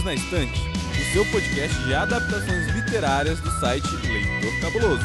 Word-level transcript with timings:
Perdidos 0.00 0.04
na 0.04 0.14
Estante, 0.14 0.60
o 0.60 1.12
seu 1.12 1.24
podcast 1.26 1.76
de 1.84 1.94
adaptações 1.94 2.66
literárias 2.74 3.40
do 3.40 3.50
site 3.60 3.86
Leitor 4.06 4.60
Cabuloso. 4.60 5.04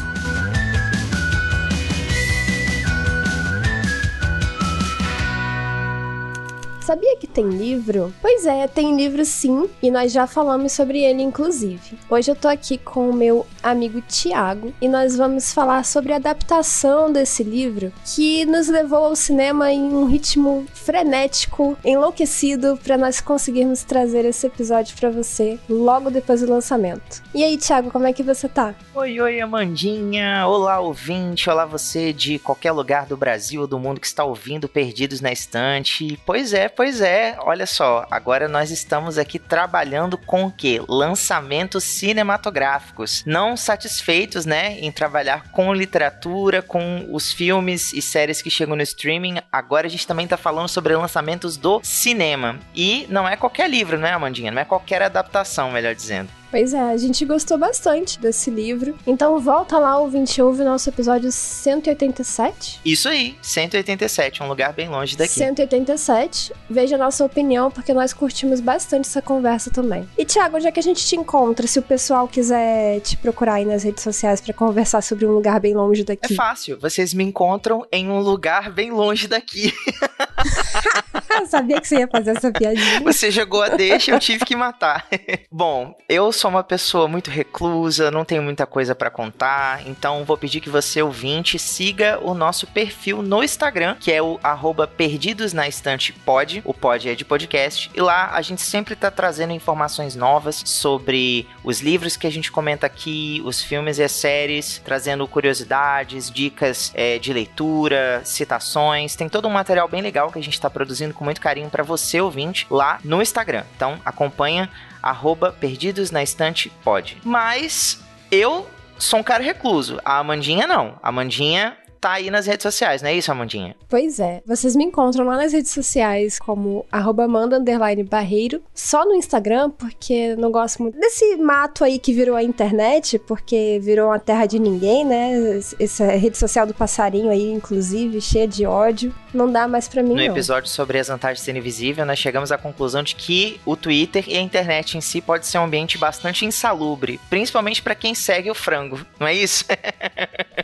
Sabia 6.80 7.16
que 7.16 7.26
tem 7.26 7.48
livro? 7.48 8.12
Pois 8.22 8.46
é, 8.46 8.68
tem 8.68 8.96
livro 8.96 9.24
sim, 9.24 9.68
e 9.82 9.90
nós 9.90 10.12
já 10.12 10.26
falamos 10.26 10.72
sobre 10.72 11.02
ele 11.02 11.22
inclusive. 11.22 11.98
Hoje 12.08 12.30
eu 12.30 12.36
tô 12.36 12.48
aqui 12.48 12.78
com 12.78 13.10
o 13.10 13.12
meu 13.12 13.44
amigo 13.70 14.00
Tiago 14.00 14.72
e 14.80 14.88
nós 14.88 15.16
vamos 15.16 15.52
falar 15.52 15.84
sobre 15.84 16.12
a 16.12 16.16
adaptação 16.16 17.12
desse 17.12 17.42
livro 17.42 17.92
que 18.04 18.44
nos 18.46 18.68
levou 18.68 19.06
ao 19.06 19.16
cinema 19.16 19.72
em 19.72 19.82
um 19.82 20.06
ritmo 20.06 20.64
frenético, 20.72 21.76
enlouquecido 21.84 22.78
para 22.82 22.96
nós 22.96 23.20
conseguirmos 23.20 23.82
trazer 23.82 24.24
esse 24.24 24.46
episódio 24.46 24.96
para 24.96 25.10
você 25.10 25.58
logo 25.68 26.10
depois 26.10 26.42
do 26.42 26.50
lançamento. 26.50 27.22
E 27.34 27.42
aí, 27.42 27.56
Tiago, 27.56 27.90
como 27.90 28.06
é 28.06 28.12
que 28.12 28.22
você 28.22 28.48
tá? 28.48 28.74
Oi, 28.94 29.20
oi, 29.20 29.40
Amandinha. 29.40 30.46
Olá, 30.46 30.78
ouvinte. 30.78 31.50
Olá, 31.50 31.64
você 31.64 32.12
de 32.12 32.38
qualquer 32.38 32.72
lugar 32.72 33.06
do 33.06 33.16
Brasil 33.16 33.62
ou 33.62 33.66
do 33.66 33.78
mundo 33.78 34.00
que 34.00 34.06
está 34.06 34.22
ouvindo 34.22 34.68
Perdidos 34.68 35.20
na 35.20 35.32
Estante. 35.32 36.18
Pois 36.24 36.52
é, 36.52 36.68
Pois 36.76 37.00
é, 37.00 37.36
olha 37.40 37.64
só, 37.66 38.06
agora 38.10 38.46
nós 38.48 38.70
estamos 38.70 39.16
aqui 39.16 39.38
trabalhando 39.38 40.18
com 40.18 40.44
o 40.44 40.52
quê? 40.52 40.78
Lançamentos 40.86 41.84
cinematográficos. 41.84 43.24
Não 43.24 43.55
satisfeitos, 43.56 44.44
né, 44.46 44.78
em 44.80 44.90
trabalhar 44.92 45.50
com 45.50 45.72
literatura, 45.72 46.62
com 46.62 47.06
os 47.10 47.32
filmes 47.32 47.92
e 47.92 48.02
séries 48.02 48.42
que 48.42 48.50
chegam 48.50 48.76
no 48.76 48.82
streaming, 48.82 49.38
agora 49.50 49.86
a 49.86 49.90
gente 49.90 50.06
também 50.06 50.26
tá 50.26 50.36
falando 50.36 50.68
sobre 50.68 50.94
lançamentos 50.94 51.56
do 51.56 51.80
cinema. 51.82 52.58
E 52.74 53.06
não 53.08 53.28
é 53.28 53.36
qualquer 53.36 53.68
livro, 53.68 53.98
né, 53.98 54.12
Amandinha? 54.12 54.50
Não 54.50 54.60
é 54.60 54.64
qualquer 54.64 55.02
adaptação, 55.02 55.70
melhor 55.70 55.94
dizendo. 55.94 56.28
Pois 56.50 56.72
é, 56.72 56.80
a 56.80 56.96
gente 56.96 57.24
gostou 57.24 57.58
bastante 57.58 58.18
desse 58.18 58.50
livro. 58.50 58.96
Então 59.06 59.38
volta 59.38 59.78
lá, 59.78 59.98
ouvinte, 59.98 60.40
ouve 60.40 60.62
o 60.62 60.64
nosso 60.64 60.88
episódio 60.88 61.30
187. 61.30 62.80
Isso 62.84 63.08
aí, 63.08 63.36
187, 63.42 64.42
um 64.42 64.48
lugar 64.48 64.72
bem 64.72 64.88
longe 64.88 65.16
daqui. 65.16 65.32
187. 65.32 66.52
Veja 66.68 66.96
a 66.96 66.98
nossa 66.98 67.24
opinião, 67.24 67.70
porque 67.70 67.92
nós 67.92 68.12
curtimos 68.12 68.60
bastante 68.60 69.08
essa 69.08 69.22
conversa 69.22 69.70
também. 69.70 70.08
E 70.16 70.24
Thiago, 70.24 70.56
onde 70.56 70.66
é 70.66 70.72
que 70.72 70.80
a 70.80 70.82
gente 70.82 71.04
te 71.06 71.16
encontra 71.16 71.66
se 71.66 71.78
o 71.78 71.82
pessoal 71.82 72.28
quiser 72.28 73.00
te 73.00 73.16
procurar 73.16 73.54
aí 73.54 73.64
nas 73.64 73.82
redes 73.82 74.02
sociais 74.02 74.40
para 74.40 74.54
conversar 74.54 75.02
sobre 75.02 75.26
um 75.26 75.32
lugar 75.32 75.60
bem 75.60 75.74
longe 75.74 76.04
daqui? 76.04 76.32
É 76.32 76.36
fácil, 76.36 76.78
vocês 76.80 77.12
me 77.12 77.24
encontram 77.24 77.86
em 77.92 78.08
um 78.08 78.20
lugar 78.20 78.72
bem 78.72 78.90
longe 78.90 79.26
daqui. 79.28 79.72
eu 81.40 81.46
sabia 81.46 81.80
que 81.80 81.88
você 81.88 81.98
ia 81.98 82.08
fazer 82.08 82.30
essa 82.30 82.50
piadinha. 82.50 83.00
Você 83.00 83.30
jogou 83.30 83.62
a 83.62 83.68
deixa, 83.68 84.10
eu 84.10 84.18
tive 84.18 84.44
que 84.44 84.56
matar. 84.56 85.06
Bom, 85.50 85.94
eu 86.08 86.32
sou 86.36 86.50
uma 86.50 86.62
pessoa 86.62 87.08
muito 87.08 87.30
reclusa, 87.30 88.10
não 88.10 88.24
tenho 88.24 88.42
muita 88.42 88.66
coisa 88.66 88.94
para 88.94 89.10
contar, 89.10 89.86
então 89.86 90.24
vou 90.24 90.36
pedir 90.36 90.60
que 90.60 90.68
você, 90.68 91.02
ouvinte, 91.02 91.58
siga 91.58 92.18
o 92.22 92.34
nosso 92.34 92.66
perfil 92.66 93.22
no 93.22 93.42
Instagram, 93.42 93.96
que 93.98 94.12
é 94.12 94.22
o 94.22 94.38
arroba 94.42 94.86
Perdidos 94.86 95.52
na 95.52 95.66
Estante 95.66 96.12
Pod. 96.12 96.62
O 96.64 96.74
pod 96.74 97.08
é 97.08 97.14
de 97.14 97.24
podcast. 97.24 97.90
E 97.94 98.00
lá 98.00 98.30
a 98.32 98.42
gente 98.42 98.60
sempre 98.60 98.94
tá 98.94 99.10
trazendo 99.10 99.52
informações 99.52 100.14
novas 100.14 100.62
sobre 100.64 101.48
os 101.64 101.80
livros 101.80 102.16
que 102.16 102.26
a 102.26 102.30
gente 102.30 102.52
comenta 102.52 102.86
aqui, 102.86 103.42
os 103.44 103.62
filmes 103.62 103.98
e 103.98 104.02
as 104.02 104.12
séries, 104.12 104.80
trazendo 104.84 105.26
curiosidades, 105.26 106.30
dicas 106.30 106.92
é, 106.94 107.18
de 107.18 107.32
leitura, 107.32 108.20
citações. 108.24 109.16
Tem 109.16 109.28
todo 109.28 109.48
um 109.48 109.52
material 109.52 109.88
bem 109.88 110.02
legal 110.02 110.30
que 110.30 110.38
a 110.38 110.42
gente 110.42 110.60
tá 110.60 110.68
produzindo 110.68 111.14
com 111.14 111.24
muito 111.24 111.40
carinho 111.40 111.70
para 111.70 111.82
você, 111.82 112.20
ouvinte, 112.20 112.66
lá 112.70 112.98
no 113.02 113.22
Instagram. 113.22 113.64
Então 113.74 113.98
acompanha 114.04 114.70
arroba 115.08 115.52
Perdidos 115.52 116.10
na 116.10 116.22
Estante 116.22 116.70
pode. 116.82 117.18
Mas 117.24 118.00
eu 118.30 118.68
sou 118.98 119.20
um 119.20 119.22
cara 119.22 119.42
recluso. 119.42 120.00
A 120.04 120.18
Amandinha 120.18 120.66
não. 120.66 120.98
A 121.02 121.08
Amandinha 121.08 121.76
tá 122.00 122.12
aí 122.12 122.30
nas 122.30 122.46
redes 122.46 122.62
sociais, 122.62 123.02
não 123.02 123.08
é 123.10 123.14
isso, 123.14 123.30
Amandinha? 123.30 123.74
Pois 123.88 124.18
é. 124.20 124.42
Vocês 124.46 124.76
me 124.76 124.84
encontram 124.84 125.24
lá 125.26 125.36
nas 125.36 125.52
redes 125.52 125.70
sociais 125.70 126.38
como 126.38 126.84
Amanda 126.90 127.60
Barreiro, 128.08 128.62
só 128.74 129.04
no 129.04 129.14
Instagram, 129.14 129.70
porque 129.70 130.34
não 130.36 130.50
gosto 130.50 130.82
muito 130.82 130.98
desse 130.98 131.36
mato 131.36 131.84
aí 131.84 131.98
que 131.98 132.12
virou 132.12 132.36
a 132.36 132.42
internet, 132.42 133.18
porque 133.18 133.78
virou 133.82 134.08
uma 134.08 134.18
terra 134.18 134.46
de 134.46 134.58
ninguém, 134.58 135.04
né? 135.04 135.60
Essa 135.78 136.06
rede 136.06 136.36
social 136.36 136.66
do 136.66 136.74
passarinho 136.74 137.30
aí, 137.30 137.50
inclusive, 137.52 138.20
cheia 138.20 138.46
de 138.46 138.66
ódio. 138.66 139.14
Não 139.32 139.50
dá 139.50 139.68
mais 139.68 139.88
pra 139.88 140.02
mim, 140.02 140.10
No 140.10 140.16
não. 140.16 140.22
episódio 140.24 140.68
sobre 140.70 140.98
as 140.98 141.08
vantagens 141.08 141.40
de 141.40 141.44
ser 141.44 141.56
invisível, 141.56 142.06
nós 142.06 142.18
chegamos 142.18 142.50
à 142.50 142.58
conclusão 142.58 143.02
de 143.02 143.14
que 143.14 143.60
o 143.66 143.76
Twitter 143.76 144.24
e 144.28 144.36
a 144.36 144.40
internet 144.40 144.96
em 144.96 145.00
si 145.00 145.20
pode 145.20 145.46
ser 145.46 145.58
um 145.58 145.64
ambiente 145.64 145.98
bastante 145.98 146.44
insalubre, 146.44 147.20
principalmente 147.28 147.82
para 147.82 147.94
quem 147.94 148.14
segue 148.14 148.50
o 148.50 148.54
frango, 148.54 149.00
não 149.20 149.26
é 149.26 149.34
isso? 149.34 149.64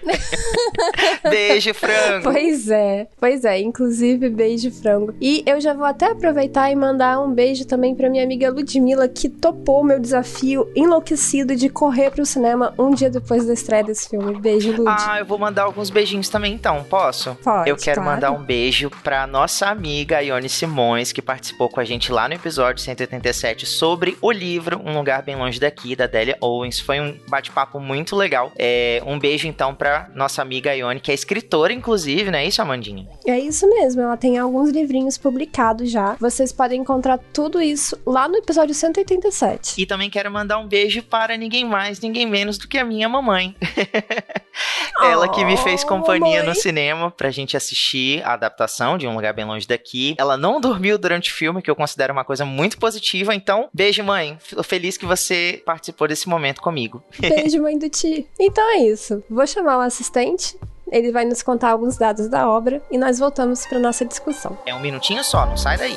beijo, 1.33 1.75
frango. 1.75 2.23
Pois 2.33 2.69
é, 2.71 3.07
pois 3.19 3.45
é, 3.45 3.61
inclusive 3.61 4.29
beijo, 4.29 4.71
frango. 4.71 5.15
E 5.21 5.43
eu 5.47 5.61
já 5.61 5.75
vou 5.75 5.85
até 5.85 6.11
aproveitar 6.11 6.71
e 6.71 6.77
mandar 6.77 7.21
um 7.21 7.33
beijo 7.33 7.67
também 7.67 7.95
pra 7.95 8.09
minha 8.09 8.25
amiga 8.25 8.51
Ludmilla, 8.51 9.09
que 9.09 9.29
topou 9.29 9.83
meu 9.85 9.99
desafio 9.99 10.71
enlouquecido 10.75 11.55
de 11.57 11.69
correr 11.69 12.11
pro 12.11 12.25
cinema 12.25 12.75
um 12.79 12.91
dia 12.93 13.11
depois 13.11 13.47
da 13.47 13.53
estreia 13.53 13.85
desse 13.85 14.09
filme. 14.09 14.39
Beijo, 14.41 14.73
Lud. 14.73 14.85
Ah, 14.89 15.19
eu 15.19 15.25
vou 15.27 15.39
mandar 15.39 15.63
alguns 15.65 15.91
beijinhos 15.91 16.29
também 16.29 16.53
então, 16.55 16.85
posso? 16.85 17.35
Pode, 17.43 17.69
Eu 17.69 17.77
quero 17.77 18.01
claro. 18.03 18.15
mandar 18.15 18.31
um 18.33 18.43
beijo 18.43 18.91
pra 19.03 19.27
nossa 19.27 19.67
amiga 19.69 20.23
Ione 20.23 20.49
Simões, 20.49 21.13
que 21.13 21.23
participou 21.23 21.69
com 21.69 21.81
a 21.81 21.85
gente 21.85 22.13
lá 22.13 22.29
no 22.29 22.35
episódio 22.35 22.83
187 22.83 23.67
sobre 23.67 24.17
o 24.21 24.31
livro 24.31 24.81
Um 24.85 24.97
Lugar 24.97 25.23
Bem 25.23 25.37
Longe 25.37 25.61
Daqui, 25.61 25.95
da 25.95 26.07
Delia 26.07 26.37
Owens. 26.41 26.81
Foi 26.81 27.01
um 27.01 27.17
bate-papo 27.29 27.79
muito 27.81 28.17
legal. 28.17 28.51
É, 28.59 29.03
um 29.07 29.19
beijo 29.19 29.47
então 29.47 29.75
pra 29.75 30.09
nossa 30.15 30.43
amiga 30.43 30.75
Ione, 30.75 31.01
que 31.01 31.12
é 31.13 31.15
escritora, 31.15 31.73
inclusive, 31.73 32.31
não 32.31 32.39
é 32.39 32.47
isso, 32.47 32.61
Amandinha? 32.63 33.09
É 33.27 33.39
isso 33.39 33.69
mesmo, 33.69 34.01
ela 34.03 34.17
tem 34.17 34.39
alguns 34.39 34.71
livrinhos 34.71 35.17
publicados 35.19 35.91
já. 35.91 36.17
Vocês 36.21 36.53
podem 36.53 36.81
encontrar 36.81 37.19
tudo 37.33 37.61
isso 37.61 37.97
lá 38.07 38.27
no 38.29 38.37
episódio 38.37 38.75
187. 38.75 39.81
E 39.81 39.87
também 39.87 40.09
quero 40.11 40.31
mandar 40.31 40.59
um 40.59 40.67
beijo 40.67 41.03
para 41.03 41.37
ninguém 41.37 41.65
mais, 41.65 42.01
ninguém 42.01 42.27
menos 42.27 42.59
do 42.59 42.67
que 42.67 42.79
a 42.79 42.85
minha 42.85 43.09
mamãe. 43.09 43.55
Ela 45.03 45.29
que 45.29 45.45
me 45.45 45.57
fez 45.57 45.83
Oh, 45.85 45.87
companhia 45.89 46.39
mamãe. 46.41 46.47
no 46.49 46.55
cinema 46.55 47.11
pra 47.11 47.31
gente 47.31 47.57
assistir 47.57 48.23
a 48.25 48.35
adaptação 48.35 48.97
de 48.99 49.07
Um 49.07 49.15
Lugar 49.15 49.33
Bem 49.33 49.45
Longe 49.45 49.67
Daqui. 49.67 50.15
Ela 50.19 50.37
não 50.37 50.61
dormiu 50.61 50.99
durante 50.99 51.31
o 51.31 51.35
filme, 51.35 51.63
que 51.63 51.71
eu 51.71 51.77
considero 51.77 52.13
uma 52.13 52.25
coisa 52.25 52.45
muito 52.45 52.79
positiva. 52.79 53.35
Então, 53.35 53.69
beijo, 53.73 54.03
mãe. 54.05 54.37
Fico 54.41 54.63
feliz 54.63 54.97
que 54.97 55.07
você 55.07 55.63
participou 55.65 56.07
desse 56.07 56.29
momento 56.29 56.61
comigo. 56.61 57.03
Beijo, 57.19 57.63
mãe 57.63 57.79
do 57.79 57.89
Ti. 57.89 58.27
Então 58.39 58.65
é 58.75 58.79
isso. 58.85 59.23
Vou 59.31 59.47
chamar 59.47 59.79
o 59.79 59.81
assistente. 59.81 60.57
Ele 60.93 61.11
vai 61.11 61.25
nos 61.25 61.43
contar 61.43 61.71
alguns 61.71 61.97
dados 61.97 62.29
da 62.29 62.47
obra 62.49 62.83
e 62.91 62.99
nós 62.99 63.19
voltamos 63.19 63.67
para 63.67 63.79
nossa 63.79 64.05
discussão. 64.05 64.57
É 64.67 64.75
um 64.75 64.81
minutinho 64.81 65.25
só, 65.25 65.47
não 65.47 65.57
sai 65.57 65.79
daí. 65.79 65.97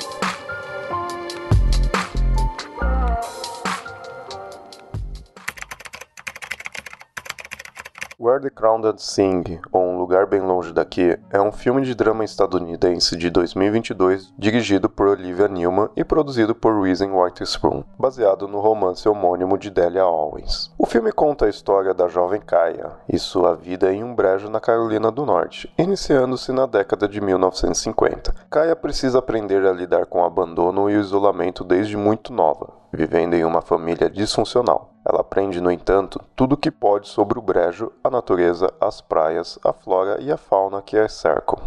Where 8.17 8.39
the 8.39 8.49
Crowned 8.49 9.01
Sing, 9.01 9.43
ou 9.73 9.89
Um 9.89 9.97
Lugar 9.97 10.25
Bem 10.25 10.39
Longe 10.39 10.71
Daqui, 10.71 11.19
é 11.29 11.41
um 11.41 11.51
filme 11.51 11.81
de 11.81 11.93
drama 11.93 12.23
estadunidense 12.23 13.17
de 13.17 13.29
2022 13.29 14.33
dirigido 14.37 14.89
por 14.89 15.07
Olivia 15.07 15.49
Newman 15.49 15.89
e 15.97 16.03
produzido 16.05 16.55
por 16.55 16.81
Reason 16.81 17.11
Witherspoon, 17.11 17.83
baseado 17.99 18.47
no 18.47 18.61
romance 18.61 19.07
homônimo 19.09 19.57
de 19.57 19.69
Delia 19.69 20.05
Owens. 20.05 20.71
O 20.77 20.85
filme 20.85 21.11
conta 21.11 21.45
a 21.45 21.49
história 21.49 21.93
da 21.93 22.07
jovem 22.07 22.39
Kaya 22.39 22.93
e 23.09 23.19
sua 23.19 23.53
vida 23.53 23.91
em 23.91 24.01
um 24.01 24.15
brejo 24.15 24.49
na 24.49 24.61
Carolina 24.61 25.11
do 25.11 25.25
Norte, 25.25 25.69
iniciando-se 25.77 26.53
na 26.53 26.65
década 26.65 27.09
de 27.09 27.19
1950. 27.19 28.33
Kaya 28.49 28.77
precisa 28.77 29.19
aprender 29.19 29.65
a 29.65 29.73
lidar 29.73 30.05
com 30.05 30.21
o 30.21 30.25
abandono 30.25 30.89
e 30.89 30.95
o 30.95 31.01
isolamento 31.01 31.65
desde 31.65 31.97
muito 31.97 32.31
nova, 32.31 32.74
vivendo 32.95 33.33
em 33.33 33.45
uma 33.45 33.61
família 33.61 34.09
disfuncional. 34.09 34.93
Ela 35.07 35.21
aprende, 35.21 35.61
no 35.61 35.71
entanto, 35.71 36.19
tudo 36.35 36.53
o 36.53 36.57
que 36.57 36.71
pode 36.71 37.07
sobre 37.07 37.37
o 37.37 37.41
brejo, 37.41 37.91
a 38.03 38.09
natureza, 38.09 38.73
as 38.81 39.01
praias, 39.01 39.59
a 39.63 39.71
flora 39.71 40.19
e 40.21 40.31
a 40.31 40.37
fauna 40.37 40.81
que 40.81 40.97
a 40.97 41.07
cercam. 41.07 41.59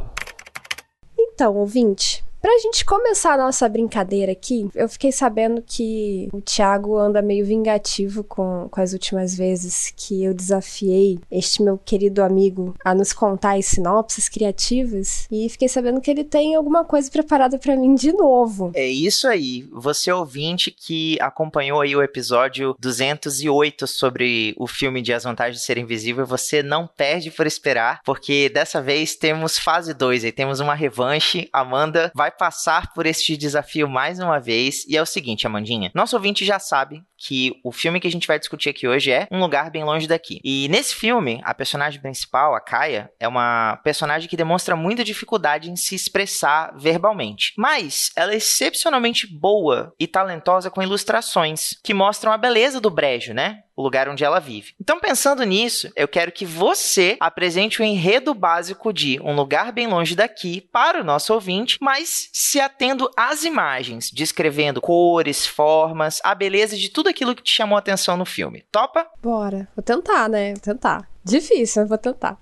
Então, 1.16 1.54
ouvinte, 1.56 2.24
pra 2.40 2.58
gente 2.58 2.84
começar 2.84 3.34
a 3.34 3.38
nossa 3.38 3.68
brincadeira 3.68 4.32
aqui, 4.32 4.68
eu 4.74 4.88
fiquei 4.88 5.12
sabendo 5.12 5.62
que 5.62 6.28
o 6.32 6.40
Thiago 6.40 6.96
anda 6.96 7.20
meio 7.20 7.44
vingativo 7.44 8.24
com, 8.24 8.68
com 8.70 8.80
as 8.80 8.92
últimas 8.92 9.36
vezes 9.36 9.92
que 9.96 10.24
eu 10.24 10.32
desafiei 10.32 11.18
este 11.30 11.62
meu 11.62 11.78
querido 11.78 12.22
amigo 12.22 12.74
a 12.84 12.94
nos 12.94 13.12
contar 13.12 13.58
as 13.58 13.66
sinopses 13.66 14.28
criativas 14.28 15.26
e 15.30 15.48
fiquei 15.48 15.68
sabendo 15.68 16.00
que 16.00 16.10
ele 16.10 16.24
tem 16.24 16.54
alguma 16.54 16.84
coisa 16.84 17.10
preparada 17.10 17.58
pra 17.58 17.76
mim 17.76 17.94
de 17.94 18.12
novo. 18.12 18.72
É 18.74 18.86
isso 18.86 19.26
aí. 19.26 19.66
Você 19.72 20.10
ouvinte 20.12 20.70
que 20.70 21.18
acompanhou 21.20 21.80
aí 21.80 21.94
o 21.94 22.02
episódio 22.02 22.74
208 22.78 23.86
sobre 23.86 24.54
o 24.56 24.66
filme 24.66 25.02
de 25.02 25.12
As 25.12 25.24
Vantagens 25.24 25.60
de 25.60 25.64
Ser 25.64 25.78
Invisível, 25.78 26.26
você 26.26 26.62
não 26.62 26.86
perde 26.86 27.30
por 27.30 27.46
esperar, 27.46 28.00
porque 28.04 28.48
dessa 28.48 28.80
vez 28.80 29.16
temos 29.16 29.58
fase 29.58 29.92
2 29.92 30.24
aí, 30.24 30.32
temos 30.32 30.60
uma 30.60 30.74
revanche. 30.74 31.48
Amanda 31.52 32.12
vai 32.14 32.27
vai 32.28 32.30
passar 32.30 32.92
por 32.92 33.06
este 33.06 33.36
desafio 33.36 33.88
mais 33.88 34.18
uma 34.18 34.38
vez. 34.38 34.84
E 34.86 34.96
é 34.96 35.02
o 35.02 35.06
seguinte, 35.06 35.46
Amandinha. 35.46 35.90
Nosso 35.94 36.14
ouvinte 36.14 36.44
já 36.44 36.58
sabe 36.58 37.02
que 37.16 37.58
o 37.64 37.72
filme 37.72 37.98
que 37.98 38.06
a 38.06 38.10
gente 38.10 38.26
vai 38.26 38.38
discutir 38.38 38.68
aqui 38.68 38.86
hoje 38.86 39.10
é 39.10 39.26
Um 39.30 39.40
Lugar 39.40 39.70
Bem 39.70 39.82
Longe 39.82 40.06
Daqui. 40.06 40.40
E 40.44 40.68
nesse 40.68 40.94
filme, 40.94 41.40
a 41.42 41.54
personagem 41.54 42.00
principal, 42.00 42.54
a 42.54 42.60
Kaia, 42.60 43.10
é 43.18 43.26
uma 43.26 43.80
personagem 43.82 44.28
que 44.28 44.36
demonstra 44.36 44.76
muita 44.76 45.02
dificuldade 45.02 45.70
em 45.70 45.76
se 45.76 45.94
expressar 45.94 46.72
verbalmente. 46.76 47.54
Mas 47.56 48.12
ela 48.14 48.32
é 48.32 48.36
excepcionalmente 48.36 49.26
boa 49.26 49.92
e 49.98 50.06
talentosa 50.06 50.70
com 50.70 50.82
ilustrações 50.82 51.78
que 51.82 51.94
mostram 51.94 52.32
a 52.32 52.38
beleza 52.38 52.80
do 52.80 52.90
brejo, 52.90 53.32
né? 53.32 53.62
O 53.78 53.82
lugar 53.82 54.08
onde 54.08 54.24
ela 54.24 54.40
vive. 54.40 54.74
Então, 54.80 54.98
pensando 54.98 55.44
nisso, 55.44 55.88
eu 55.94 56.08
quero 56.08 56.32
que 56.32 56.44
você 56.44 57.16
apresente 57.20 57.80
o 57.80 57.84
enredo 57.84 58.34
básico 58.34 58.92
de 58.92 59.20
Um 59.22 59.36
Lugar 59.36 59.70
Bem 59.70 59.86
Longe 59.86 60.16
Daqui 60.16 60.60
para 60.60 61.00
o 61.00 61.04
nosso 61.04 61.32
ouvinte, 61.32 61.78
mas 61.80 62.28
se 62.32 62.60
atendo 62.60 63.08
às 63.16 63.44
imagens, 63.44 64.10
descrevendo 64.10 64.80
cores, 64.80 65.46
formas, 65.46 66.20
a 66.24 66.34
beleza 66.34 66.76
de 66.76 66.88
tudo 66.88 67.08
aquilo 67.08 67.36
que 67.36 67.42
te 67.42 67.52
chamou 67.52 67.76
a 67.76 67.78
atenção 67.78 68.16
no 68.16 68.24
filme. 68.24 68.64
Topa? 68.72 69.06
Bora. 69.22 69.68
Vou 69.76 69.82
tentar, 69.84 70.28
né? 70.28 70.54
Vou 70.54 70.60
tentar. 70.60 71.08
Difícil, 71.24 71.82
mas 71.82 71.88
vou 71.88 71.98
tentar. 71.98 72.36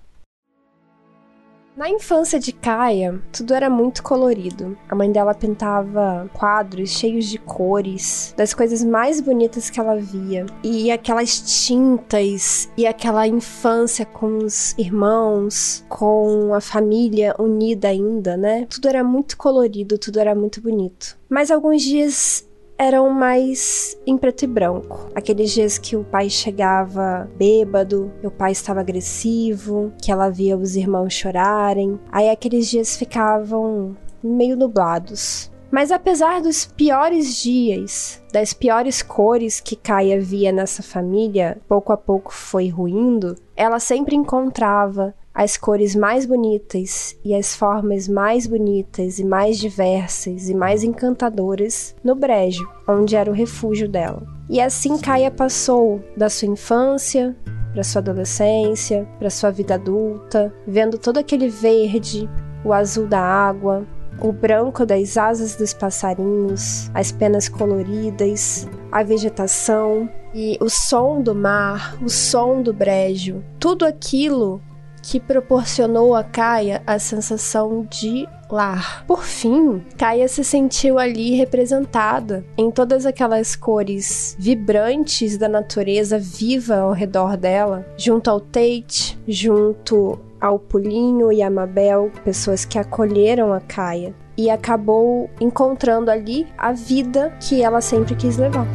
Na 1.77 1.91
infância 1.91 2.41
de 2.41 2.53
Kaia, 2.53 3.21
tudo 3.31 3.53
era 3.53 3.69
muito 3.69 4.03
colorido. 4.03 4.79
A 4.89 4.95
mãe 4.95 5.13
dela 5.13 5.35
pintava 5.35 6.27
quadros 6.33 6.89
cheios 6.89 7.27
de 7.27 7.37
cores, 7.37 8.33
das 8.35 8.55
coisas 8.55 8.83
mais 8.83 9.21
bonitas 9.21 9.69
que 9.69 9.79
ela 9.79 9.97
via. 9.97 10.47
E 10.65 10.91
aquelas 10.91 11.67
tintas 11.67 12.71
e 12.79 12.87
aquela 12.87 13.27
infância 13.27 14.07
com 14.07 14.39
os 14.39 14.73
irmãos, 14.79 15.85
com 15.87 16.55
a 16.55 16.63
família 16.63 17.35
unida 17.39 17.89
ainda, 17.89 18.39
né? 18.39 18.67
Tudo 18.71 18.89
era 18.89 19.05
muito 19.05 19.37
colorido, 19.37 19.99
tudo 19.99 20.19
era 20.19 20.35
muito 20.35 20.63
bonito. 20.63 21.19
Mas 21.29 21.51
alguns 21.51 21.83
dias 21.83 22.46
eram 22.79 23.11
mais 23.11 23.99
em 24.07 24.17
preto 24.17 24.45
e 24.45 24.47
branco. 24.47 25.11
Aqueles 25.15 25.51
dias 25.53 25.79
que 25.79 25.97
o 25.97 26.05
pai 26.05 26.29
chegava 26.29 27.29
bêbado, 27.37 28.13
o 28.23 28.31
pai 28.31 28.53
estava 28.53 28.81
agressivo, 28.81 29.93
que 30.01 30.13
ela 30.13 30.29
via 30.29 30.57
os 30.57 30.77
irmãos 30.77 31.13
chorarem. 31.13 31.99
Aí 32.11 32.29
aqueles 32.29 32.69
dias 32.69 32.97
ficavam 32.97 33.97
meio 34.23 34.57
nublados. 34.57 35.51
Mas 35.71 35.91
apesar 35.91 36.41
dos 36.41 36.65
piores 36.65 37.37
dias, 37.43 38.23
das 38.33 38.53
piores 38.53 39.03
cores 39.03 39.61
que 39.61 39.75
Kaia 39.75 40.21
via 40.21 40.53
nessa 40.53 40.83
família, 40.83 41.59
pouco 41.69 41.93
a 41.93 41.97
pouco 41.97 42.33
foi 42.33 42.69
ruindo, 42.69 43.37
ela 43.57 43.81
sempre 43.81 44.15
encontrava 44.15 45.15
as 45.37 45.59
cores 45.59 45.95
mais 45.95 46.25
bonitas 46.25 47.15
e 47.23 47.35
as 47.35 47.55
formas 47.55 48.09
mais 48.09 48.47
bonitas 48.47 49.19
e 49.19 49.25
mais 49.25 49.59
diversas 49.59 50.49
e 50.49 50.55
mais 50.55 50.83
encantadoras 50.83 51.95
no 52.03 52.15
brejo, 52.15 52.67
onde 52.89 53.15
era 53.15 53.31
o 53.31 53.35
refúgio 53.35 53.87
dela. 53.87 54.27
E 54.49 54.59
assim 54.59 54.97
Kaia 54.97 55.31
passou 55.31 56.03
da 56.17 56.31
sua 56.31 56.49
infância 56.49 57.37
para 57.75 57.85
sua 57.85 58.01
adolescência, 58.01 59.07
para 59.19 59.29
sua 59.29 59.51
vida 59.51 59.75
adulta, 59.75 60.55
vendo 60.67 60.97
todo 60.97 61.19
aquele 61.19 61.51
verde, 61.51 62.27
o 62.65 62.73
azul 62.73 63.07
da 63.07 63.21
água, 63.21 63.87
o 64.19 64.33
branco 64.33 64.87
das 64.87 65.19
asas 65.19 65.55
dos 65.57 65.75
passarinhos, 65.75 66.91
as 66.95 67.13
penas 67.13 67.47
coloridas, 67.47 68.67
a 68.91 69.03
vegetação 69.03 70.09
e 70.35 70.57
o 70.63 70.71
som 70.71 71.21
do 71.21 71.35
mar, 71.35 71.99
o 72.03 72.09
som 72.09 72.63
do 72.63 72.73
brejo, 72.73 73.45
tudo 73.61 73.85
aquilo 73.85 74.63
que 75.07 75.21
proporcionou 75.21 76.17
a 76.17 76.25
Kaia 76.25 76.83
a 76.85 76.99
sensação 76.99 77.87
de 77.89 78.27
lar. 78.51 79.05
Por 79.07 79.23
fim, 79.23 79.85
Kaia 79.97 80.27
se 80.27 80.43
sentiu 80.43 80.99
ali 80.99 81.37
representada 81.37 82.45
em 82.59 82.73
todas 82.73 83.07
aquelas 83.07 83.55
cores 83.55 84.37
vibrantes 84.37 85.39
da 85.39 85.49
natureza 85.49 86.19
viva 86.19 86.79
ao 86.79 86.93
redor 86.93 87.37
dela, 87.37 87.87
junto 87.97 88.29
ao 88.29 88.41
Tate, 88.41 89.17
junto 89.29 90.19
ao 90.41 90.59
Pulinho 90.59 91.31
e 91.31 91.41
a 91.41 91.49
Mabel, 91.49 92.11
pessoas 92.25 92.65
que 92.65 92.79
acolheram 92.79 93.53
a 93.53 93.61
Kaia, 93.61 94.13
e 94.37 94.51
acabou 94.51 95.31
encontrando 95.41 96.11
ali 96.11 96.49
a 96.59 96.73
vida 96.73 97.33
que 97.41 97.63
ela 97.63 97.81
sempre 97.81 98.17
quis 98.17 98.37
levar. 98.37 98.67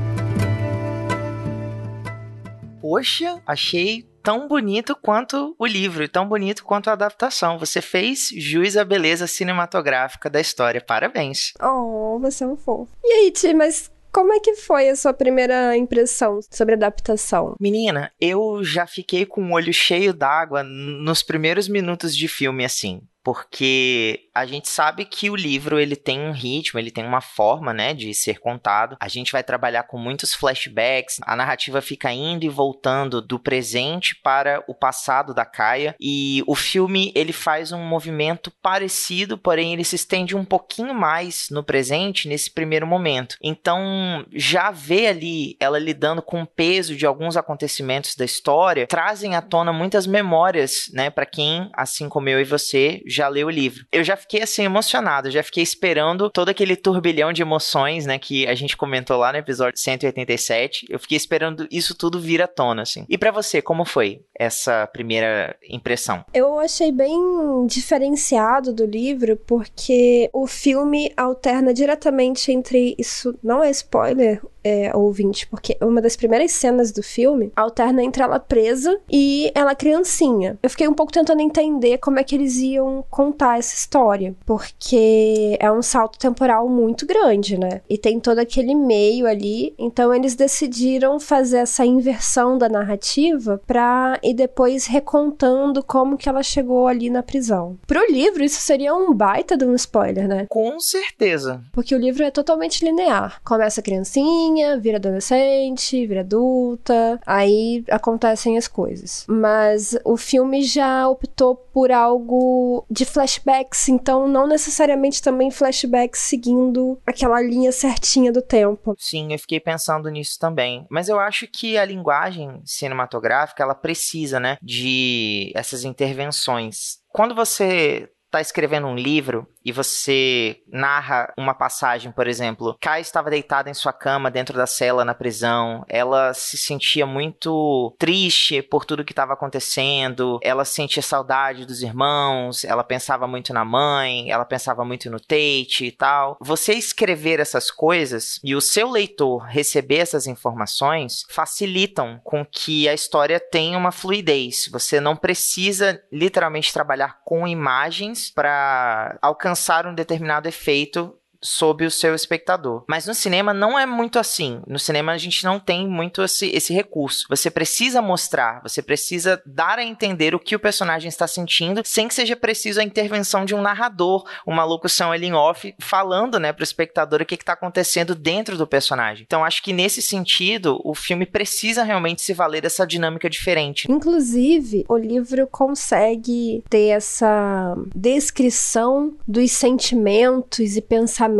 Poxa, 2.81 3.39
achei 3.45 4.10
tão 4.23 4.47
bonito 4.47 4.95
quanto 4.95 5.55
o 5.57 5.65
livro, 5.65 6.03
e 6.03 6.07
tão 6.07 6.27
bonito 6.27 6.63
quanto 6.63 6.89
a 6.89 6.93
adaptação. 6.93 7.57
Você 7.57 7.81
fez 7.81 8.29
jus 8.35 8.77
à 8.77 8.83
beleza 8.83 9.27
cinematográfica 9.27 10.29
da 10.29 10.39
história. 10.39 10.81
Parabéns. 10.81 11.53
Oh, 11.61 12.19
você 12.19 12.43
é 12.43 12.47
um 12.47 12.55
fofo. 12.55 12.91
E 13.03 13.13
aí, 13.13 13.31
Ti, 13.31 13.53
mas 13.53 13.91
como 14.11 14.33
é 14.33 14.39
que 14.39 14.55
foi 14.55 14.89
a 14.89 14.95
sua 14.95 15.13
primeira 15.13 15.75
impressão 15.77 16.39
sobre 16.49 16.75
adaptação? 16.75 17.55
Menina, 17.59 18.11
eu 18.19 18.63
já 18.63 18.85
fiquei 18.85 19.25
com 19.25 19.41
o 19.41 19.53
olho 19.53 19.73
cheio 19.73 20.13
d'água 20.13 20.63
nos 20.63 21.23
primeiros 21.23 21.67
minutos 21.67 22.15
de 22.15 22.27
filme, 22.27 22.65
assim 22.65 23.01
porque 23.23 24.27
a 24.33 24.45
gente 24.45 24.69
sabe 24.69 25.05
que 25.05 25.29
o 25.29 25.35
livro 25.35 25.79
ele 25.79 25.95
tem 25.95 26.19
um 26.19 26.31
ritmo, 26.31 26.79
ele 26.79 26.91
tem 26.91 27.05
uma 27.05 27.21
forma, 27.21 27.73
né, 27.73 27.93
de 27.93 28.13
ser 28.13 28.39
contado. 28.39 28.97
A 28.99 29.07
gente 29.07 29.31
vai 29.31 29.43
trabalhar 29.43 29.83
com 29.83 29.97
muitos 29.97 30.33
flashbacks, 30.33 31.19
a 31.21 31.35
narrativa 31.35 31.81
fica 31.81 32.11
indo 32.11 32.45
e 32.45 32.49
voltando 32.49 33.21
do 33.21 33.37
presente 33.37 34.15
para 34.15 34.63
o 34.67 34.73
passado 34.73 35.33
da 35.33 35.45
Kaia 35.45 35.95
e 35.99 36.43
o 36.47 36.55
filme 36.55 37.11
ele 37.15 37.33
faz 37.33 37.71
um 37.71 37.83
movimento 37.83 38.51
parecido, 38.61 39.37
porém 39.37 39.73
ele 39.73 39.83
se 39.83 39.95
estende 39.95 40.35
um 40.35 40.45
pouquinho 40.45 40.93
mais 40.93 41.49
no 41.51 41.63
presente 41.63 42.27
nesse 42.27 42.49
primeiro 42.49 42.87
momento. 42.87 43.37
Então, 43.41 44.25
já 44.33 44.71
ver 44.71 45.07
ali 45.07 45.57
ela 45.59 45.79
lidando 45.79 46.21
com 46.21 46.41
o 46.41 46.47
peso 46.47 46.95
de 46.95 47.05
alguns 47.05 47.37
acontecimentos 47.37 48.15
da 48.15 48.25
história, 48.25 48.87
trazem 48.87 49.35
à 49.35 49.41
tona 49.41 49.73
muitas 49.73 50.07
memórias, 50.07 50.89
né, 50.93 51.09
para 51.09 51.25
quem, 51.25 51.69
assim 51.73 52.07
como 52.09 52.29
eu 52.29 52.39
e 52.39 52.45
você, 52.45 53.01
já 53.11 53.27
leu 53.27 53.47
o 53.47 53.51
livro. 53.51 53.85
Eu 53.91 54.03
já 54.03 54.15
fiquei 54.15 54.41
assim 54.41 54.63
emocionado, 54.63 55.31
já 55.31 55.43
fiquei 55.43 55.63
esperando 55.63 56.29
todo 56.29 56.49
aquele 56.49 56.75
turbilhão 56.75 57.33
de 57.33 57.41
emoções, 57.41 58.05
né, 58.05 58.17
que 58.17 58.47
a 58.47 58.55
gente 58.55 58.77
comentou 58.77 59.17
lá 59.17 59.31
no 59.31 59.37
episódio 59.37 59.79
187. 59.79 60.87
Eu 60.89 60.99
fiquei 60.99 61.17
esperando 61.17 61.67
isso 61.71 61.95
tudo 61.95 62.19
vir 62.19 62.41
à 62.41 62.47
tona, 62.47 62.81
assim. 62.81 63.05
E 63.09 63.17
para 63.17 63.31
você, 63.31 63.61
como 63.61 63.85
foi 63.85 64.21
essa 64.37 64.87
primeira 64.87 65.55
impressão? 65.69 66.25
Eu 66.33 66.59
achei 66.59 66.91
bem 66.91 67.65
diferenciado 67.67 68.73
do 68.73 68.85
livro 68.85 69.37
porque 69.45 70.29
o 70.33 70.47
filme 70.47 71.11
alterna 71.15 71.73
diretamente 71.73 72.51
entre 72.51 72.95
isso 72.97 73.37
não 73.43 73.63
é 73.63 73.69
spoiler, 73.69 74.41
é, 74.63 74.95
ouvinte, 74.95 75.47
porque 75.47 75.77
uma 75.81 76.01
das 76.01 76.15
primeiras 76.15 76.51
cenas 76.51 76.91
do 76.91 77.01
filme 77.01 77.51
alterna 77.55 78.03
entre 78.03 78.23
ela 78.23 78.39
presa 78.39 78.99
e 79.11 79.51
ela 79.55 79.75
criancinha. 79.75 80.57
Eu 80.61 80.69
fiquei 80.69 80.87
um 80.87 80.93
pouco 80.93 81.11
tentando 81.11 81.41
entender 81.41 81.97
como 81.97 82.19
é 82.19 82.23
que 82.23 82.35
eles 82.35 82.57
iam 82.57 83.03
contar 83.09 83.57
essa 83.57 83.73
história, 83.73 84.35
porque 84.45 85.57
é 85.59 85.71
um 85.71 85.81
salto 85.81 86.17
temporal 86.17 86.67
muito 86.69 87.05
grande, 87.05 87.57
né? 87.57 87.81
E 87.89 87.97
tem 87.97 88.19
todo 88.19 88.39
aquele 88.39 88.75
meio 88.75 89.27
ali, 89.27 89.73
então 89.77 90.13
eles 90.13 90.35
decidiram 90.35 91.19
fazer 91.19 91.57
essa 91.57 91.85
inversão 91.85 92.57
da 92.57 92.69
narrativa 92.69 93.61
pra 93.65 94.19
ir 94.23 94.33
depois 94.33 94.85
recontando 94.85 95.83
como 95.83 96.17
que 96.17 96.29
ela 96.29 96.43
chegou 96.43 96.87
ali 96.87 97.09
na 97.09 97.23
prisão. 97.23 97.77
Pro 97.87 98.11
livro, 98.11 98.43
isso 98.43 98.61
seria 98.61 98.95
um 98.95 99.13
baita 99.13 99.57
de 99.57 99.65
um 99.65 99.75
spoiler, 99.75 100.27
né? 100.27 100.45
Com 100.49 100.79
certeza. 100.79 101.61
Porque 101.71 101.95
o 101.95 101.99
livro 101.99 102.23
é 102.23 102.31
totalmente 102.31 102.83
linear. 102.83 103.41
Começa 103.43 103.81
a 103.81 103.83
criancinha, 103.83 104.50
vira 104.79 104.97
adolescente, 104.97 106.05
vira 106.05 106.21
adulta, 106.21 107.19
aí 107.25 107.83
acontecem 107.89 108.57
as 108.57 108.67
coisas. 108.67 109.25
Mas 109.27 109.97
o 110.03 110.17
filme 110.17 110.61
já 110.63 111.07
optou 111.07 111.55
por 111.55 111.91
algo 111.91 112.85
de 112.89 113.05
flashbacks, 113.05 113.89
então 113.89 114.27
não 114.27 114.47
necessariamente 114.47 115.21
também 115.21 115.51
flashbacks 115.51 116.21
seguindo 116.21 116.99
aquela 117.05 117.41
linha 117.41 117.71
certinha 117.71 118.31
do 118.31 118.41
tempo. 118.41 118.95
Sim, 118.97 119.31
eu 119.31 119.39
fiquei 119.39 119.59
pensando 119.59 120.09
nisso 120.09 120.37
também. 120.39 120.85
Mas 120.89 121.09
eu 121.09 121.19
acho 121.19 121.47
que 121.47 121.77
a 121.77 121.85
linguagem 121.85 122.61
cinematográfica, 122.65 123.63
ela 123.63 123.75
precisa, 123.75 124.39
né, 124.39 124.57
de 124.61 125.51
essas 125.55 125.83
intervenções. 125.83 126.99
Quando 127.09 127.35
você 127.35 128.09
está 128.31 128.39
escrevendo 128.39 128.87
um 128.87 128.95
livro 128.95 129.45
e 129.63 129.71
você 129.71 130.61
narra 130.67 131.31
uma 131.37 131.53
passagem, 131.53 132.11
por 132.11 132.27
exemplo, 132.27 132.75
Kai 132.79 133.01
estava 133.01 133.29
deitada 133.29 133.69
em 133.69 133.73
sua 133.73 133.93
cama 133.93 134.31
dentro 134.31 134.57
da 134.57 134.65
cela 134.65 135.05
na 135.05 135.13
prisão, 135.13 135.85
ela 135.87 136.33
se 136.33 136.57
sentia 136.57 137.05
muito 137.05 137.95
triste 137.97 138.61
por 138.61 138.85
tudo 138.85 139.05
que 139.05 139.11
estava 139.11 139.33
acontecendo, 139.33 140.39
ela 140.41 140.65
sentia 140.65 141.01
saudade 141.01 141.65
dos 141.65 141.81
irmãos, 141.81 142.63
ela 142.65 142.83
pensava 142.83 143.27
muito 143.27 143.53
na 143.53 143.63
mãe, 143.63 144.29
ela 144.31 144.45
pensava 144.45 144.83
muito 144.83 145.09
no 145.09 145.19
Tate 145.19 145.85
e 145.85 145.91
tal. 145.91 146.37
Você 146.41 146.73
escrever 146.73 147.39
essas 147.39 147.69
coisas 147.69 148.39
e 148.43 148.55
o 148.55 148.61
seu 148.61 148.89
leitor 148.89 149.43
receber 149.43 149.97
essas 149.97 150.27
informações 150.27 151.25
facilitam 151.29 152.19
com 152.23 152.45
que 152.45 152.89
a 152.89 152.93
história 152.93 153.39
tenha 153.39 153.77
uma 153.77 153.91
fluidez. 153.91 154.67
Você 154.71 154.99
não 154.99 155.15
precisa 155.15 156.01
literalmente 156.11 156.73
trabalhar 156.73 157.19
com 157.23 157.47
imagens 157.47 158.31
para 158.31 159.17
alcançar 159.21 159.50
alcançar 159.51 159.85
um 159.85 159.93
determinado 159.93 160.47
efeito 160.47 161.17
sob 161.41 161.85
o 161.85 161.91
seu 161.91 162.13
espectador. 162.13 162.83
Mas 162.87 163.07
no 163.07 163.13
cinema 163.13 163.53
não 163.53 163.77
é 163.77 163.85
muito 163.85 164.19
assim. 164.19 164.61
No 164.67 164.77
cinema 164.77 165.11
a 165.11 165.17
gente 165.17 165.43
não 165.43 165.59
tem 165.59 165.87
muito 165.87 166.21
esse, 166.21 166.47
esse 166.49 166.73
recurso. 166.73 167.25
Você 167.29 167.49
precisa 167.49 168.01
mostrar, 168.01 168.61
você 168.61 168.81
precisa 168.81 169.41
dar 169.45 169.79
a 169.79 169.83
entender 169.83 170.35
o 170.35 170.39
que 170.39 170.55
o 170.55 170.59
personagem 170.59 171.09
está 171.09 171.27
sentindo, 171.27 171.81
sem 171.83 172.07
que 172.07 172.13
seja 172.13 172.35
preciso 172.35 172.79
a 172.79 172.83
intervenção 172.83 173.43
de 173.43 173.55
um 173.55 173.61
narrador, 173.61 174.27
uma 174.45 174.63
locução 174.63 175.11
ali 175.11 175.27
em 175.27 175.33
off, 175.33 175.73
falando, 175.79 176.39
né, 176.39 176.53
para 176.53 176.61
o 176.61 176.63
espectador 176.63 177.21
o 177.21 177.25
que 177.25 177.35
está 177.35 177.53
acontecendo 177.53 178.13
dentro 178.13 178.57
do 178.57 178.67
personagem. 178.67 179.23
Então 179.25 179.43
acho 179.43 179.63
que 179.63 179.73
nesse 179.73 180.01
sentido, 180.01 180.79
o 180.83 180.93
filme 180.93 181.25
precisa 181.25 181.83
realmente 181.83 182.21
se 182.21 182.33
valer 182.33 182.61
dessa 182.61 182.85
dinâmica 182.85 183.29
diferente. 183.29 183.91
Inclusive, 183.91 184.85
o 184.87 184.97
livro 184.97 185.47
consegue 185.47 186.63
ter 186.69 186.89
essa 186.89 187.75
descrição 187.95 189.15
dos 189.27 189.51
sentimentos 189.51 190.75
e 190.75 190.81
pensamentos 190.81 191.30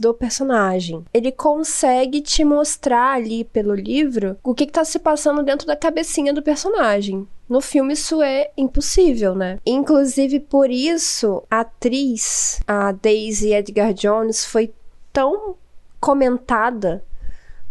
do 0.00 0.14
personagem. 0.14 1.04
Ele 1.12 1.30
consegue 1.30 2.20
te 2.20 2.44
mostrar 2.44 3.14
ali 3.14 3.44
pelo 3.44 3.74
livro 3.74 4.36
o 4.42 4.54
que, 4.54 4.64
está 4.64 4.84
se 4.84 4.98
passando 4.98 5.42
dentro 5.42 5.66
da 5.66 5.76
cabecinha 5.76 6.32
do 6.32 6.42
personagem. 6.42 7.26
No 7.48 7.60
filme 7.60 7.92
isso 7.92 8.22
é 8.22 8.50
impossível, 8.56 9.34
né? 9.34 9.58
Inclusive 9.66 10.40
por 10.40 10.70
isso 10.70 11.42
a 11.50 11.60
atriz, 11.60 12.60
a 12.66 12.92
Daisy 12.92 13.52
Edgar 13.52 13.92
Jones, 13.92 14.44
foi 14.44 14.72
tão 15.12 15.56
comentada 16.00 17.04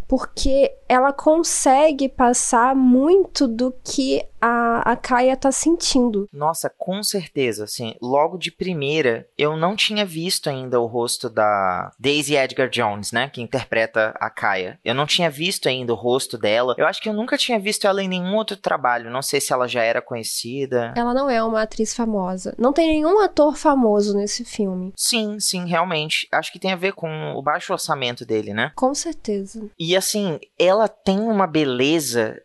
porque 0.07 0.71
ela 0.93 1.11
consegue 1.11 2.07
passar 2.07 2.75
muito 2.75 3.47
do 3.47 3.73
que 3.83 4.23
a, 4.39 4.91
a 4.91 4.95
Kaia 4.97 5.37
tá 5.37 5.51
sentindo. 5.51 6.27
Nossa, 6.33 6.69
com 6.69 7.01
certeza, 7.01 7.63
assim, 7.63 7.95
logo 8.01 8.37
de 8.37 8.51
primeira, 8.51 9.25
eu 9.37 9.55
não 9.55 9.73
tinha 9.73 10.05
visto 10.05 10.49
ainda 10.49 10.81
o 10.81 10.85
rosto 10.85 11.29
da 11.29 11.91
Daisy 11.97 12.35
Edgar 12.35 12.69
Jones, 12.69 13.13
né, 13.13 13.29
que 13.29 13.41
interpreta 13.41 14.13
a 14.19 14.29
Kaia. 14.29 14.79
Eu 14.83 14.93
não 14.93 15.05
tinha 15.05 15.29
visto 15.29 15.69
ainda 15.69 15.93
o 15.93 15.95
rosto 15.95 16.37
dela. 16.37 16.75
Eu 16.77 16.85
acho 16.85 17.01
que 17.01 17.07
eu 17.07 17.13
nunca 17.13 17.37
tinha 17.37 17.57
visto 17.57 17.87
ela 17.87 18.03
em 18.03 18.09
nenhum 18.09 18.35
outro 18.35 18.57
trabalho. 18.57 19.09
Não 19.09 19.21
sei 19.21 19.39
se 19.39 19.53
ela 19.53 19.67
já 19.67 19.81
era 19.81 20.01
conhecida. 20.01 20.93
Ela 20.95 21.13
não 21.13 21.29
é 21.29 21.41
uma 21.41 21.61
atriz 21.61 21.95
famosa. 21.95 22.53
Não 22.57 22.73
tem 22.73 22.87
nenhum 22.87 23.21
ator 23.21 23.55
famoso 23.55 24.15
nesse 24.15 24.43
filme. 24.43 24.91
Sim, 24.95 25.39
sim, 25.39 25.65
realmente. 25.65 26.27
Acho 26.31 26.51
que 26.51 26.59
tem 26.59 26.73
a 26.73 26.77
ver 26.77 26.93
com 26.93 27.33
o 27.33 27.41
baixo 27.41 27.71
orçamento 27.71 28.25
dele, 28.25 28.53
né? 28.53 28.73
Com 28.75 28.93
certeza. 28.93 29.69
E 29.79 29.95
assim, 29.95 30.37
ela 30.59 30.82
tem 30.87 31.19
uma 31.19 31.47
beleza 31.47 32.41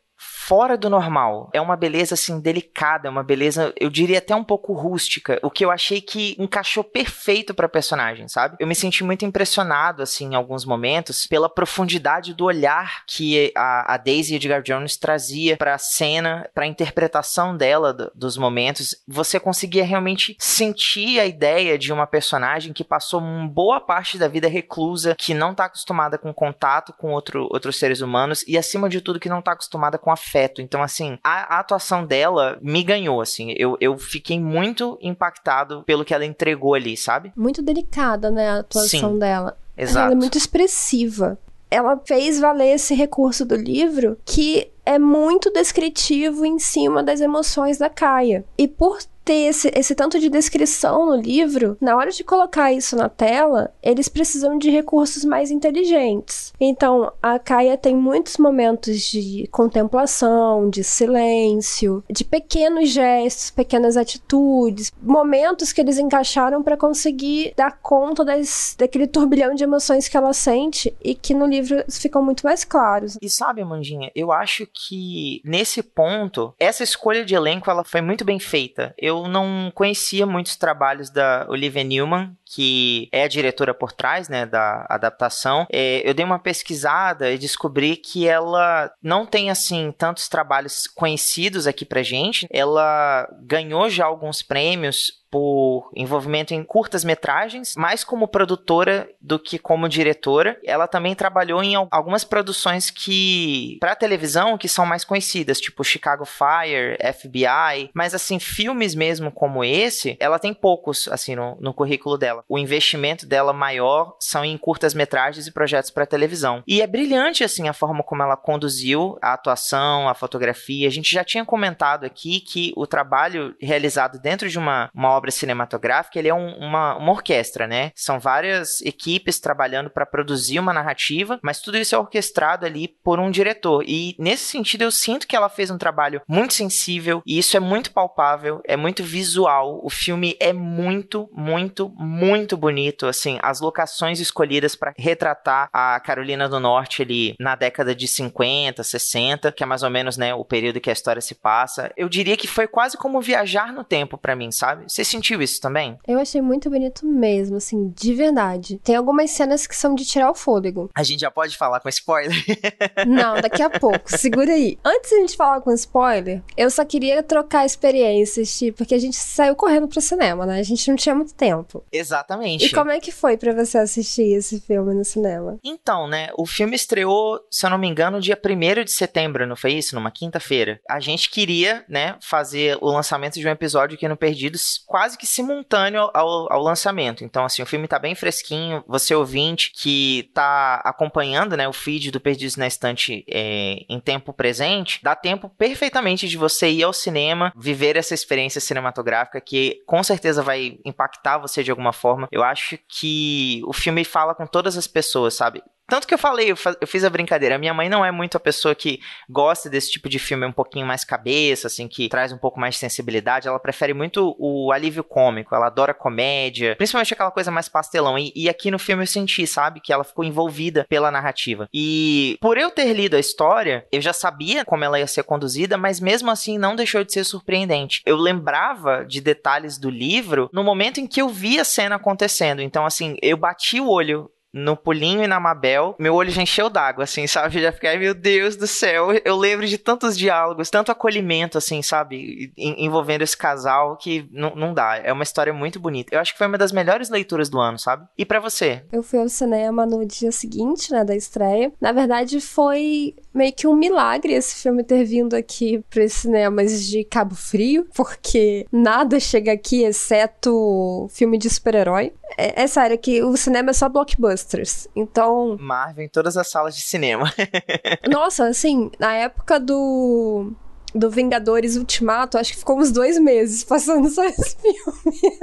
fora 0.49 0.79
do 0.79 0.89
normal. 0.89 1.51
É 1.53 1.61
uma 1.61 1.77
beleza 1.77 2.15
assim 2.15 2.41
delicada, 2.41 3.07
é 3.07 3.11
uma 3.11 3.23
beleza, 3.23 3.71
eu 3.79 3.91
diria 3.91 4.17
até 4.17 4.35
um 4.35 4.43
pouco 4.43 4.73
rústica, 4.73 5.39
o 5.43 5.51
que 5.51 5.63
eu 5.63 5.71
achei 5.71 6.01
que 6.01 6.35
encaixou 6.39 6.83
perfeito 6.83 7.53
para 7.53 7.69
personagem, 7.69 8.27
sabe? 8.29 8.57
Eu 8.59 8.67
me 8.67 8.75
senti 8.75 9.05
muito 9.05 9.27
impressionado 9.27 10.03
assim 10.03 10.33
em 10.33 10.35
alguns 10.35 10.65
momentos 10.65 11.27
pela 11.27 11.51
profundidade 11.51 12.33
do 12.33 12.47
olhar 12.47 13.05
que 13.07 13.53
a, 13.55 13.93
a 13.93 13.97
Daisy 13.99 14.37
Edgar 14.37 14.63
Jones 14.63 14.97
trazia 14.97 15.55
para 15.59 15.75
a 15.75 15.79
cena, 15.79 16.49
para 16.55 16.65
a 16.65 16.67
interpretação 16.67 17.55
dela 17.55 17.93
do, 17.93 18.11
dos 18.15 18.39
momentos. 18.39 18.97
Você 19.07 19.39
conseguia 19.39 19.85
realmente 19.85 20.35
sentir 20.39 21.21
a 21.21 21.27
ideia 21.27 21.77
de 21.77 21.93
uma 21.93 22.07
personagem 22.07 22.73
que 22.73 22.83
passou 22.83 23.21
uma 23.21 23.47
boa 23.47 23.83
parte 23.83 24.17
da 24.17 24.29
vida 24.29 24.49
reclusa, 24.49 25.15
que 25.15 25.35
não 25.35 25.51
está 25.51 25.67
acostumada 25.67 26.17
com 26.17 26.33
contato 26.33 26.95
com 26.95 27.13
outro, 27.13 27.47
outros 27.51 27.79
seres 27.79 28.01
humanos 28.01 28.43
e 28.49 28.57
acima 28.57 28.89
de 28.89 29.03
tudo 29.03 29.21
que 29.21 29.29
não 29.29 29.41
está 29.41 29.53
acostumada 29.53 29.99
com 29.99 30.11
afeto 30.11 30.38
afeto. 30.39 30.63
Então, 30.63 30.83
assim, 30.83 31.19
a, 31.23 31.57
a, 31.57 31.61
atuação 31.61 32.07
dela 32.07 32.59
me 32.63 32.83
ganhou, 32.83 33.21
assim. 33.21 33.55
Eu, 33.57 33.77
eu 33.81 33.99
fiquei 33.99 34.39
muito 34.39 34.99
impactado 35.03 35.83
pelo 35.85 36.05
que 36.05 36.15
ela 36.15 36.25
entregou 36.25 36.75
ali, 36.75 36.97
sabe? 36.97 37.33
Muito 37.37 37.61
delicada, 37.61 38.31
né, 38.31 38.51
a 38.51 38.59
atuação 38.61 39.13
Sim, 39.13 39.19
dela. 39.19 39.57
Exato. 39.77 40.07
Ela 40.07 40.13
é 40.13 40.17
muito 40.17 40.39
expressiva. 40.39 41.39
Ela 41.71 42.01
fez 42.05 42.41
valer 42.41 42.75
esse 42.75 42.95
recurso 42.95 43.45
do 43.45 43.55
livro 43.55 44.17
que 44.25 44.71
é 44.87 44.99
muito 44.99 45.51
descritivo 45.53 46.47
em 46.47 46.59
cima 46.59 47.03
das 47.03 47.21
emoções 47.21 47.77
da 47.77 47.91
Kaia. 47.91 48.45
E 48.57 48.67
por 48.67 48.99
ter 49.29 49.45
esse, 49.45 49.71
esse 49.75 49.95
tanto 49.95 50.19
de 50.19 50.31
descrição 50.31 51.05
no 51.05 51.15
livro, 51.15 51.77
na 51.83 51.95
hora 51.95 52.11
de 52.11 52.25
colocar 52.25 52.73
isso 52.73 52.97
na 52.97 53.11
tela, 53.11 53.71
eles 53.83 54.09
precisam 54.09 54.57
de 54.57 54.71
recursos 54.71 55.23
mais 55.23 55.51
inteligentes. 55.51 56.55
Então, 56.59 57.13
a 57.23 57.39
Kaia 57.39 57.77
tem 57.77 57.95
muitos 57.95 58.39
momentos 58.39 59.03
de 59.03 59.47
contemplação, 59.53 60.71
de 60.71 60.83
silêncio, 60.83 62.03
de 62.11 62.25
pequenos 62.25 62.89
gestos, 62.89 63.51
pequenas 63.51 63.99
atitudes, 63.99 64.91
momentos 65.03 65.75
que 65.75 65.83
eles 65.83 65.99
encaixaram 65.99 66.63
para 66.63 66.79
conseguir 66.79 67.53
dar 67.55 67.79
conta 67.83 68.25
das, 68.25 68.75
daquele 68.79 69.07
turbilhão 69.07 69.55
de 69.55 69.63
emoções 69.63 70.09
que 70.09 70.17
ela 70.17 70.33
sente 70.33 70.97
e 71.05 71.15
que 71.15 71.35
no 71.35 71.45
livro 71.45 71.85
ficam 71.91 72.23
muito 72.23 72.47
mais 72.47 72.65
claros. 72.65 73.19
E 73.21 73.29
sabe, 73.29 73.61
Amandinha, 73.61 74.11
eu 74.15 74.33
acho 74.33 74.67
que 74.73 75.43
nesse 75.45 75.83
ponto, 75.83 76.55
essa 76.59 76.83
escolha 76.83 77.27
de 77.27 77.35
elenco 77.35 77.71
ela 77.71 77.85
foi 77.85 78.01
muito 78.01 78.25
bem 78.25 78.39
feita. 78.39 78.95
Eu 78.97 79.18
eu 79.25 79.29
não 79.29 79.71
conhecia 79.75 80.27
muitos 80.27 80.57
trabalhos 80.57 81.11
da 81.11 81.47
Olivia 81.49 81.83
Newman, 81.83 82.37
que 82.55 83.09
é 83.13 83.25
a 83.25 83.29
diretora 83.29 83.75
por 83.75 83.93
trás 83.93 84.29
né, 84.29 84.47
da 84.47 84.87
adaptação. 84.89 85.67
É, 85.71 86.09
eu 86.09 86.15
dei 86.15 86.25
uma 86.25 86.39
pesquisada 86.39 87.31
e 87.31 87.39
descobri 87.39 87.97
que 87.97 88.27
ela 88.27 88.91
não 89.03 89.27
tem 89.27 89.51
assim 89.51 89.93
tantos 89.97 90.29
trabalhos 90.29 90.87
conhecidos 90.87 91.67
aqui 91.67 91.85
pra 91.85 92.03
gente. 92.03 92.47
Ela 92.51 93.29
ganhou 93.43 93.89
já 93.91 94.05
alguns 94.05 94.43
prêmios 94.43 95.19
por 95.31 95.91
envolvimento 95.95 96.55
em 96.55 96.65
curtas 96.65 97.05
metragens, 97.05 97.75
mais 97.77 98.03
como 98.03 98.29
produtora 98.29 99.09
do 99.21 99.39
que 99.39 99.59
como 99.59 99.89
diretora. 99.89 100.59
Ela 100.65 100.87
também 100.87 101.15
trabalhou 101.15 101.63
em 101.63 101.75
algumas 101.75 102.25
produções 102.25 102.91
que 102.91 103.77
para 103.81 103.95
televisão 103.95 104.57
que 104.57 104.69
são 104.69 104.87
mais 104.87 105.05
conhecidas, 105.05 105.61
tipo 105.61 105.85
Chicago 105.85 106.25
Fire, 106.25 106.99
FBI, 107.15 107.91
mas 107.95 108.15
assim 108.15 108.39
filmes 108.39 108.95
mesmo 108.95 109.31
como 109.31 109.63
esse, 109.63 110.17
ela 110.19 110.39
tem 110.39 110.55
poucos 110.55 111.09
assim 111.09 111.37
no, 111.37 111.57
no 111.61 111.75
currículo 111.75 112.17
dela. 112.17 112.38
O 112.49 112.59
investimento 112.59 113.27
dela 113.27 113.53
maior 113.53 114.17
são 114.21 114.45
em 114.45 114.57
curtas 114.57 114.95
metragens 114.95 115.47
e 115.47 115.53
projetos 115.53 115.91
para 115.91 116.07
televisão. 116.07 116.63
E 116.67 116.83
é 116.83 116.87
brilhante 116.87 117.45
assim 117.45 117.69
a 117.69 117.73
forma 117.73 118.03
como 118.03 118.23
ela 118.23 118.37
conduziu 118.37 119.19
a 119.23 119.33
atuação, 119.33 120.09
a 120.09 120.15
fotografia. 120.15 120.89
A 120.89 120.91
gente 120.91 121.13
já 121.13 121.25
tinha 121.25 121.45
comentado 121.45 122.05
aqui 122.05 122.41
que 122.41 122.73
o 122.77 122.87
trabalho 122.87 123.55
realizado 123.61 124.19
dentro 124.19 124.49
de 124.49 124.59
uma, 124.59 124.91
uma 124.95 125.11
obra 125.11 125.31
cinematográfica, 125.31 126.19
ele 126.19 126.29
é 126.29 126.35
um, 126.35 126.57
uma, 126.59 126.97
uma 126.97 127.13
orquestra, 127.13 127.67
né? 127.67 127.93
São 127.95 128.19
várias 128.19 128.81
equipes 128.83 129.41
trabalhando 129.41 129.91
para 129.91 130.07
produzir 130.07 130.59
uma 130.59 130.73
narrativa, 130.73 131.39
mas 131.43 131.61
tudo 131.61 131.79
isso 131.79 131.95
é 131.95 131.99
orquestrado 131.99 132.67
ali 132.67 132.89
por 132.89 133.19
um 133.19 133.31
diretor. 133.31 133.85
E 133.87 134.15
nesse 134.19 134.45
sentido, 134.45 134.83
eu 134.83 134.91
sinto 134.91 135.27
que 135.27 135.37
ela 135.37 135.49
fez 135.49 135.71
um 135.71 135.79
trabalho 135.79 136.23
muito 136.27 136.55
sensível 136.55 137.23
e 137.27 137.39
isso 137.39 137.57
é 137.57 137.61
muito 137.61 137.93
palpável, 137.93 138.61
é 138.65 138.77
muito 138.77 139.03
visual. 139.03 139.81
O 139.83 139.91
filme 139.91 140.37
é 140.41 140.53
muito, 140.53 141.29
muito, 141.33 141.89
muito 141.97 142.28
bonito. 142.57 143.07
Assim, 143.07 143.39
as 143.43 143.61
locações 143.61 144.21
escolhidas 144.21 144.75
para 144.75 144.93
retratar 144.97 145.69
a 145.73 145.99
Carolina 146.01 146.49
do 146.49 146.59
Norte 146.59 147.03
ali 147.03 147.35
na 147.39 147.55
década 147.55 147.95
de 147.95 148.09
50, 148.09 148.83
60, 148.83 149.53
que 149.53 149.63
é 149.63 149.67
mais 149.67 149.83
ou 149.83 149.91
menos, 149.91 150.17
né, 150.17 150.35
o 150.35 150.45
período 150.45 150.81
que 150.81 150.91
a 150.91 150.93
história 150.93 151.21
se 151.21 151.35
passa. 151.35 151.93
Eu 151.97 152.09
diria 152.09 152.37
que 152.37 152.47
foi 152.47 152.67
quase 152.67 152.97
como 152.97 153.21
viajar 153.21 153.73
no 153.73 153.85
tempo 153.85 154.17
para 154.19 154.37
mim, 154.37 154.51
sabe? 154.51 154.85
Você 154.89 155.05
sentiu 155.05 155.41
isso 155.43 155.61
também? 155.61 155.99
Eu 156.07 156.19
achei 156.19 156.41
muito 156.41 156.71
bonito 156.71 157.07
mesmo, 157.07 157.57
assim, 157.57 157.93
de 157.95 158.15
verdade. 158.15 158.79
Tem 158.83 158.97
algumas 158.97 159.31
cenas 159.31 159.67
que 159.67 159.77
são 159.77 159.95
de 159.95 160.05
tirar 160.05 160.31
o 160.31 160.35
fôlego. 160.35 160.91
A 160.95 161.03
gente 161.03 161.21
já 161.21 161.31
pode 161.31 161.57
falar 161.57 161.81
com 161.81 161.89
spoiler? 161.89 162.37
Não, 163.07 163.41
daqui 163.41 163.63
a 163.63 163.71
pouco. 163.71 164.17
Segura 164.17 164.53
aí. 164.53 164.79
Antes 164.85 165.11
de 165.11 165.17
a 165.17 165.21
gente 165.21 165.37
falar 165.37 165.61
com 165.61 165.73
spoiler, 165.73 166.43
eu 166.57 166.71
só 166.71 166.85
queria 166.85 167.23
trocar 167.23 167.65
experiências, 167.65 168.57
tipo, 168.57 168.79
porque 168.79 168.95
a 168.95 168.99
gente 168.99 169.17
saiu 169.17 169.55
correndo 169.55 169.89
pro 169.89 170.01
cinema, 170.01 170.47
né? 170.47 170.61
A 170.61 170.63
gente 170.63 170.89
não 170.89 170.97
tinha 170.97 171.15
muito 171.15 171.35
tempo. 171.35 171.85
Exatamente. 172.19 172.67
E 172.67 172.71
como 172.71 172.91
é 172.91 173.01
que 173.01 173.13
foi 173.13 173.37
para 173.37 173.53
você 173.53 173.79
assistir 173.79 174.33
esse 174.35 174.61
filme 174.61 174.95
no 174.95 175.05
cinema? 175.05 175.59
Então, 175.63 176.09
né, 176.09 176.29
o 176.37 176.47
filme 176.47 176.75
estreou, 176.75 177.41
se 177.51 177.65
eu 177.65 177.71
não 177.71 177.79
me 177.79 177.87
engano, 177.87 178.21
dia 178.21 178.39
1 178.39 178.85
de 178.85 178.93
setembro, 178.93 179.47
não 179.47 179.57
foi 179.57 179.75
isso? 179.75 179.95
Numa 179.95 180.11
quinta-feira. 180.11 180.81
A 180.89 181.01
gente 181.01 181.31
queria, 181.31 181.85
né, 181.89 182.17
fazer 182.21 182.77
o 182.81 182.91
lançamento 182.91 183.35
de 183.35 183.47
um 183.47 183.51
episódio 183.51 183.97
aqui 183.97 184.09
no 184.09 184.17
Perdidos 184.17 184.83
quase 184.87 185.17
que 185.17 185.27
simultâneo 185.27 186.11
ao, 186.13 186.53
ao 186.53 186.63
lançamento. 186.63 187.25
Então, 187.25 187.45
assim, 187.45 187.63
o 187.63 187.67
filme 187.67 187.87
tá 187.87 187.99
bem 187.99 188.15
fresquinho. 188.15 188.83
Você 188.87 189.15
ouvinte 189.15 189.73
que 189.75 190.31
tá 190.35 190.81
acompanhando, 190.85 191.57
né, 191.57 191.69
o 191.69 191.73
feed 191.73 192.11
do 192.11 192.21
Perdidos 192.21 192.57
na 192.57 192.67
Estante 192.67 193.25
é, 193.29 193.85
em 193.89 194.01
tempo 194.01 194.33
presente, 194.33 195.01
dá 195.03 195.15
tempo 195.15 195.49
perfeitamente 195.51 196.29
de 196.29 196.37
você 196.37 196.69
ir 196.69 196.83
ao 196.83 196.93
cinema, 196.93 197.53
viver 197.57 197.97
essa 197.97 198.15
experiência 198.15 198.61
cinematográfica 198.61 199.41
que 199.41 199.83
com 199.87 200.03
certeza 200.03 200.43
vai 200.43 200.79
impactar 200.85 201.39
você 201.39 201.63
de 201.63 201.71
alguma 201.71 201.93
forma. 201.93 202.08
Eu 202.31 202.43
acho 202.43 202.79
que 202.89 203.63
o 203.67 203.73
filme 203.73 204.05
fala 204.05 204.35
com 204.35 204.47
todas 204.47 204.77
as 204.77 204.87
pessoas, 204.87 205.35
sabe? 205.35 205.63
Tanto 205.89 206.07
que 206.07 206.13
eu 206.13 206.19
falei, 206.19 206.51
eu, 206.51 206.57
fiz 206.87 207.03
a 207.03 207.09
brincadeira. 207.09 207.55
A 207.55 207.59
minha 207.59 207.73
mãe 207.73 207.89
não 207.89 208.05
é 208.05 208.13
muito 208.13 208.37
a 208.37 208.41
pessoa 208.41 208.75
que 208.75 209.01
gosta 209.29 209.71
desse 209.71 209.91
tipo 209.91 210.07
de 210.07 210.19
filme 210.19 210.45
um 210.45 210.53
pouquinho 210.53 210.87
mais 210.87 211.03
cabeça, 211.03 211.67
assim, 211.67 211.89
que 211.89 212.11
traz 212.11 212.31
um 212.31 212.37
pouco 212.37 212.61
mais 212.61 212.75
de 212.75 212.81
sensibilidade. 212.81 213.49
Ela 213.49 213.59
prefere 213.59 213.95
muito 213.95 214.37
o 214.39 214.71
alívio 214.71 215.03
cômico, 215.03 215.55
ela 215.55 215.67
adora 215.67 215.95
comédia, 215.95 216.77
principalmente 216.77 217.15
aquela 217.15 217.31
coisa 217.31 217.51
mais 217.51 217.71
pastelão. 217.71 218.19
E, 218.19 218.31
e 218.37 218.51
aqui 218.51 218.71
no 218.71 218.79
filme 218.79 219.03
eu 219.03 219.07
senti, 219.07 219.47
sabe, 219.47 219.81
que 219.81 219.91
ela 219.91 220.05
ficou 220.05 220.25
envolvida 220.25 220.85
pela 220.87 221.11
narrativa. 221.11 221.67
E 221.73 222.37
por 222.39 222.59
eu 222.59 222.71
ter 222.71 222.93
lido 222.93 223.17
a 223.17 223.21
história, 223.21 223.87
eu 223.91 224.03
já 224.03 224.13
sabia 224.13 224.67
como 224.67 224.85
ela 224.85 225.01
ia 225.01 225.07
ser 225.07 225.23
conduzida, 225.23 225.79
mas 225.79 226.01
mesmo 226.01 226.31
assim 226.31 226.59
não 226.59 226.77
deixou 226.77 227.03
de 227.03 227.15
ser 227.15 227.25
surpreendente. 227.25 228.03
Eu 228.05 228.17
lembrava 228.17 229.07
de 229.07 229.23
detalhes 229.23 229.79
do 229.79 229.89
livro 229.89 230.51
no 230.53 230.63
momento 230.63 231.01
em 231.01 231.07
que 231.07 231.23
eu 231.23 231.31
vi 231.31 231.59
a 231.59 231.65
cena 231.65 231.97
acontecendo. 231.97 232.61
Então, 232.61 232.85
assim, 232.85 233.17
eu 233.23 233.39
bati 233.39 233.81
o 233.81 233.89
olho 233.89 234.31
no 234.53 234.77
Pulinho 234.77 235.23
e 235.23 235.27
na 235.27 235.39
Mabel, 235.39 235.95
meu 235.99 236.15
olho 236.15 236.31
já 236.31 236.43
encheu 236.43 236.71
d'água, 236.71 237.05
assim, 237.05 237.27
sabe? 237.27 237.61
Já 237.61 237.73
fiquei, 237.73 237.99
meu 237.99 238.15
Deus 238.15 238.57
do 238.57 238.67
céu, 238.67 239.09
eu 239.25 239.37
lembro 239.37 239.67
de 239.67 239.79
tantos 239.79 240.17
diálogos, 240.17 240.71
tanto 240.71 240.91
acolhimento, 240.91 241.59
assim, 241.59 241.83
sabe? 241.83 242.53
envolvendo 242.57 243.23
esse 243.23 243.37
casal 243.37 243.97
que 243.97 244.29
não 244.33 244.73
dá. 244.75 244.97
É 244.97 245.13
uma 245.13 245.23
história 245.23 245.53
muito 245.53 245.79
bonita. 245.81 246.15
Eu 246.15 246.21
acho 246.21 246.33
que 246.33 246.39
foi 246.39 246.47
uma 246.47 246.59
das 246.59 246.73
melhores 246.73 247.09
leituras 247.09 247.49
do 247.49 247.59
ano, 247.59 247.79
sabe? 247.79 248.07
E 248.17 248.25
para 248.25 248.41
você? 248.41 248.85
Eu 248.93 249.03
fui 249.03 249.19
ao 249.19 249.29
cinema 249.29 249.87
no 249.87 250.05
dia 250.07 250.33
seguinte, 250.33 250.93
né, 250.93 251.05
da 251.05 251.15
estreia. 251.15 251.73
Na 251.81 251.93
verdade, 251.93 252.41
foi 252.41 253.15
meio 253.39 253.53
que 253.53 253.67
um 253.67 253.75
milagre 253.75 254.33
esse 254.33 254.57
filme 254.57 254.83
ter 254.83 255.05
vindo 255.05 255.35
aqui 255.35 255.83
para 255.89 256.05
os 256.05 256.13
cinemas 256.13 256.85
de 256.85 257.05
Cabo 257.05 257.35
Frio, 257.35 257.87
porque 257.95 258.67
nada 258.71 259.21
chega 259.21 259.53
aqui 259.53 259.85
exceto 259.85 261.09
filme 261.11 261.39
de 261.39 261.49
super-herói. 261.49 262.13
É, 262.37 262.63
é 262.63 262.67
sério 262.67 262.99
que 262.99 263.23
o 263.23 263.37
cinema 263.37 263.71
é 263.71 263.73
só 263.73 263.89
blockbusters. 263.89 264.89
Então. 264.95 265.57
Marvel 265.59 266.05
em 266.05 266.09
todas 266.09 266.37
as 266.37 266.51
salas 266.51 266.77
de 266.77 266.83
cinema. 266.83 267.33
Nossa, 268.11 268.49
assim, 268.49 268.91
na 268.99 269.15
época 269.15 269.59
do 269.61 270.53
do 270.95 271.11
Vingadores 271.11 271.77
Ultimato, 271.77 272.39
acho 272.39 272.53
que 272.53 272.59
ficou 272.59 272.79
uns 272.79 272.91
dois 272.91 273.19
meses 273.19 273.65
passando 273.65 274.09
só 274.09 274.25
esse 274.25 274.57
filme. 274.57 275.39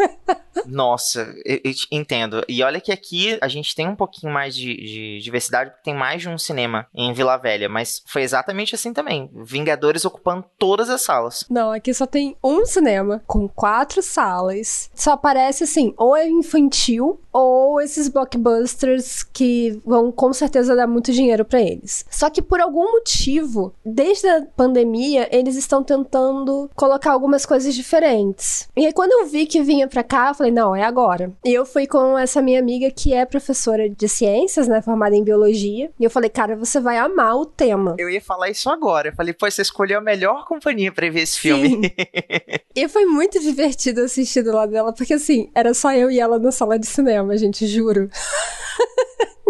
Nossa, 0.65 1.33
eu, 1.45 1.59
eu 1.63 1.73
entendo. 1.91 2.43
E 2.47 2.63
olha 2.63 2.79
que 2.79 2.91
aqui 2.91 3.37
a 3.41 3.47
gente 3.47 3.75
tem 3.75 3.87
um 3.87 3.95
pouquinho 3.95 4.33
mais 4.33 4.55
de, 4.55 4.75
de, 4.75 5.19
diversidade, 5.19 5.71
porque 5.71 5.83
tem 5.83 5.93
mais 5.93 6.21
de 6.21 6.29
um 6.29 6.37
cinema 6.37 6.87
em 6.93 7.13
Vila 7.13 7.37
Velha, 7.37 7.69
mas 7.69 8.01
foi 8.07 8.23
exatamente 8.23 8.75
assim 8.75 8.93
também. 8.93 9.29
Vingadores 9.33 10.05
ocupando 10.05 10.45
todas 10.57 10.89
as 10.89 11.01
salas. 11.01 11.43
Não, 11.49 11.71
aqui 11.71 11.93
só 11.93 12.05
tem 12.05 12.35
um 12.43 12.65
cinema 12.65 13.23
com 13.27 13.47
quatro 13.47 14.01
salas. 14.01 14.89
Só 14.95 15.11
aparece 15.11 15.63
assim, 15.63 15.93
ou 15.97 16.15
é 16.15 16.27
infantil, 16.27 17.21
ou 17.35 17.81
esses 17.81 18.07
blockbusters 18.07 19.21
que 19.21 19.81
vão 19.85 20.09
com 20.09 20.31
certeza 20.31 20.73
dar 20.73 20.87
muito 20.87 21.11
dinheiro 21.11 21.43
para 21.43 21.61
eles. 21.61 22.05
Só 22.09 22.29
que 22.29 22.41
por 22.41 22.61
algum 22.61 22.93
motivo, 22.93 23.73
desde 23.85 24.25
a 24.25 24.45
pandemia, 24.55 25.27
eles 25.29 25.57
estão 25.57 25.83
tentando 25.83 26.69
colocar 26.73 27.11
algumas 27.11 27.45
coisas 27.45 27.75
diferentes. 27.75 28.69
E 28.73 28.85
aí, 28.85 28.93
quando 28.93 29.11
eu 29.11 29.25
vi 29.25 29.45
que 29.45 29.61
vinha 29.61 29.85
pra 29.85 30.01
cá, 30.01 30.29
eu 30.29 30.33
falei, 30.33 30.51
não, 30.51 30.73
é 30.73 30.83
agora. 30.83 31.33
E 31.43 31.53
eu 31.53 31.65
fui 31.65 31.85
com 31.85 32.17
essa 32.17 32.41
minha 32.41 32.57
amiga 32.57 32.89
que 32.89 33.13
é 33.13 33.25
professora 33.25 33.89
de 33.89 34.07
ciências, 34.07 34.69
né, 34.69 34.81
formada 34.81 35.13
em 35.13 35.23
biologia. 35.23 35.91
E 35.99 36.05
eu 36.05 36.09
falei, 36.09 36.29
cara, 36.29 36.55
você 36.55 36.79
vai 36.79 36.97
amar 36.97 37.35
o 37.35 37.45
tema. 37.45 37.95
Eu 37.99 38.09
ia 38.09 38.21
falar 38.21 38.49
isso 38.49 38.69
agora. 38.69 39.09
Eu 39.09 39.13
falei, 39.13 39.33
pô, 39.33 39.49
você 39.51 39.61
escolheu 39.61 39.99
a 39.99 40.01
melhor 40.01 40.45
companhia 40.45 40.89
pra 40.89 41.09
ver 41.09 41.23
esse 41.23 41.37
filme. 41.37 41.93
e 42.73 42.87
foi 42.87 43.05
muito 43.05 43.41
divertido 43.41 44.01
assistir 44.01 44.41
do 44.41 44.53
lado 44.53 44.71
dela, 44.71 44.93
porque 44.93 45.15
assim, 45.15 45.49
era 45.53 45.73
só 45.73 45.91
eu 45.93 46.09
e 46.09 46.17
ela 46.17 46.39
na 46.39 46.51
sala 46.51 46.79
de 46.79 46.87
cinema, 46.87 47.24
gente, 47.37 47.67
juro. 47.67 48.09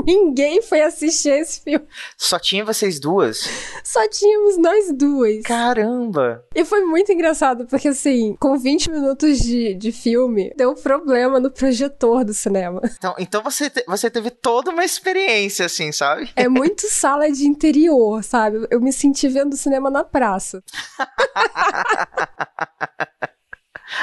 Ninguém 0.05 0.61
foi 0.61 0.81
assistir 0.81 1.29
esse 1.29 1.61
filme. 1.61 1.85
Só 2.15 2.37
tinha 2.37 2.63
vocês 2.63 2.99
duas? 2.99 3.49
Só 3.83 4.07
tínhamos 4.07 4.57
nós 4.57 4.93
duas. 4.93 5.41
Caramba! 5.41 6.45
E 6.53 6.63
foi 6.63 6.81
muito 6.81 7.11
engraçado, 7.11 7.65
porque 7.65 7.87
assim, 7.87 8.35
com 8.39 8.55
20 8.57 8.91
minutos 8.91 9.39
de, 9.39 9.73
de 9.73 9.91
filme, 9.91 10.53
deu 10.55 10.71
um 10.71 10.75
problema 10.75 11.39
no 11.39 11.49
projetor 11.49 12.23
do 12.23 12.35
cinema. 12.35 12.81
Então, 12.97 13.15
então 13.17 13.41
você, 13.41 13.67
te, 13.69 13.83
você 13.87 14.09
teve 14.09 14.29
toda 14.29 14.69
uma 14.69 14.85
experiência, 14.85 15.65
assim, 15.65 15.91
sabe? 15.91 16.29
É 16.35 16.47
muito 16.47 16.87
sala 16.87 17.31
de 17.31 17.47
interior, 17.47 18.23
sabe? 18.23 18.67
Eu 18.69 18.79
me 18.79 18.93
senti 18.93 19.27
vendo 19.27 19.57
cinema 19.57 19.89
na 19.89 20.03
praça. 20.03 20.63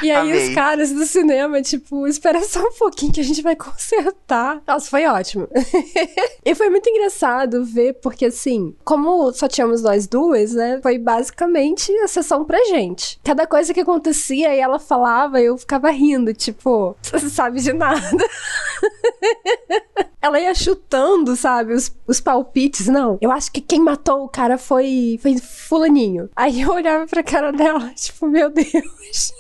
E 0.03 0.11
aí 0.11 0.33
Amei. 0.33 0.49
os 0.49 0.55
caras 0.55 0.93
do 0.93 1.07
cinema, 1.07 1.63
tipo, 1.63 2.07
espera 2.07 2.43
só 2.43 2.61
um 2.61 2.73
pouquinho 2.73 3.13
que 3.13 3.21
a 3.21 3.25
gente 3.25 3.43
vai 3.43 3.55
consertar. 3.55 4.61
Nossa, 4.67 4.91
foi 4.91 5.07
ótimo. 5.07 5.49
e 6.45 6.55
foi 6.55 6.69
muito 6.69 6.89
engraçado 6.89 7.65
ver, 7.65 7.95
porque 7.95 8.27
assim, 8.27 8.75
como 8.85 9.33
só 9.33 9.47
tínhamos 9.47 9.83
nós 9.83 10.07
duas, 10.07 10.53
né? 10.53 10.81
Foi 10.83 10.99
basicamente 10.99 11.93
a 11.99 12.09
sessão 12.09 12.45
pra 12.45 12.59
gente. 12.65 13.21
Cada 13.23 13.47
coisa 13.47 13.73
que 13.73 13.81
acontecia 13.81 14.55
e 14.55 14.59
ela 14.59 14.79
falava, 14.79 15.41
eu 15.41 15.57
ficava 15.57 15.91
rindo, 15.91 16.35
tipo, 16.35 16.97
você 17.03 17.29
sabe 17.31 17.61
de 17.61 17.73
nada. 17.73 18.03
ela 20.23 20.41
ia 20.41 20.55
chutando, 20.55 21.35
sabe, 21.35 21.75
os, 21.75 21.95
os 22.07 22.21
palpites. 22.21 22.87
Não, 22.87 23.19
eu 23.21 23.33
acho 23.33 23.51
que 23.51 23.61
quem 23.61 23.81
matou 23.81 24.25
o 24.25 24.29
cara 24.29 24.57
foi, 24.57 25.19
foi 25.21 25.37
fulaninho. 25.39 26.31
Aí 26.37 26.61
eu 26.63 26.71
olhava 26.71 27.07
pra 27.07 27.23
cara 27.23 27.53
dela, 27.53 27.91
tipo, 27.97 28.29
meu 28.29 28.49
Deus. 28.49 29.33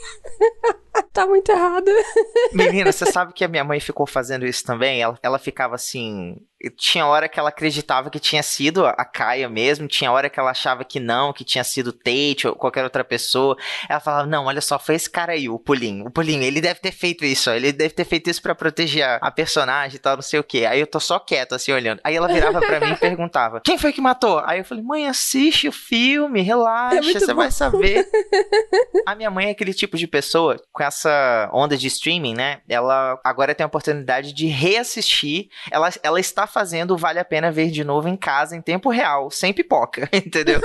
tá 1.12 1.26
muito 1.26 1.50
errado. 1.50 1.90
Menina, 2.52 2.92
você 2.92 3.07
sabe 3.07 3.33
que 3.33 3.44
a 3.44 3.48
minha 3.48 3.64
mãe 3.64 3.81
ficou 3.81 4.07
fazendo 4.07 4.46
isso 4.46 4.64
também? 4.64 5.00
Ela, 5.00 5.18
ela 5.22 5.38
ficava 5.38 5.74
assim, 5.74 6.37
tinha 6.70 7.07
hora 7.07 7.28
que 7.28 7.38
ela 7.38 7.48
acreditava 7.48 8.11
que 8.11 8.20
tinha 8.20 8.42
sido 8.42 8.87
a 8.87 9.05
Kaia 9.05 9.48
mesmo, 9.48 9.88
tinha 9.88 10.12
hora 10.12 10.31
que 10.31 10.38
ela 10.38 10.50
achava 10.50 10.85
que 10.85 11.00
não, 11.00 11.33
que 11.33 11.44
tinha 11.44 11.64
sido 11.64 11.92
Tate 11.92 12.46
ou 12.46 12.55
qualquer 12.55 12.85
outra 12.85 13.02
pessoa. 13.02 13.57
Ela 13.88 14.00
falava: 14.00 14.26
Não, 14.26 14.46
olha 14.46 14.61
só, 14.61 14.78
foi 14.78 14.94
esse 14.94 15.11
cara 15.11 15.33
aí, 15.33 15.48
o 15.48 15.59
Pulinho. 15.59 16.07
O 16.07 16.11
Pulinho, 16.11 16.42
ele 16.42 16.61
deve 16.61 16.81
ter 16.81 16.92
feito 16.92 17.24
isso, 17.24 17.50
ó, 17.50 17.55
ele 17.55 17.72
deve 17.72 17.94
ter 17.94 18.05
feito 18.05 18.31
isso 18.31 18.42
para 18.42 18.55
proteger 18.55 19.18
a, 19.20 19.31
personagem 19.31 19.96
e 19.96 19.98
tal, 19.98 20.16
não 20.16 20.22
sei 20.22 20.38
o 20.38 20.44
que. 20.44 20.64
Aí 20.66 20.78
eu 20.78 20.87
tô 20.87 21.00
só 21.00 21.18
quieto, 21.18 21.55
assim, 21.55 21.72
olhando. 21.72 22.00
Aí 22.05 22.14
ela 22.14 22.28
virava 22.28 22.61
para 22.61 22.81
mim 22.81 22.92
e 22.92 22.96
perguntava: 23.00 23.61
Quem 23.64 23.78
foi 23.78 23.92
que 23.92 24.00
matou? 24.00 24.40
Aí 24.44 24.61
eu 24.61 24.64
falei: 24.64 24.85
Mãe, 24.85 25.09
assiste 25.09 25.68
o 25.68 25.72
filme, 25.72 26.42
relaxa, 26.42 27.11
é 27.11 27.20
você 27.20 27.35
vai 27.35 27.50
saber. 27.50 28.07
a 29.07 29.14
minha 29.14 29.31
mãe 29.31 29.46
é 29.46 29.50
aquele 29.50 29.74
tipo 29.74 29.96
de 29.96 30.07
pessoa, 30.07 30.61
com 30.83 30.87
essa 30.87 31.49
onda 31.53 31.77
de 31.77 31.87
streaming, 31.87 32.35
né? 32.35 32.61
Ela 32.68 33.18
agora 33.23 33.55
tem 33.55 33.62
a 33.62 33.68
oportunidade 33.68 34.33
de 34.33 34.47
reassistir. 34.47 35.49
Ela, 35.71 35.90
ela 36.03 36.18
está 36.18 36.47
fazendo 36.47 36.97
Vale 36.97 37.21
a 37.21 37.25
Pena 37.25 37.53
Ver 37.53 37.71
de 37.71 37.85
novo 37.85 38.09
em 38.09 38.16
casa, 38.16 38.57
em 38.57 38.61
tempo 38.61 38.90
real, 38.90 39.31
sem 39.31 39.53
pipoca, 39.53 40.09
entendeu? 40.12 40.61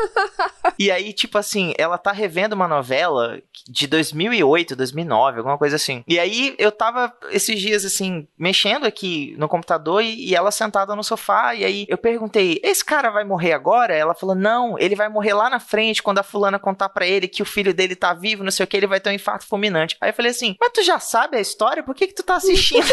e 0.80 0.90
aí, 0.90 1.14
tipo 1.14 1.38
assim, 1.38 1.74
ela 1.78 1.98
tá 1.98 2.12
revendo 2.12 2.56
uma 2.56 2.68
novela 2.68 3.40
de 3.68 3.86
2008, 3.86 4.76
2009, 4.76 5.38
alguma 5.38 5.58
coisa 5.58 5.76
assim. 5.76 6.04
E 6.08 6.20
aí, 6.20 6.56
eu 6.58 6.72
tava 6.72 7.14
esses 7.30 7.60
dias, 7.60 7.86
assim, 7.86 8.28
mexendo 8.38 8.86
aqui 8.86 9.36
no 9.38 9.48
computador 9.48 10.02
e, 10.02 10.30
e 10.30 10.36
ela 10.36 10.52
sentada 10.52 10.96
no 10.96 11.04
sofá, 11.04 11.54
e 11.54 11.64
aí 11.64 11.86
eu 11.88 11.98
perguntei, 11.98 12.60
esse 12.64 12.84
cara 12.84 13.10
vai 13.12 13.24
morrer 13.24 13.54
agora? 13.54 13.94
Ela 13.94 14.16
falou, 14.16 14.36
não, 14.36 14.80
ele 14.80 14.96
vai 14.96 15.10
morrer 15.10 15.34
lá 15.34 15.50
na 15.50 15.60
frente, 15.60 16.02
quando 16.02 16.20
a 16.20 16.24
fulana 16.24 16.58
contar 16.58 16.90
para 16.90 17.06
ele 17.06 17.28
que 17.28 17.42
o 17.42 17.46
filho 17.46 17.74
dele 17.74 17.96
tá 17.96 18.14
vivo, 18.14 18.44
não 18.44 18.52
sei 18.52 18.64
o 18.64 18.68
que, 18.68 18.78
ele 18.78 18.88
vai 18.88 19.00
ter 19.00 19.10
um 19.10 19.14
infarto 19.14 19.46
fulminante. 19.46 19.96
Aí 20.08 20.12
eu 20.12 20.16
falei 20.16 20.32
assim, 20.32 20.56
mas 20.60 20.72
tu 20.74 20.84
já 20.84 21.00
sabe 21.00 21.38
a 21.38 21.42
história? 21.42 21.84
Por 21.84 21.96
que 21.96 22.08
que 22.08 22.16
tu 22.16 22.24
tá 22.24 22.36
assistindo? 22.36 22.86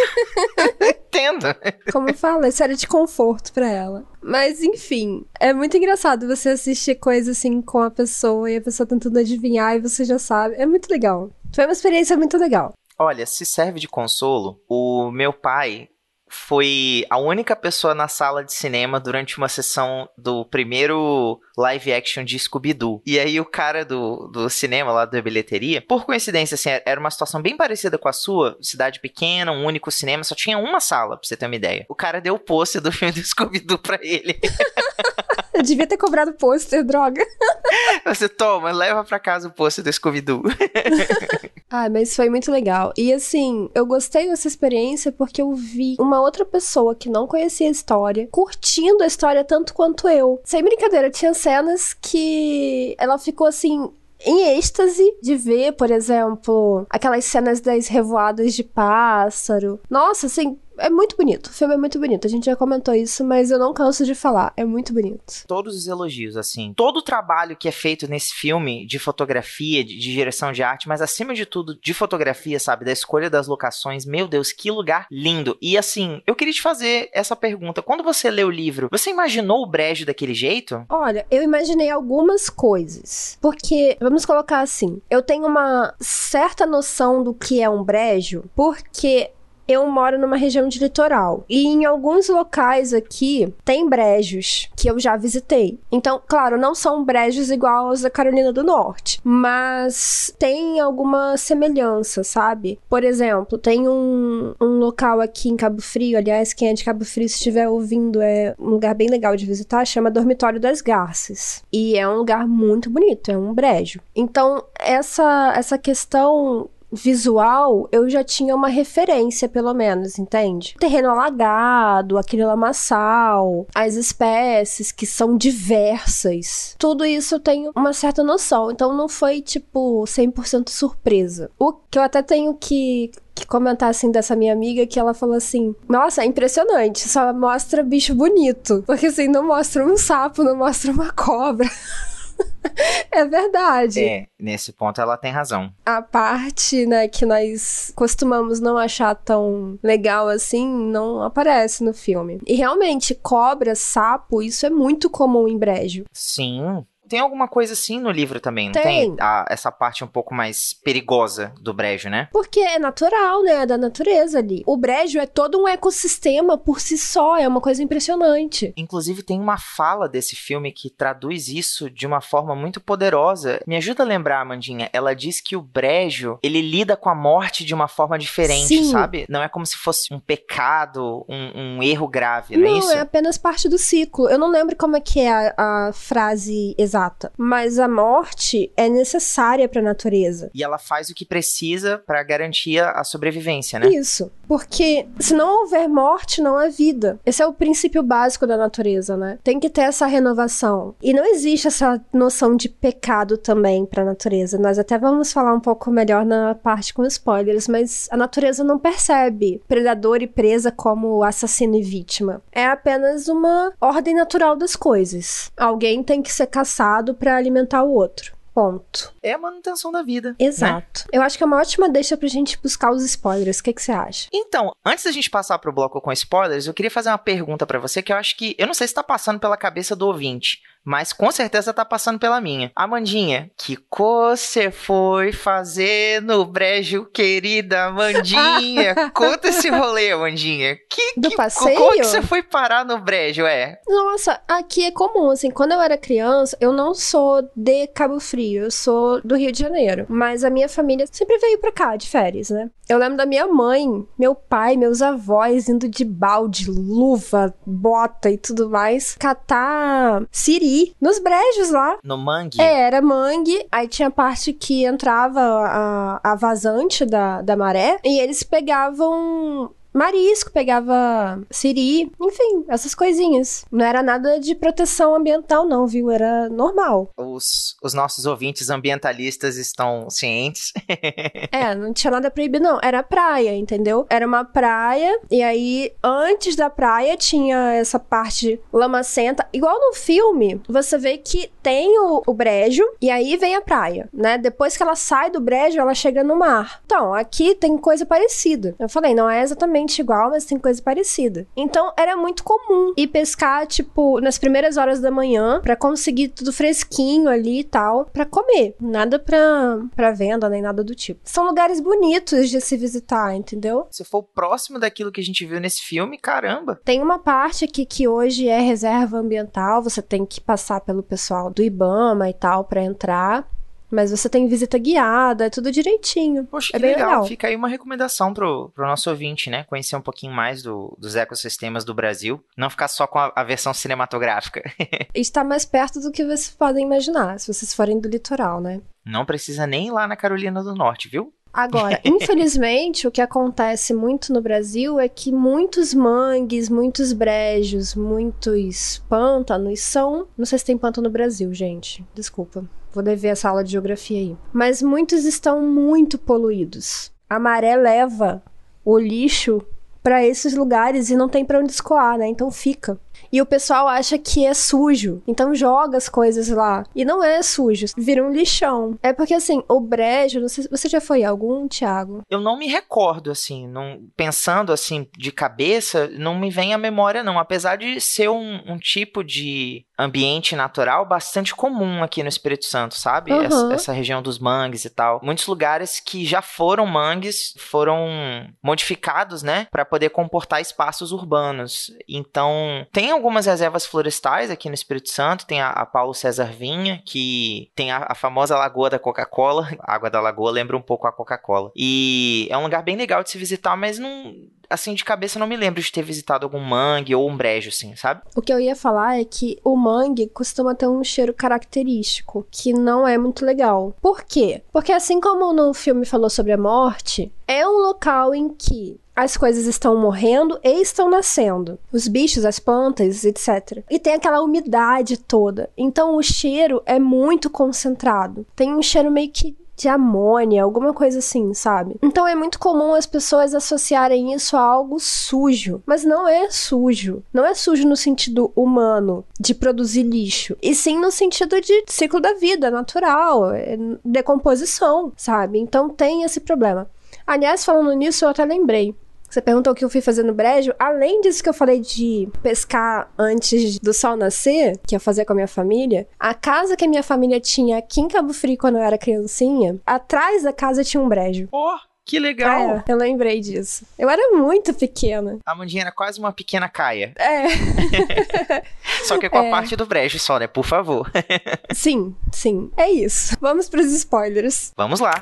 Entendo. 0.81 1.47
Como 1.93 2.09
eu 2.09 2.15
falei, 2.15 2.51
série 2.51 2.75
de 2.77 2.85
de 2.85 2.89
conforto 2.89 3.53
para 3.53 3.69
ela. 3.69 4.05
Mas 4.23 4.63
enfim, 4.63 5.27
é 5.41 5.53
muito 5.53 5.77
engraçado 5.77 6.27
você 6.27 6.51
assistir 6.51 6.95
coisas 6.97 7.37
assim 7.37 7.61
com 7.61 7.81
a 7.81 7.91
pessoa 7.91 8.51
e 8.51 8.57
a 8.57 8.61
pessoa 8.61 8.87
tentando 8.87 9.19
adivinhar 9.19 9.75
e 9.75 9.81
você 9.81 10.05
já 10.05 10.19
sabe. 10.19 10.55
É 10.57 10.67
muito 10.67 10.89
legal. 10.89 11.31
Foi 11.55 11.65
uma 11.65 11.73
experiência 11.73 12.17
muito 12.17 12.37
legal. 12.37 12.73
Olha, 12.99 13.27
se 13.27 13.45
serve 13.45 13.81
de 13.81 13.89
consolo, 13.89 14.61
o 14.69 15.11
meu 15.11 15.33
pai 15.33 15.89
foi 16.35 17.07
a 17.09 17.19
única 17.19 17.55
pessoa 17.55 17.95
na 17.95 18.09
sala 18.09 18.45
de 18.45 18.53
cinema 18.53 18.99
durante 18.99 19.39
uma 19.39 19.49
sessão 19.49 20.09
do 20.19 20.45
primeiro 20.45 21.41
live 21.57 21.93
action 21.93 22.25
de 22.25 22.39
Scooby-Doo. 22.39 23.01
E 23.07 23.19
aí 23.19 23.41
o 23.41 23.45
cara 23.45 23.85
do, 23.85 24.29
do 24.29 24.51
cinema 24.51 24.93
lá 24.93 25.05
da 25.05 25.23
bilheteria, 25.23 25.81
por 25.81 26.05
coincidência, 26.05 26.57
assim, 26.57 26.71
era 26.85 27.01
uma 27.01 27.11
situação 27.11 27.41
bem 27.41 27.57
parecida 27.57 27.97
com 27.97 28.09
a 28.09 28.13
sua, 28.13 28.59
cidade 28.61 29.01
pequena, 29.01 29.53
um 29.53 29.65
único 29.65 29.91
cinema, 29.91 30.25
só 30.25 30.35
tinha 30.35 30.59
uma 30.59 30.81
sala, 30.81 31.17
pra 31.17 31.27
você 31.27 31.37
ter 31.37 31.47
uma 31.47 31.57
ideia. 31.57 31.87
O 31.89 31.95
cara 31.95 32.21
deu 32.21 32.35
o 32.35 32.39
pôster 32.39 32.81
do 32.83 32.93
filme 32.93 33.13
do 33.13 33.23
Scooby-Doo 33.23 33.79
pra 33.79 33.99
ele. 34.03 34.39
Eu 35.55 35.63
devia 35.63 35.87
ter 35.87 35.97
cobrado 35.97 36.33
o 36.33 36.35
pôster, 36.35 36.85
droga. 36.85 37.25
Você 38.05 38.29
toma, 38.29 38.73
leva 38.73 39.05
pra 39.05 39.21
casa 39.21 39.47
o 39.47 39.53
pôster 39.53 39.85
do 39.85 39.93
Scooby-Doo. 39.93 40.43
ah, 41.75 41.91
mas 41.91 42.15
foi 42.15 42.31
muito 42.31 42.53
legal. 42.53 42.93
E 42.97 43.13
assim, 43.13 43.69
eu 43.75 43.85
gostei 43.85 44.29
dessa 44.29 44.47
experiência 44.47 45.11
porque 45.11 45.43
eu 45.43 45.53
vi 45.55 45.97
uma 45.99 46.21
outra 46.21 46.45
pessoa 46.45 46.95
que 46.95 47.09
não 47.09 47.27
conhecia 47.27 47.67
a 47.67 47.73
história, 47.73 48.29
curtindo 48.31 49.03
a 49.03 49.07
história 49.07 49.43
tanto 49.43 49.75
quanto 49.75 50.09
eu. 50.09 50.41
Sem 50.45 50.63
brincadeira, 50.63 51.11
tinha 51.11 51.35
cenas 51.35 51.93
que 51.93 52.95
ela 52.97 53.19
ficou 53.19 53.47
assim 53.47 53.91
em 54.25 54.57
êxtase 54.57 55.05
de 55.21 55.37
ver, 55.37 55.73
por 55.73 55.91
exemplo, 55.91 56.87
aquelas 56.89 57.25
cenas 57.25 57.61
das 57.61 57.89
revoadas 57.89 58.55
de 58.55 58.65
pássaro. 58.65 59.81
Nossa, 59.91 60.27
assim, 60.27 60.59
É 60.79 60.91
muito 60.91 61.17
bonito. 61.17 61.47
O 61.47 61.53
filme 61.53 61.75
é 61.75 61.77
muito 61.77 61.99
bonito. 61.99 62.27
A 62.27 62.31
gente 62.31 62.47
já 62.47 62.57
comentou 62.57 62.95
isso, 62.95 63.25
mas 63.25 63.51
eu 63.51 63.59
não 63.59 63.73
canso 63.73 64.05
de 64.05 64.15
falar. 64.15 64.53
É 64.57 64.65
muito 64.65 64.93
bonito. 64.93 65.45
Todos 65.47 65.77
os 65.77 65.87
elogios, 65.87 66.37
assim. 66.37 66.73
Todo 66.77 66.99
o 66.99 67.03
trabalho 67.03 67.57
que 67.57 67.69
é 67.69 67.73
feito 67.73 68.09
nesse 68.09 68.35
filme 68.35 68.87
de 68.87 68.99
fotografia, 68.99 69.85
de, 69.85 69.99
de 69.99 70.13
direção 70.13 70.53
de 70.53 70.63
arte, 70.63 70.89
mas 70.89 71.01
acima 71.01 71.35
de 71.35 71.47
tudo 71.47 71.79
de 71.81 71.95
fotografia, 71.95 72.59
sabe? 72.59 72.85
Da 72.85 72.93
escolha 72.93 73.31
das 73.31 73.47
locações. 73.47 74.05
Meu 74.05 74.27
Deus, 74.27 74.53
que 74.53 74.71
lugar 74.71 75.07
lindo. 75.11 75.57
E 75.61 75.79
assim, 75.79 76.23
eu 76.27 76.35
queria 76.35 76.55
te 76.55 76.63
fazer 76.63 77.09
essa 77.13 77.37
pergunta. 77.37 77.83
Quando 77.83 78.03
você 78.03 78.31
lê 78.31 78.45
o 78.45 78.51
livro, 78.51 78.89
você 78.91 79.11
imaginou 79.11 79.63
o 79.63 79.71
brejo 79.71 80.07
daquele 80.07 80.35
jeito? 80.35 80.85
Olha, 80.89 81.27
eu 81.31 81.43
imaginei 81.43 81.91
algumas 81.91 82.49
coisas. 82.49 83.39
Porque, 83.41 83.97
vamos 84.01 84.25
colocar 84.25 84.61
assim, 84.61 85.01
eu 85.11 85.23
tenho 85.23 85.47
uma 85.47 85.95
certa 86.01 86.67
noção 86.67 87.23
do 87.23 87.35
que 87.35 87.63
é 87.63 87.69
um 87.69 87.83
brejo, 87.83 88.45
porque 88.55 89.31
eu 89.67 89.87
moro 89.91 90.19
numa 90.19 90.37
região 90.37 90.69
de 90.69 90.79
litoral. 90.79 91.45
E 91.49 91.67
em 91.67 91.85
alguns 91.85 92.29
locais 92.29 92.93
aqui 92.93 93.53
tem 93.65 93.89
brejos 93.89 94.69
que 94.77 94.89
eu 94.89 94.99
já 94.99 95.17
visitei. 95.17 95.79
Então, 95.91 96.21
claro, 96.27 96.59
não 96.59 96.75
são 96.75 97.05
brejos 97.05 97.51
igual 97.51 97.89
aos 97.89 98.03
da 98.03 98.11
Carolina 98.11 98.53
do 98.53 98.63
Norte, 98.63 99.21
mas 99.25 100.35
tem 100.39 100.81
alguma 100.81 101.37
semelhança, 101.37 102.23
sabe? 102.23 102.79
Por 102.89 103.03
exemplo, 103.05 103.59
tem 103.59 103.89
um, 103.89 104.55
um 104.61 104.79
local 104.79 105.21
aqui 105.21 105.49
em 105.49 105.57
Cabo 105.57 105.81
Frio, 105.81 106.19
aliás, 106.19 106.53
quem 106.53 106.69
é 106.69 106.75
de 106.75 106.85
Cabo 106.85 107.05
Frio, 107.05 107.29
se 107.29 107.37
estiver 107.37 107.69
ouvindo, 107.69 108.21
é 108.21 108.55
um 108.59 108.69
lugar 108.69 108.95
bem 108.95 109.09
legal 109.09 109.37
de 109.37 109.47
visitar, 109.47 109.85
chama 109.85 110.11
Dormitório 110.11 110.61
das 110.61 110.81
Garças. 110.81 111.63
E 111.73 111.97
é 111.97 112.09
um 112.09 112.17
lugar 112.17 112.47
muito 112.47 112.91
bonito, 112.91 113.31
é 113.31 113.37
um 113.37 113.53
brejo. 113.55 114.01
Então, 114.15 114.65
essa, 114.79 115.53
essa 115.57 115.79
questão 115.79 116.69
visual, 116.95 117.89
eu 117.93 118.09
já 118.09 118.23
tinha 118.25 118.55
uma 118.55 118.69
referência, 118.69 119.49
pelo 119.49 119.75
menos, 119.75 120.19
entende? 120.19 120.75
terreno 120.79 121.11
alagado, 121.11 122.19
aquele 122.19 122.45
lamaçal, 122.45 123.67
as 123.75 123.95
espécies 123.95 124.93
que 124.93 125.07
são 125.07 125.37
diversas. 125.37 126.77
Tudo 126.79 127.05
isso 127.05 127.37
eu 127.37 127.41
tenho 127.41 127.73
uma 127.75 127.93
certa 127.93 128.23
noção. 128.23 128.71
Então 128.71 128.95
não 128.95 129.09
foi, 129.09 129.41
tipo, 129.41 130.05
100% 130.05 130.69
surpresa. 130.69 131.51
O 131.59 131.73
que 131.73 131.99
eu 131.99 132.03
até 132.03 132.23
tenho 132.23 132.55
que 132.55 133.11
que 133.35 133.45
comentar 133.47 133.91
assim 133.91 134.13
dessa 134.13 134.37
minha 134.37 134.53
amiga 134.53 134.87
que 134.87 134.99
ela 134.99 135.13
falou 135.13 135.35
assim: 135.35 135.75
Nossa, 135.89 136.23
é 136.23 136.25
impressionante, 136.25 137.09
só 137.09 137.33
mostra 137.33 137.83
bicho 137.83 138.15
bonito. 138.15 138.85
Porque 138.87 139.07
assim, 139.07 139.27
não 139.27 139.45
mostra 139.45 139.85
um 139.85 139.97
sapo, 139.97 140.45
não 140.45 140.57
mostra 140.57 140.93
uma 140.93 141.11
cobra. 141.13 141.69
é 143.11 143.25
verdade. 143.25 144.05
É, 144.05 144.27
nesse 144.39 144.73
ponto 144.73 145.01
ela 145.01 145.17
tem 145.17 145.31
razão. 145.31 145.73
A 145.85 146.03
parte, 146.03 146.87
né, 146.87 147.09
que 147.09 147.25
nós 147.25 147.93
costumamos 147.95 148.61
não 148.61 148.77
achar 148.77 149.15
tão 149.15 149.79
legal 149.83 150.29
assim, 150.29 150.67
não 150.67 151.23
aparece 151.23 151.85
no 151.85 151.95
filme. 151.95 152.41
E 152.47 152.55
realmente, 152.55 153.15
cobra, 153.15 153.75
sapo, 153.75 154.43
isso 154.43 154.67
é 154.67 154.71
muito 154.71 155.09
comum 155.09 155.47
em 155.49 155.59
brejo. 155.59 156.05
Sim. 156.13 156.85
Tem 157.15 157.21
alguma 157.21 157.47
coisa 157.47 157.75
assim 157.75 158.01
no 158.01 158.11
livro 158.11 158.41
também, 158.41 158.67
não 158.67 158.73
tem? 158.73 159.15
tem? 159.15 159.17
A, 159.21 159.47
essa 159.49 159.71
parte 159.71 160.03
um 160.03 160.09
pouco 160.09 160.35
mais 160.35 160.75
perigosa 160.75 161.55
do 161.61 161.73
brejo, 161.73 162.11
né? 162.11 162.29
Porque 162.33 162.59
é 162.59 162.77
natural, 162.77 163.41
né? 163.45 163.63
É 163.63 163.67
da 163.67 163.79
natureza 163.79 164.39
ali. 164.39 164.65
O 164.67 164.77
brejo 164.77 165.21
é 165.21 165.25
todo 165.25 165.63
um 165.63 165.69
ecossistema 165.69 166.59
por 166.59 166.81
si 166.81 166.99
só, 166.99 167.39
é 167.39 167.47
uma 167.47 167.61
coisa 167.61 167.81
impressionante. 167.85 168.75
Inclusive, 168.77 169.23
tem 169.23 169.39
uma 169.39 169.57
fala 169.57 170.09
desse 170.09 170.35
filme 170.35 170.73
que 170.73 170.91
traduz 170.91 171.47
isso 171.47 171.89
de 171.89 172.05
uma 172.05 172.21
forma 172.21 172.53
muito 172.57 172.81
poderosa. 172.81 173.61
Me 173.65 173.77
ajuda 173.77 174.03
a 174.03 174.07
lembrar, 174.07 174.41
Amandinha. 174.41 174.91
Ela 174.93 175.15
diz 175.15 175.41
que 175.41 175.55
o 175.55 175.63
brejo, 175.63 176.37
ele 176.43 176.61
lida 176.61 176.97
com 176.97 177.09
a 177.09 177.15
morte 177.15 177.65
de 177.65 177.73
uma 177.73 177.87
forma 177.87 178.19
diferente, 178.19 178.67
Sim. 178.67 178.91
sabe? 178.91 179.25
Não 179.29 179.41
é 179.41 179.49
como 179.49 179.65
se 179.65 179.77
fosse 179.77 180.13
um 180.13 180.19
pecado, 180.19 181.25
um, 181.29 181.77
um 181.77 181.83
erro 181.85 182.09
grave, 182.09 182.57
não, 182.57 182.69
Não, 182.69 182.75
é 182.75 182.79
isso? 182.81 182.91
é 182.91 182.99
apenas 182.99 183.39
parte 183.39 183.69
do 183.69 183.79
ciclo. 183.79 184.29
Eu 184.29 184.37
não 184.37 184.51
lembro 184.51 184.75
como 184.75 184.97
é 184.97 185.01
que 185.01 185.21
é 185.21 185.31
a, 185.31 185.55
a 185.57 185.93
frase 185.93 186.75
exata, 186.77 187.04
mas 187.37 187.79
a 187.79 187.89
morte 187.89 188.73
é 188.77 188.89
necessária 188.89 189.69
para 189.69 189.81
a 189.81 189.85
natureza. 189.85 190.51
E 190.55 190.63
ela 190.63 190.79
faz 190.79 191.09
o 191.09 191.15
que 191.15 191.25
precisa 191.25 191.99
pra 191.99 192.23
garantir 192.23 192.79
a 192.81 193.03
sobrevivência, 193.05 193.79
né? 193.79 193.89
Isso. 193.89 194.31
Porque 194.47 195.07
se 195.19 195.35
não 195.35 195.63
houver 195.63 195.89
morte, 195.89 196.43
não 196.43 196.57
há 196.57 196.69
vida. 196.69 197.19
Esse 197.25 197.43
é 197.43 197.47
o 197.47 197.53
princípio 197.53 198.03
básico 198.03 198.47
da 198.47 198.57
natureza, 198.57 199.17
né? 199.17 199.39
Tem 199.43 199.59
que 199.59 199.71
ter 199.71 199.83
essa 199.83 200.07
renovação. 200.07 200.95
E 201.03 201.13
não 201.13 201.25
existe 201.25 201.67
essa 201.67 202.01
noção 202.13 202.57
de 202.57 202.69
pecado 202.69 203.39
também 203.39 203.87
para 203.87 204.03
a 204.03 204.07
natureza. 204.07 204.59
Nós 204.59 204.79
até 204.79 204.99
vamos 204.99 205.33
falar 205.33 205.55
um 205.55 205.61
pouco 205.61 205.91
melhor 205.91 206.25
na 206.25 206.55
parte 206.55 206.93
com 206.93 207.05
spoilers, 207.07 207.69
mas 207.69 208.09
a 208.11 208.17
natureza 208.17 208.63
não 208.63 208.79
percebe 208.79 209.63
predador 209.67 210.23
e 210.23 210.27
presa 210.27 210.71
como 210.71 211.23
assassino 211.23 211.77
e 211.77 211.83
vítima. 211.83 212.43
É 212.53 212.67
apenas 212.67 213.29
uma 213.29 213.73
ordem 213.81 214.15
natural 214.15 214.57
das 214.57 214.77
coisas. 214.77 215.51
Alguém 215.57 216.03
tem 216.03 216.23
que 216.23 216.33
ser 216.33 216.47
caçado 216.47 216.84
para 217.15 217.37
alimentar 217.37 217.83
o 217.83 217.93
outro. 217.93 218.35
Ponto. 218.55 219.13
É 219.21 219.33
a 219.33 219.39
manutenção 219.39 219.91
da 219.91 220.01
vida. 220.01 220.31
né? 220.31 220.37
Exato. 220.39 221.07
Eu 221.13 221.23
acho 221.23 221.37
que 221.37 221.43
é 221.43 221.47
uma 221.47 221.59
ótima 221.59 221.89
deixa 221.89 222.17
pra 222.17 222.29
gente 222.29 222.57
buscar 222.63 222.93
os 222.93 223.05
spoilers. 223.05 223.59
O 223.59 223.65
que, 223.65 223.73
que 223.73 223.83
você 223.83 223.91
acha? 223.91 224.29
Então, 224.33 224.71
antes 224.87 225.03
da 225.03 225.11
gente 225.11 225.29
passar 225.29 225.59
pro 225.59 225.73
bloco 225.73 226.01
com 226.01 226.13
spoilers, 226.13 226.69
eu 226.69 226.73
queria 226.73 226.91
fazer 226.91 227.09
uma 227.09 227.19
pergunta 227.19 227.67
pra 227.67 227.81
você 227.81 228.01
que 228.01 228.13
eu 228.13 228.17
acho 228.17 228.37
que 228.37 228.55
eu 228.57 228.69
não 228.69 228.75
sei 228.75 228.87
se 228.87 228.95
tá 228.95 229.03
passando 229.03 229.41
pela 229.41 229.57
cabeça 229.57 229.97
do 229.97 230.07
ouvinte, 230.07 230.61
mas 230.85 231.13
com 231.13 231.33
certeza 231.33 231.73
tá 231.73 231.85
passando 231.85 232.19
pela 232.19 232.41
minha. 232.41 232.71
Amandinha, 232.77 233.51
que 233.57 233.79
você 233.97 234.71
foi 234.71 235.33
fazer 235.33 236.21
no 236.21 236.45
brejo, 236.45 237.07
querida 237.07 237.87
Amandinha? 237.87 239.11
Conta 239.15 239.49
esse 239.49 239.71
rolê, 239.71 240.13
Amandinha. 240.13 240.77
Que, 240.91 241.15
Do 241.17 241.31
que, 241.31 241.37
passeio? 241.37 241.77
Como 241.77 241.93
que 241.93 242.05
você 242.05 242.21
foi 242.21 242.43
parar 242.43 242.85
no 242.85 242.99
brejo, 242.99 243.47
é? 243.47 243.79
Nossa, 243.89 244.41
aqui 244.47 244.85
é 244.85 244.91
comum, 244.91 245.31
assim, 245.31 245.51
quando 245.51 245.73
eu 245.73 245.81
era 245.81 245.97
criança, 245.97 246.57
eu 246.61 246.73
não 246.73 246.93
sou 246.93 247.43
de 247.57 247.87
Cabo 247.89 248.21
Frio, 248.21 248.65
eu 248.65 248.71
sou 248.71 249.21
do 249.23 249.37
Rio 249.37 249.53
de 249.53 249.61
Janeiro. 249.61 250.05
Mas 250.09 250.45
a 250.45 250.51
minha 250.51 250.69
família 250.69 251.07
sempre 251.11 251.39
veio 251.39 251.59
pra 251.59 251.73
cá 251.73 251.97
de 251.97 252.09
férias, 252.09 252.51
né? 252.51 252.69
Eu 252.89 252.99
lembro 252.99 253.17
da 253.17 253.25
minha 253.25 253.47
mãe, 253.47 253.87
meu 254.19 254.35
pai, 254.35 254.77
meus 254.77 255.01
avós 255.01 255.69
indo 255.69 255.89
de 255.89 256.05
balde, 256.05 256.71
luva, 256.71 257.55
bota 257.65 258.31
e 258.31 258.37
tudo 258.37 258.69
mais, 258.69 259.17
catar 259.19 260.27
siri 260.31 260.74
nos 261.01 261.19
brejos 261.19 261.71
lá. 261.71 261.99
No 262.03 262.17
mangue? 262.17 262.61
É, 262.61 262.83
era 262.83 263.01
mangue, 263.01 263.67
aí 263.71 263.89
tinha 263.89 264.11
parte 264.11 264.53
que 264.53 264.85
entrava 264.85 265.41
a, 265.41 266.21
a 266.33 266.35
vazante 266.35 267.05
da, 267.05 267.43
da 267.43 267.57
maré, 267.57 267.99
e 268.05 268.19
eles 268.21 268.43
pegavam 268.43 269.71
marisco, 269.95 270.51
pegava 270.51 271.41
siri, 271.51 272.11
enfim, 272.21 272.65
essas 272.69 272.95
coisinhas. 272.95 273.65
Não 273.71 273.85
era 273.85 274.03
nada 274.03 274.39
de 274.41 274.55
proteção 274.55 275.15
ambiental, 275.15 275.67
não, 275.67 275.87
viu? 275.87 276.11
Era 276.11 276.49
normal. 276.49 277.11
Os, 277.17 277.77
os 277.83 277.95
nossos 277.95 278.27
ouvintes 278.27 278.69
ambientalistas 278.69 279.57
estão 279.57 280.11
cientes. 280.11 280.73
É, 281.53 281.75
não 281.75 281.93
tinha 281.93 282.11
nada 282.11 282.31
proibido, 282.31 282.65
não. 282.65 282.81
Era 282.83 283.03
praia, 283.03 283.57
entendeu? 283.57 284.07
Era 284.11 284.27
uma 284.27 284.45
praia, 284.45 285.21
e 285.31 285.43
aí, 285.43 285.93
antes 286.03 286.57
da 286.57 286.69
praia, 286.69 287.17
tinha 287.17 287.75
essa 287.75 287.99
parte 287.99 288.61
lamacenta. 288.73 289.47
Igual 289.53 289.79
no 289.79 289.95
filme, 289.95 290.61
você 290.69 290.99
vê 290.99 291.19
que 291.19 291.51
tem 291.63 291.99
o, 292.01 292.23
o 292.27 292.35
brejo, 292.35 292.83
e 293.01 293.11
aí 293.11 293.37
vem 293.37 293.55
a 293.55 293.61
praia, 293.61 294.09
né? 294.13 294.37
Depois 294.37 294.77
que 294.77 294.83
ela 294.83 294.97
sai 294.97 295.31
do 295.31 295.41
brejo, 295.41 295.79
ela 295.79 295.95
chega 295.95 296.25
no 296.25 296.37
mar. 296.37 296.81
Então, 296.85 297.15
aqui 297.15 297.55
tem 297.55 297.77
coisa 297.77 298.05
parecida. 298.05 298.75
Eu 298.79 298.89
falei, 298.89 299.15
não 299.15 299.31
é 299.31 299.43
exatamente 299.43 299.84
igual, 300.01 300.31
mas 300.31 300.45
tem 300.45 300.59
coisa 300.59 300.81
parecida. 300.83 301.47
Então, 301.57 301.93
era 301.97 302.17
muito 302.17 302.43
comum 302.43 302.93
ir 302.97 303.09
pescar, 303.09 303.67
tipo, 303.67 304.21
nas 304.21 304.39
primeiras 304.39 304.77
horas 304.77 305.01
da 305.01 305.11
manhã, 305.11 305.61
pra 305.61 305.77
conseguir 305.77 306.29
tudo 306.29 306.53
fresquinho 306.53 307.29
ali 307.29 307.61
e 307.61 307.65
tal, 307.65 308.07
pra 308.07 308.25
comer. 308.25 308.75
Nada 308.81 309.19
pra, 309.19 309.81
pra 309.95 310.13
venda, 310.13 310.49
nem 310.49 310.63
nada 310.63 310.83
do 310.83 310.95
tipo. 310.95 311.21
São 311.25 311.47
lugares 311.47 311.81
bonitos 311.81 312.51
de 312.51 312.61
se 312.61 312.77
visitar, 312.77 313.35
entendeu? 313.35 313.87
Se 313.91 314.05
for 314.05 314.23
próximo 314.23 314.79
daquilo 314.79 315.13
que 315.13 315.21
a 315.21 315.25
gente 315.25 315.45
viu 315.47 315.61
nesse 315.61 315.83
filme, 315.83 316.19
caramba. 316.19 316.81
Tem 316.85 317.03
uma 317.03 317.19
parte 317.19 317.65
aqui 317.65 317.85
que 317.85 318.09
hoje 318.09 318.49
é 318.49 318.61
reserva 318.61 319.19
ambiental, 319.19 319.83
você 319.83 320.03
tem 320.03 320.25
que 320.25 320.41
passar 320.41 320.81
pelo 320.81 321.03
pessoal 321.03 321.51
do 321.51 321.63
Ibama 321.63 322.29
e 322.29 322.35
tal 322.35 322.65
pra 322.65 322.83
entrar. 322.83 323.49
Mas 323.95 324.11
você 324.11 324.29
tem 324.29 324.49
visita 324.49 324.77
guiada, 324.77 325.47
é 325.47 325.51
tudo 325.51 325.71
direitinho. 325.71 326.45
Poxa, 326.45 326.71
É 326.75 326.77
que 326.79 326.83
bem 326.83 326.95
legal. 326.95 327.09
legal. 327.11 327.27
Fica 327.27 327.47
aí 327.47 327.55
uma 327.55 327.69
recomendação 327.69 328.35
pro, 328.35 328.71
pro 328.75 328.87
nosso 328.87 329.09
ouvinte, 329.09 329.49
né? 329.49 329.65
Conhecer 329.65 329.95
um 329.97 330.01
pouquinho 330.01 330.33
mais 330.33 330.63
do- 330.63 330.97
dos 330.99 331.15
ecossistemas 331.15 331.85
do 331.85 331.95
Brasil. 331.95 332.43
Não 332.57 332.69
ficar 332.69 332.89
só 332.89 333.07
com 333.07 333.19
a, 333.19 333.33
a 333.37 333.45
versão 333.45 333.73
cinematográfica. 333.73 334.63
Está 335.15 335.45
mais 335.45 335.65
perto 335.65 336.01
do 336.01 336.11
que 336.11 336.25
vocês 336.25 336.51
podem 336.51 336.85
imaginar, 336.85 337.39
se 337.39 337.53
vocês 337.53 337.73
forem 337.73 338.01
do 338.01 338.09
litoral, 338.09 338.61
né? 338.61 338.81
Não 339.05 339.25
precisa 339.25 339.67
nem 339.67 339.89
ir 339.89 339.91
lá 339.93 340.07
na 340.09 340.17
Carolina 340.17 340.63
do 340.63 340.75
Norte, 340.75 341.09
viu? 341.09 341.33
Agora, 341.55 342.01
infelizmente, 342.05 343.07
o 343.07 343.13
que 343.13 343.21
acontece 343.21 343.95
muito 343.95 344.33
no 344.33 344.43
Brasil 344.43 344.99
é 344.99 345.09
que 345.09 345.31
muitos 345.31 345.95
mangues, 345.95 346.69
muitos 346.69 347.13
brejos, 347.13 347.95
muitos 347.95 349.01
pântanos 349.09 349.81
são. 349.81 350.27
Não 350.37 350.45
sei 350.45 350.59
se 350.59 350.65
tem 350.65 350.77
pântano 350.77 351.07
no 351.07 351.13
Brasil, 351.13 351.55
gente. 351.55 352.05
Desculpa. 352.13 352.65
Vou 352.93 353.03
dever 353.03 353.29
essa 353.29 353.49
aula 353.49 353.63
de 353.63 353.73
geografia 353.73 354.19
aí. 354.19 354.37
Mas 354.53 354.83
muitos 354.83 355.25
estão 355.25 355.63
muito 355.63 356.19
poluídos. 356.19 357.13
A 357.31 357.39
maré 357.39 357.77
leva 357.77 358.43
o 358.85 358.99
lixo 358.99 359.63
para 360.03 360.25
esses 360.25 360.55
lugares 360.55 361.09
e 361.09 361.17
não 361.17 361.29
tem 361.29 361.45
para 361.45 361.59
onde 361.61 361.73
escoar, 361.73 362.19
né? 362.19 362.27
Então 362.27 362.51
fica. 362.51 363.01
E 363.33 363.41
o 363.41 363.47
pessoal 363.47 363.89
acha 363.89 364.19
que 364.19 364.45
é 364.45 364.55
sujo. 364.55 365.23
Então 365.27 365.55
joga 365.55 365.97
as 365.97 366.09
coisas 366.09 366.49
lá. 366.49 366.85
E 366.95 367.05
não 367.05 367.23
é 367.23 367.43
sujo. 367.43 367.87
Vira 367.97 368.23
um 368.23 368.33
lixão. 368.33 368.99
É 369.03 369.13
porque, 369.13 369.35
assim, 369.35 369.63
o 369.69 369.81
brejo, 369.81 370.41
não 370.41 370.49
sei 370.49 370.65
se 370.65 370.71
você 370.71 370.89
já 370.89 371.01
foi 371.01 371.25
algum, 371.25 371.67
Thiago? 371.67 372.23
Eu 372.31 372.41
não 372.41 372.59
me 372.59 372.67
recordo, 372.67 373.31
assim, 373.31 373.67
não, 373.67 374.01
pensando 374.17 374.73
assim 374.73 375.09
de 375.17 375.33
cabeça, 375.33 376.09
não 376.09 376.39
me 376.39 376.51
vem 376.51 376.75
à 376.75 376.79
memória, 376.79 377.23
não. 377.23 377.39
Apesar 377.39 377.77
de 377.77 378.01
ser 378.01 378.29
um, 378.29 378.61
um 378.67 378.79
tipo 378.79 379.23
de 379.23 379.85
ambiente 379.99 380.57
natural 380.57 381.07
bastante 381.07 381.55
comum 381.55 382.03
aqui 382.03 382.23
no 382.23 382.29
Espírito 382.29 382.65
Santo, 382.65 382.95
sabe? 382.95 383.33
Uhum. 383.33 383.43
Essa, 383.43 383.73
essa, 383.73 383.93
região 383.93 384.23
dos 384.23 384.39
mangues 384.39 384.85
e 384.85 384.91
tal. 384.91 385.21
Muitos 385.23 385.47
lugares 385.47 386.01
que 386.01 386.27
já 386.27 386.43
foram 386.43 386.87
mangues 386.87 387.55
foram 387.59 388.49
modificados, 388.63 389.43
né, 389.43 389.69
para 389.71 389.85
poder 389.85 390.11
comportar 390.11 390.61
espaços 390.61 391.13
urbanos. 391.13 391.93
Então, 392.09 392.87
tem 392.93 393.04
algumas 393.11 393.47
reservas 393.47 393.87
florestais 393.87 394.51
aqui 394.51 394.69
no 394.69 394.75
Espírito 394.75 395.09
Santo, 395.09 395.47
tem 395.47 395.61
a, 395.61 395.71
a 395.71 395.87
Paulo 395.87 396.15
César 396.15 396.53
Vinha, 396.53 397.03
que 397.05 397.71
tem 397.75 397.91
a, 397.91 398.07
a 398.09 398.15
famosa 398.15 398.57
Lagoa 398.57 398.91
da 398.91 398.99
Coca-Cola. 398.99 399.69
A 399.85 399.95
água 399.95 400.11
da 400.11 400.21
lagoa 400.21 400.51
lembra 400.51 400.77
um 400.77 400.83
pouco 400.83 401.07
a 401.07 401.13
Coca-Cola. 401.13 401.71
E 401.77 402.49
é 402.51 402.57
um 402.57 402.63
lugar 402.63 402.83
bem 402.83 402.97
legal 402.97 403.23
de 403.23 403.31
se 403.31 403.39
visitar, 403.39 403.77
mas 403.77 403.99
não 403.99 404.35
assim, 404.69 404.95
de 404.95 405.05
cabeça 405.05 405.39
não 405.39 405.47
me 405.47 405.57
lembro 405.57 405.81
de 405.81 405.93
ter 405.93 406.03
visitado 406.03 406.45
algum 406.45 406.61
mangue 406.61 407.15
ou 407.15 407.29
um 407.29 407.37
brejo, 407.37 407.69
assim, 407.69 407.95
sabe? 407.97 408.23
O 408.35 408.43
que 408.43 408.53
eu 408.53 408.61
ia 408.61 408.77
falar 408.77 409.21
é 409.21 409.25
que 409.25 409.59
o 409.65 409.77
mangue 409.77 410.27
costuma 410.29 410.75
ter 410.75 410.89
um 410.89 411.03
cheiro 411.03 411.33
característico, 411.33 412.47
que 412.51 412.73
não 412.73 413.07
é 413.07 413.17
muito 413.19 413.45
legal. 413.45 413.95
Por 414.01 414.23
quê? 414.23 414.63
Porque 414.73 414.93
assim 414.93 415.21
como 415.21 415.53
no 415.53 415.73
filme 415.75 416.05
falou 416.05 416.31
sobre 416.31 416.53
a 416.53 416.59
morte, 416.59 417.33
é 417.47 417.67
um 417.67 417.79
local 417.79 418.35
em 418.35 418.49
que 418.49 419.01
as 419.15 419.37
coisas 419.37 419.67
estão 419.67 419.97
morrendo 419.97 420.59
e 420.63 420.81
estão 420.81 421.09
nascendo. 421.09 421.79
Os 421.93 422.09
bichos, 422.09 422.45
as 422.45 422.59
plantas, 422.59 423.25
etc. 423.25 423.85
E 423.89 423.99
tem 423.99 424.15
aquela 424.15 424.43
umidade 424.43 425.17
toda. 425.17 425.71
Então 425.77 426.17
o 426.17 426.23
cheiro 426.23 426.83
é 426.85 426.99
muito 426.99 427.49
concentrado. 427.49 428.45
Tem 428.57 428.75
um 428.75 428.83
cheiro 428.83 429.11
meio 429.11 429.31
que 429.31 429.57
de 429.77 429.89
amônia, 429.89 430.63
alguma 430.63 430.93
coisa 430.93 431.19
assim, 431.19 431.53
sabe? 431.55 431.97
Então 432.03 432.27
é 432.27 432.35
muito 432.35 432.59
comum 432.59 432.95
as 432.95 433.07
pessoas 433.07 433.55
associarem 433.55 434.33
isso 434.33 434.57
a 434.57 434.61
algo 434.61 434.99
sujo, 434.99 435.83
mas 435.87 436.05
não 436.05 436.27
é 436.29 436.51
sujo. 436.51 437.23
Não 437.33 437.45
é 437.45 437.55
sujo 437.55 437.87
no 437.87 437.97
sentido 437.97 438.53
humano 438.55 439.25
de 439.39 439.55
produzir 439.55 440.03
lixo, 440.03 440.57
e 440.63 440.75
sim 440.75 440.99
no 440.99 441.11
sentido 441.11 441.61
de 441.61 441.85
ciclo 441.89 442.21
da 442.21 442.35
vida 442.35 442.71
natural, 442.71 443.53
é 443.53 443.77
decomposição, 444.05 445.13
sabe? 445.17 445.59
Então 445.59 445.89
tem 445.89 446.23
esse 446.23 446.41
problema. 446.41 446.89
Aliás, 447.27 447.65
falando 447.65 447.93
nisso, 447.93 448.25
eu 448.25 448.29
até 448.29 448.45
lembrei. 448.45 448.95
Você 449.35 449.43
perguntou 449.43 449.73
o 449.73 449.77
que 449.77 449.85
eu 449.85 449.91
fui 449.91 450.01
fazer 450.01 450.23
no 450.23 450.33
brejo. 450.33 450.73
Além 450.79 451.21
disso 451.21 451.43
que 451.43 451.49
eu 451.49 451.53
falei 451.53 451.81
de 451.81 452.29
pescar 452.41 453.11
antes 453.19 453.81
do 453.81 453.93
sol 453.93 454.17
nascer, 454.17 454.79
que 454.87 454.95
eu 454.95 455.01
fazia 455.01 455.25
com 455.25 455.33
a 455.33 455.35
minha 455.35 455.49
família, 455.49 456.07
a 456.21 456.33
casa 456.33 456.77
que 456.77 456.85
a 456.85 456.89
minha 456.89 457.03
família 457.03 457.41
tinha 457.41 457.79
aqui 457.79 458.01
em 458.01 458.07
Cabo 458.07 458.33
Frio 458.33 458.57
quando 458.57 458.77
eu 458.77 458.83
era 458.83 458.97
criancinha, 458.97 459.81
atrás 459.85 460.45
da 460.45 460.53
casa 460.53 460.85
tinha 460.85 461.03
um 461.03 461.09
brejo. 461.09 461.49
Oh! 461.51 461.75
Que 462.07 462.19
legal! 462.19 462.85
É, 462.87 462.93
eu 462.93 462.97
lembrei 462.97 463.41
disso. 463.41 463.87
Eu 463.99 464.09
era 464.11 464.37
muito 464.37 464.75
pequena. 464.75 465.39
A 465.45 465.55
Mandinha 465.55 465.85
era 465.85 465.91
quase 465.91 466.21
uma 466.21 466.33
pequena 466.33 466.69
caia. 466.69 467.13
É. 467.17 467.47
só 469.05 469.19
que 469.19 469.29
com 469.29 469.39
a 469.39 469.47
é. 469.47 469.51
parte 469.51 469.75
do 469.75 469.87
brejo 469.87 470.19
só, 470.21 470.39
né? 470.39 470.47
Por 470.47 470.65
favor. 470.65 471.11
sim, 471.75 472.15
sim. 472.31 472.71
É 472.77 472.89
isso. 472.89 473.35
Vamos 473.41 473.69
pros 473.69 473.87
spoilers. 473.87 474.71
Vamos 474.77 475.01
lá. 475.01 475.19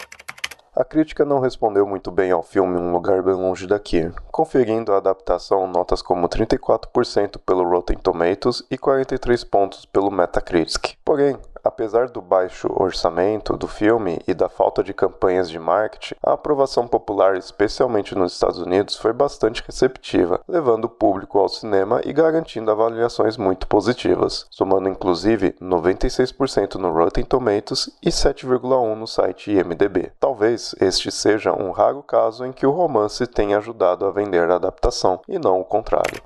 A 0.75 0.83
crítica 0.83 1.23
não 1.23 1.39
respondeu 1.39 1.87
muito 1.87 2.11
bem 2.11 2.31
ao 2.31 2.43
filme 2.43 2.79
Um 2.79 2.93
Lugar 2.93 3.23
Bem 3.23 3.35
Longe 3.35 3.67
Daqui, 3.67 4.11
conferindo 4.31 4.95
a 4.95 4.97
adaptação 4.97 5.67
notas 5.67 6.01
como 6.01 6.27
34% 6.27 7.39
pelo 7.45 7.69
Rotten 7.69 7.99
Tomatoes 7.99 8.65
e 8.71 8.79
43 8.79 9.45
pontos 9.45 9.85
pelo 9.85 10.11
Metacritic. 10.11 10.95
Porém, 11.05 11.37
Apesar 11.65 12.09
do 12.09 12.21
baixo 12.21 12.69
orçamento 12.75 13.57
do 13.57 13.69
filme 13.69 14.21
e 14.27 14.35
da 14.35 14.49
falta 14.49 14.83
de 14.83 14.93
campanhas 14.93 15.49
de 15.49 15.59
marketing, 15.59 16.15
a 16.23 16.33
aprovação 16.33 16.89
popular, 16.89 17.37
especialmente 17.37 18.17
nos 18.17 18.33
Estados 18.33 18.59
Unidos, 18.59 18.97
foi 18.97 19.13
bastante 19.13 19.63
receptiva, 19.65 20.41
levando 20.49 20.87
o 20.87 20.89
público 20.89 21.39
ao 21.39 21.49
cinema 21.49 22.01
e 22.05 22.13
garantindo 22.13 22.71
avaliações 22.71 23.37
muito 23.37 23.67
positivas, 23.69 24.47
somando 24.51 24.89
inclusive 24.89 25.53
96% 25.61 26.75
no 26.75 26.93
Rotten 26.93 27.25
Tomatoes 27.25 27.89
e 28.03 28.11
7,1% 28.11 28.95
no 28.97 29.07
site 29.07 29.53
IMDb. 29.53 30.11
Talvez 30.19 30.75
este 30.81 31.13
seja 31.13 31.53
um 31.53 31.71
raro 31.71 32.03
caso 32.03 32.45
em 32.45 32.53
que 32.53 32.67
o 32.67 32.73
romance 32.73 33.27
tenha 33.27 33.59
ajudado 33.59 34.05
a 34.05 34.11
vender 34.11 34.51
a 34.51 34.57
adaptação 34.57 35.21
e 35.29 35.39
não 35.39 35.61
o 35.61 35.65
contrário. 35.65 36.21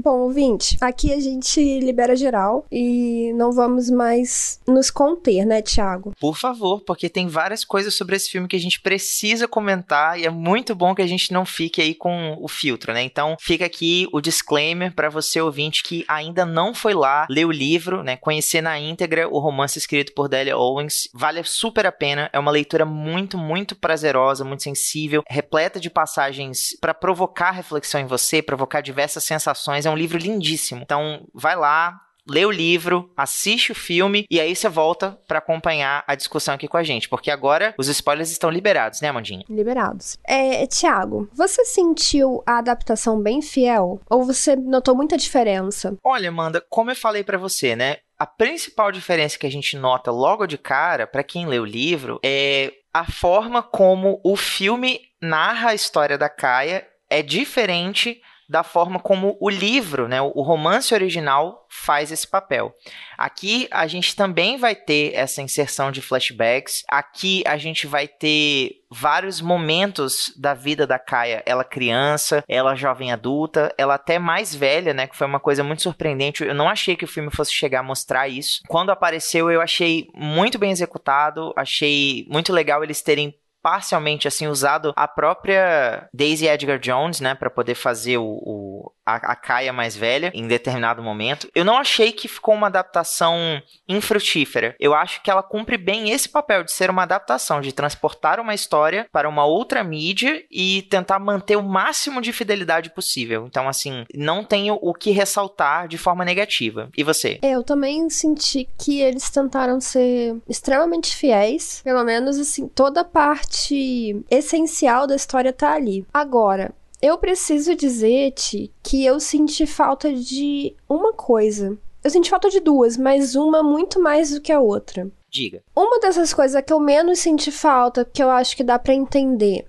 Bom, 0.00 0.20
ouvinte, 0.20 0.76
aqui 0.80 1.12
a 1.12 1.18
gente 1.18 1.60
libera 1.80 2.14
geral 2.14 2.64
e 2.70 3.32
não 3.34 3.50
vamos 3.50 3.90
mais 3.90 4.60
nos 4.64 4.92
conter, 4.92 5.44
né, 5.44 5.60
Thiago? 5.60 6.12
Por 6.20 6.36
favor, 6.36 6.82
porque 6.82 7.08
tem 7.08 7.26
várias 7.26 7.64
coisas 7.64 7.94
sobre 7.94 8.14
esse 8.14 8.30
filme 8.30 8.46
que 8.46 8.54
a 8.54 8.60
gente 8.60 8.80
precisa 8.80 9.48
comentar 9.48 10.16
e 10.16 10.24
é 10.24 10.30
muito 10.30 10.72
bom 10.72 10.94
que 10.94 11.02
a 11.02 11.06
gente 11.06 11.32
não 11.32 11.44
fique 11.44 11.82
aí 11.82 11.96
com 11.96 12.38
o 12.40 12.46
filtro, 12.46 12.92
né? 12.92 13.02
Então, 13.02 13.36
fica 13.40 13.66
aqui 13.66 14.06
o 14.12 14.20
disclaimer 14.20 14.94
para 14.94 15.08
você 15.08 15.40
ouvinte 15.40 15.82
que 15.82 16.04
ainda 16.06 16.46
não 16.46 16.72
foi 16.72 16.94
lá 16.94 17.26
ler 17.28 17.46
o 17.46 17.50
livro, 17.50 18.04
né, 18.04 18.16
conhecer 18.16 18.60
na 18.60 18.78
íntegra 18.78 19.28
o 19.28 19.40
romance 19.40 19.80
escrito 19.80 20.14
por 20.14 20.28
Delia 20.28 20.56
Owens. 20.56 21.08
Vale 21.12 21.42
super 21.42 21.86
a 21.86 21.92
pena, 21.92 22.30
é 22.32 22.38
uma 22.38 22.52
leitura 22.52 22.84
muito, 22.84 23.36
muito 23.36 23.74
prazerosa, 23.74 24.44
muito 24.44 24.62
sensível, 24.62 25.24
repleta 25.28 25.80
de 25.80 25.90
passagens 25.90 26.68
para 26.80 26.94
provocar 26.94 27.50
reflexão 27.50 28.00
em 28.00 28.06
você, 28.06 28.40
provocar 28.40 28.80
diversas 28.80 29.24
sensações 29.24 29.87
é 29.88 29.92
um 29.92 29.96
livro 29.96 30.18
lindíssimo. 30.18 30.82
Então, 30.82 31.26
vai 31.34 31.56
lá, 31.56 32.00
lê 32.28 32.44
o 32.44 32.50
livro, 32.50 33.10
assiste 33.16 33.72
o 33.72 33.74
filme 33.74 34.26
e 34.30 34.38
aí 34.38 34.54
você 34.54 34.68
volta 34.68 35.18
para 35.26 35.38
acompanhar 35.38 36.04
a 36.06 36.14
discussão 36.14 36.54
aqui 36.54 36.68
com 36.68 36.76
a 36.76 36.82
gente, 36.82 37.08
porque 37.08 37.30
agora 37.30 37.74
os 37.78 37.88
spoilers 37.88 38.30
estão 38.30 38.50
liberados, 38.50 39.00
né, 39.00 39.08
Amandinha? 39.08 39.44
Liberados. 39.48 40.18
É, 40.24 40.66
Tiago, 40.66 41.28
você 41.32 41.64
sentiu 41.64 42.42
a 42.46 42.58
adaptação 42.58 43.20
bem 43.20 43.40
fiel 43.40 44.00
ou 44.08 44.24
você 44.24 44.54
notou 44.54 44.94
muita 44.94 45.16
diferença? 45.16 45.96
Olha, 46.04 46.28
Amanda, 46.28 46.62
como 46.68 46.90
eu 46.90 46.96
falei 46.96 47.24
para 47.24 47.38
você, 47.38 47.74
né? 47.74 47.96
A 48.18 48.26
principal 48.26 48.92
diferença 48.92 49.38
que 49.38 49.46
a 49.46 49.50
gente 49.50 49.76
nota 49.76 50.10
logo 50.10 50.46
de 50.46 50.58
cara, 50.58 51.06
para 51.06 51.22
quem 51.22 51.46
lê 51.46 51.58
o 51.58 51.64
livro, 51.64 52.18
é 52.22 52.72
a 52.92 53.04
forma 53.10 53.62
como 53.62 54.20
o 54.24 54.36
filme 54.36 55.00
narra 55.22 55.70
a 55.70 55.74
história 55.74 56.18
da 56.18 56.28
Caia 56.28 56.86
é 57.08 57.22
diferente 57.22 58.20
da 58.48 58.62
forma 58.62 58.98
como 58.98 59.36
o 59.40 59.50
livro, 59.50 60.08
né, 60.08 60.20
o 60.22 60.42
romance 60.42 60.94
original 60.94 61.66
faz 61.68 62.10
esse 62.10 62.26
papel. 62.26 62.74
Aqui 63.16 63.68
a 63.70 63.86
gente 63.86 64.16
também 64.16 64.56
vai 64.56 64.74
ter 64.74 65.12
essa 65.14 65.42
inserção 65.42 65.92
de 65.92 66.00
flashbacks. 66.00 66.82
Aqui 66.88 67.42
a 67.46 67.58
gente 67.58 67.86
vai 67.86 68.08
ter 68.08 68.78
vários 68.90 69.40
momentos 69.40 70.32
da 70.36 70.54
vida 70.54 70.86
da 70.86 70.98
Kaia, 70.98 71.42
ela 71.44 71.62
criança, 71.62 72.42
ela 72.48 72.74
jovem 72.74 73.12
adulta, 73.12 73.74
ela 73.76 73.94
até 73.94 74.18
mais 74.18 74.54
velha, 74.54 74.94
né, 74.94 75.06
que 75.06 75.16
foi 75.16 75.26
uma 75.26 75.40
coisa 75.40 75.62
muito 75.62 75.82
surpreendente. 75.82 76.42
Eu 76.42 76.54
não 76.54 76.68
achei 76.68 76.96
que 76.96 77.04
o 77.04 77.08
filme 77.08 77.30
fosse 77.30 77.52
chegar 77.52 77.80
a 77.80 77.82
mostrar 77.82 78.28
isso. 78.28 78.62
Quando 78.66 78.90
apareceu, 78.90 79.50
eu 79.50 79.60
achei 79.60 80.08
muito 80.14 80.58
bem 80.58 80.70
executado, 80.70 81.52
achei 81.54 82.26
muito 82.30 82.52
legal 82.52 82.82
eles 82.82 83.02
terem 83.02 83.34
parcialmente 83.62 84.28
assim 84.28 84.46
usado 84.46 84.92
a 84.96 85.06
própria 85.08 86.08
Daisy 86.12 86.46
Edgar 86.46 86.78
Jones, 86.78 87.20
né, 87.20 87.34
para 87.34 87.50
poder 87.50 87.74
fazer 87.74 88.18
o, 88.18 88.24
o 88.24 88.92
a, 89.08 89.32
a 89.32 89.36
Kaia 89.36 89.72
mais 89.72 89.96
velha 89.96 90.30
em 90.34 90.46
determinado 90.46 91.02
momento. 91.02 91.48
Eu 91.54 91.64
não 91.64 91.78
achei 91.78 92.12
que 92.12 92.28
ficou 92.28 92.54
uma 92.54 92.66
adaptação 92.66 93.62
infrutífera. 93.88 94.76
Eu 94.78 94.94
acho 94.94 95.22
que 95.22 95.30
ela 95.30 95.42
cumpre 95.42 95.78
bem 95.78 96.10
esse 96.10 96.28
papel 96.28 96.62
de 96.62 96.72
ser 96.72 96.90
uma 96.90 97.04
adaptação, 97.04 97.62
de 97.62 97.72
transportar 97.72 98.38
uma 98.38 98.54
história 98.54 99.06
para 99.10 99.28
uma 99.28 99.46
outra 99.46 99.82
mídia 99.82 100.44
e 100.50 100.82
tentar 100.90 101.18
manter 101.18 101.56
o 101.56 101.62
máximo 101.62 102.20
de 102.20 102.32
fidelidade 102.32 102.90
possível. 102.90 103.46
Então, 103.46 103.66
assim, 103.66 104.04
não 104.14 104.44
tenho 104.44 104.78
o 104.82 104.92
que 104.92 105.10
ressaltar 105.10 105.88
de 105.88 105.96
forma 105.96 106.24
negativa. 106.24 106.90
E 106.96 107.02
você? 107.02 107.38
Eu 107.42 107.62
também 107.62 108.10
senti 108.10 108.68
que 108.78 109.00
eles 109.00 109.30
tentaram 109.30 109.80
ser 109.80 110.36
extremamente 110.48 111.16
fiéis. 111.16 111.80
Pelo 111.82 112.04
menos, 112.04 112.38
assim, 112.38 112.68
toda 112.68 113.00
a 113.00 113.04
parte 113.04 114.22
essencial 114.30 115.06
da 115.06 115.16
história 115.16 115.52
tá 115.52 115.72
ali. 115.72 116.04
Agora, 116.12 116.74
eu 117.00 117.16
preciso 117.18 117.74
dizer-te 117.74 118.72
que 118.82 119.04
eu 119.04 119.20
senti 119.20 119.66
falta 119.66 120.12
de 120.12 120.74
uma 120.88 121.12
coisa. 121.12 121.78
Eu 122.02 122.10
senti 122.10 122.30
falta 122.30 122.50
de 122.50 122.60
duas, 122.60 122.96
mas 122.96 123.34
uma 123.34 123.62
muito 123.62 124.00
mais 124.00 124.30
do 124.30 124.40
que 124.40 124.52
a 124.52 124.60
outra. 124.60 125.10
Diga. 125.30 125.62
Uma 125.76 126.00
dessas 126.00 126.32
coisas 126.32 126.62
que 126.62 126.72
eu 126.72 126.80
menos 126.80 127.18
senti 127.18 127.50
falta, 127.50 128.04
que 128.04 128.22
eu 128.22 128.30
acho 128.30 128.56
que 128.56 128.64
dá 128.64 128.78
para 128.78 128.94
entender. 128.94 129.66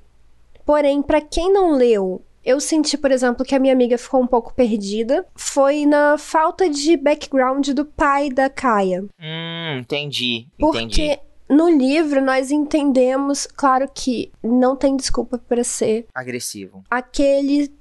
Porém, 0.66 1.02
para 1.02 1.20
quem 1.20 1.52
não 1.52 1.76
leu, 1.76 2.22
eu 2.46 2.60
senti, 2.60 2.98
por 2.98 3.12
exemplo, 3.12 3.46
que 3.46 3.56
a 3.56 3.60
minha 3.60 3.74
amiga 3.74 3.98
ficou 3.98 4.22
um 4.22 4.28
pouco 4.28 4.54
perdida. 4.54 5.26
Foi 5.36 5.86
na 5.86 6.18
falta 6.18 6.70
de 6.70 6.96
background 6.96 7.70
do 7.70 7.86
pai 7.86 8.30
da 8.30 8.50
Kaia. 8.50 9.02
Hum, 9.20 9.80
entendi. 9.80 10.48
Porque 10.58 10.78
entendi 10.80 11.20
no 11.50 11.70
livro 11.70 12.22
nós 12.22 12.52
entendemos, 12.52 13.48
claro 13.48 13.90
que 13.94 14.32
não 14.44 14.76
tem 14.76 14.96
desculpa 14.96 15.38
para 15.38 15.64
ser 15.64 16.06
agressivo. 16.14 16.84
Aquele 16.90 17.72